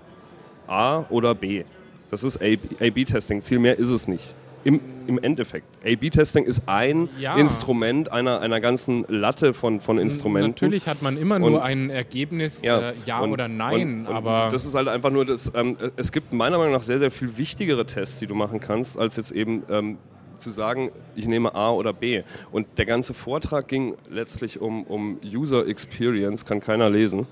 A 0.66 1.05
oder 1.11 1.34
B. 1.34 1.64
Das 2.11 2.22
ist 2.22 2.36
A-B-Testing, 2.36 3.42
viel 3.42 3.59
mehr 3.59 3.78
ist 3.78 3.88
es 3.88 4.07
nicht. 4.07 4.34
Im, 4.65 4.81
im 5.07 5.19
Endeffekt. 5.19 5.67
A-B-Testing 5.85 6.45
ist 6.45 6.62
ein 6.67 7.11
ja. 7.21 7.37
Instrument 7.37 8.11
einer, 8.11 8.41
einer 8.41 8.61
ganzen 8.61 9.05
Latte 9.09 9.53
von, 9.53 9.81
von 9.81 9.99
Instrumenten. 9.99 10.53
Natürlich 10.53 10.89
hat 10.89 11.03
man 11.03 11.19
immer 11.19 11.37
und, 11.37 11.43
nur 11.43 11.62
ein 11.62 11.91
Ergebnis, 11.91 12.62
ja, 12.62 12.91
äh, 12.91 12.95
ja 13.05 13.21
und, 13.21 13.33
oder 13.33 13.47
nein, 13.47 14.07
und, 14.07 14.15
aber... 14.15 14.49
das 14.51 14.65
ist 14.65 14.75
halt 14.75 14.89
einfach 14.89 15.11
nur, 15.11 15.27
das, 15.27 15.53
ähm, 15.55 15.77
es 15.97 16.12
gibt 16.12 16.33
meiner 16.33 16.57
Meinung 16.57 16.73
nach 16.73 16.83
sehr, 16.83 16.99
sehr 16.99 17.11
viel 17.11 17.37
wichtigere 17.37 17.85
Tests, 17.85 18.19
die 18.19 18.27
du 18.27 18.35
machen 18.35 18.59
kannst, 18.59 18.99
als 18.99 19.17
jetzt 19.17 19.33
eben 19.33 19.65
ähm, 19.69 19.99
zu 20.39 20.51
sagen, 20.51 20.91
ich 21.15 21.27
nehme 21.27 21.55
A 21.55 21.71
oder 21.71 21.93
B. 21.93 22.23
Und 22.51 22.67
der 22.79 22.87
ganze 22.87 23.15
Vortrag 23.15 23.69
ging 23.69 23.95
letztlich 24.09 24.61
um, 24.61 24.85
um 24.85 25.19
User 25.25 25.67
Experience, 25.67 26.45
kann 26.45 26.61
keiner 26.61 26.89
lesen. 26.89 27.27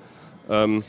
Ähm, 0.50 0.84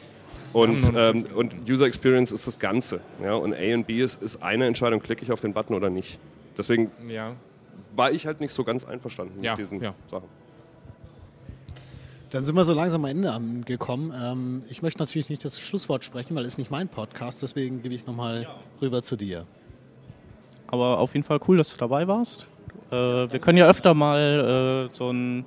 und, 0.53 0.91
ähm, 0.95 1.25
und 1.35 1.53
User 1.67 1.85
Experience 1.85 2.31
ist 2.31 2.45
das 2.45 2.59
Ganze. 2.59 3.01
Ja? 3.23 3.33
Und 3.33 3.53
A 3.53 3.73
und 3.73 3.87
B 3.87 4.01
ist, 4.01 4.21
ist 4.21 4.43
eine 4.43 4.67
Entscheidung, 4.67 5.01
klicke 5.01 5.23
ich 5.23 5.31
auf 5.31 5.41
den 5.41 5.53
Button 5.53 5.75
oder 5.75 5.89
nicht. 5.89 6.19
Deswegen 6.57 6.91
ja. 7.07 7.35
war 7.95 8.11
ich 8.11 8.25
halt 8.25 8.39
nicht 8.39 8.53
so 8.53 8.63
ganz 8.63 8.83
einverstanden 8.83 9.39
mit 9.39 9.57
diesen 9.57 9.81
ja. 9.81 9.93
Sachen. 10.09 10.27
Dann 12.29 12.43
sind 12.43 12.55
wir 12.55 12.63
so 12.63 12.73
langsam 12.73 13.05
am 13.05 13.11
Ende 13.11 13.31
angekommen. 13.31 14.11
Ähm, 14.19 14.63
ich 14.67 14.81
möchte 14.81 14.99
natürlich 14.99 15.29
nicht 15.29 15.45
das 15.45 15.59
Schlusswort 15.59 16.03
sprechen, 16.03 16.35
weil 16.35 16.45
es 16.45 16.57
nicht 16.57 16.71
mein 16.71 16.87
Podcast, 16.87 17.43
deswegen 17.43 17.83
gebe 17.83 17.93
ich 17.93 18.07
nochmal 18.07 18.43
ja. 18.43 18.55
rüber 18.81 19.03
zu 19.03 19.15
dir. 19.15 19.45
Aber 20.65 20.97
auf 20.97 21.13
jeden 21.13 21.23
Fall 21.23 21.39
cool, 21.47 21.57
dass 21.57 21.71
du 21.71 21.77
dabei 21.77 22.07
warst. 22.07 22.47
Äh, 22.89 22.95
wir 22.95 23.39
können 23.39 23.59
ja 23.59 23.67
öfter 23.67 23.93
mal 23.93 24.89
äh, 24.89 24.95
so 24.95 25.11
ein 25.11 25.45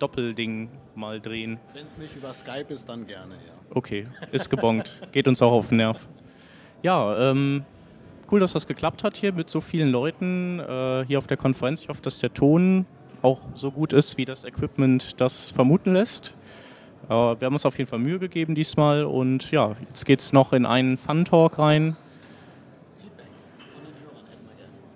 Doppelding 0.00 0.70
mal 0.96 1.20
drehen. 1.20 1.60
Wenn 1.72 1.84
es 1.84 1.98
nicht 1.98 2.16
über 2.16 2.32
Skype 2.32 2.66
ist, 2.68 2.88
dann 2.88 3.06
gerne, 3.06 3.34
ja. 3.34 3.52
Okay, 3.70 4.06
ist 4.32 4.50
gebongt. 4.50 5.00
Geht 5.12 5.28
uns 5.28 5.40
auch 5.40 5.52
auf 5.52 5.68
den 5.68 5.78
Nerv. 5.78 6.08
Ja, 6.82 7.30
ähm, 7.30 7.64
cool, 8.34 8.40
dass 8.40 8.52
das 8.52 8.66
geklappt 8.66 9.04
hat 9.04 9.16
hier 9.16 9.32
mit 9.32 9.48
so 9.48 9.60
vielen 9.60 9.92
Leuten 9.92 10.58
äh, 10.58 11.04
hier 11.06 11.18
auf 11.18 11.28
der 11.28 11.36
Konferenz. 11.36 11.82
Ich 11.82 11.88
hoffe, 11.88 12.02
dass 12.02 12.18
der 12.18 12.34
Ton 12.34 12.84
auch 13.22 13.38
so 13.54 13.70
gut 13.70 13.92
ist, 13.92 14.18
wie 14.18 14.24
das 14.24 14.44
Equipment 14.44 15.20
das 15.20 15.52
vermuten 15.52 15.92
lässt. 15.92 16.34
Äh, 17.04 17.10
wir 17.10 17.38
haben 17.42 17.52
uns 17.52 17.64
auf 17.64 17.78
jeden 17.78 17.88
Fall 17.88 18.00
Mühe 18.00 18.18
gegeben 18.18 18.56
diesmal 18.56 19.04
und 19.04 19.52
ja, 19.52 19.76
jetzt 19.86 20.04
geht 20.04 20.18
es 20.18 20.32
noch 20.32 20.52
in 20.52 20.66
einen 20.66 20.96
Fun-Talk 20.96 21.60
rein. 21.60 21.96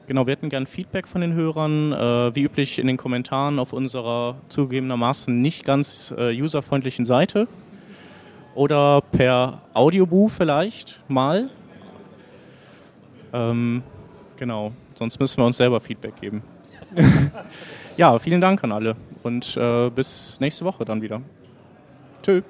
Genau, 0.09 0.27
wir 0.27 0.33
hätten 0.33 0.49
gern 0.49 0.67
Feedback 0.67 1.07
von 1.07 1.21
den 1.21 1.35
Hörern, 1.35 1.93
äh, 1.93 2.35
wie 2.35 2.43
üblich 2.43 2.81
in 2.81 2.89
den 2.89 2.97
Kommentaren 2.97 3.61
auf 3.61 3.73
unserer 3.73 4.35
zugegebenermaßen 4.49 5.41
nicht 5.41 5.65
ganz 5.65 6.13
äh, 6.19 6.37
userfreundlichen 6.43 7.07
Seite 7.07 7.47
oder 8.57 9.01
per 9.13 9.63
Audiobuch 9.75 10.29
vielleicht 10.29 11.05
mal. 11.07 11.51
Ähm, 13.33 13.83
genau, 14.37 14.73
sonst 14.95 15.19
müssen 15.21 15.39
wir 15.39 15.47
uns 15.47 15.57
selber 15.57 15.81
Feedback 15.81 16.21
geben. 16.21 16.43
ja, 17.97 18.19
vielen 18.19 18.41
Dank 18.41 18.63
an 18.65 18.73
alle 18.73 18.97
und 19.23 19.57
äh, 19.57 19.91
bis 19.91 20.41
nächste 20.41 20.65
Woche 20.65 20.85
dann 20.85 21.03
wieder. 21.03 21.21
Tschö. 22.23 22.43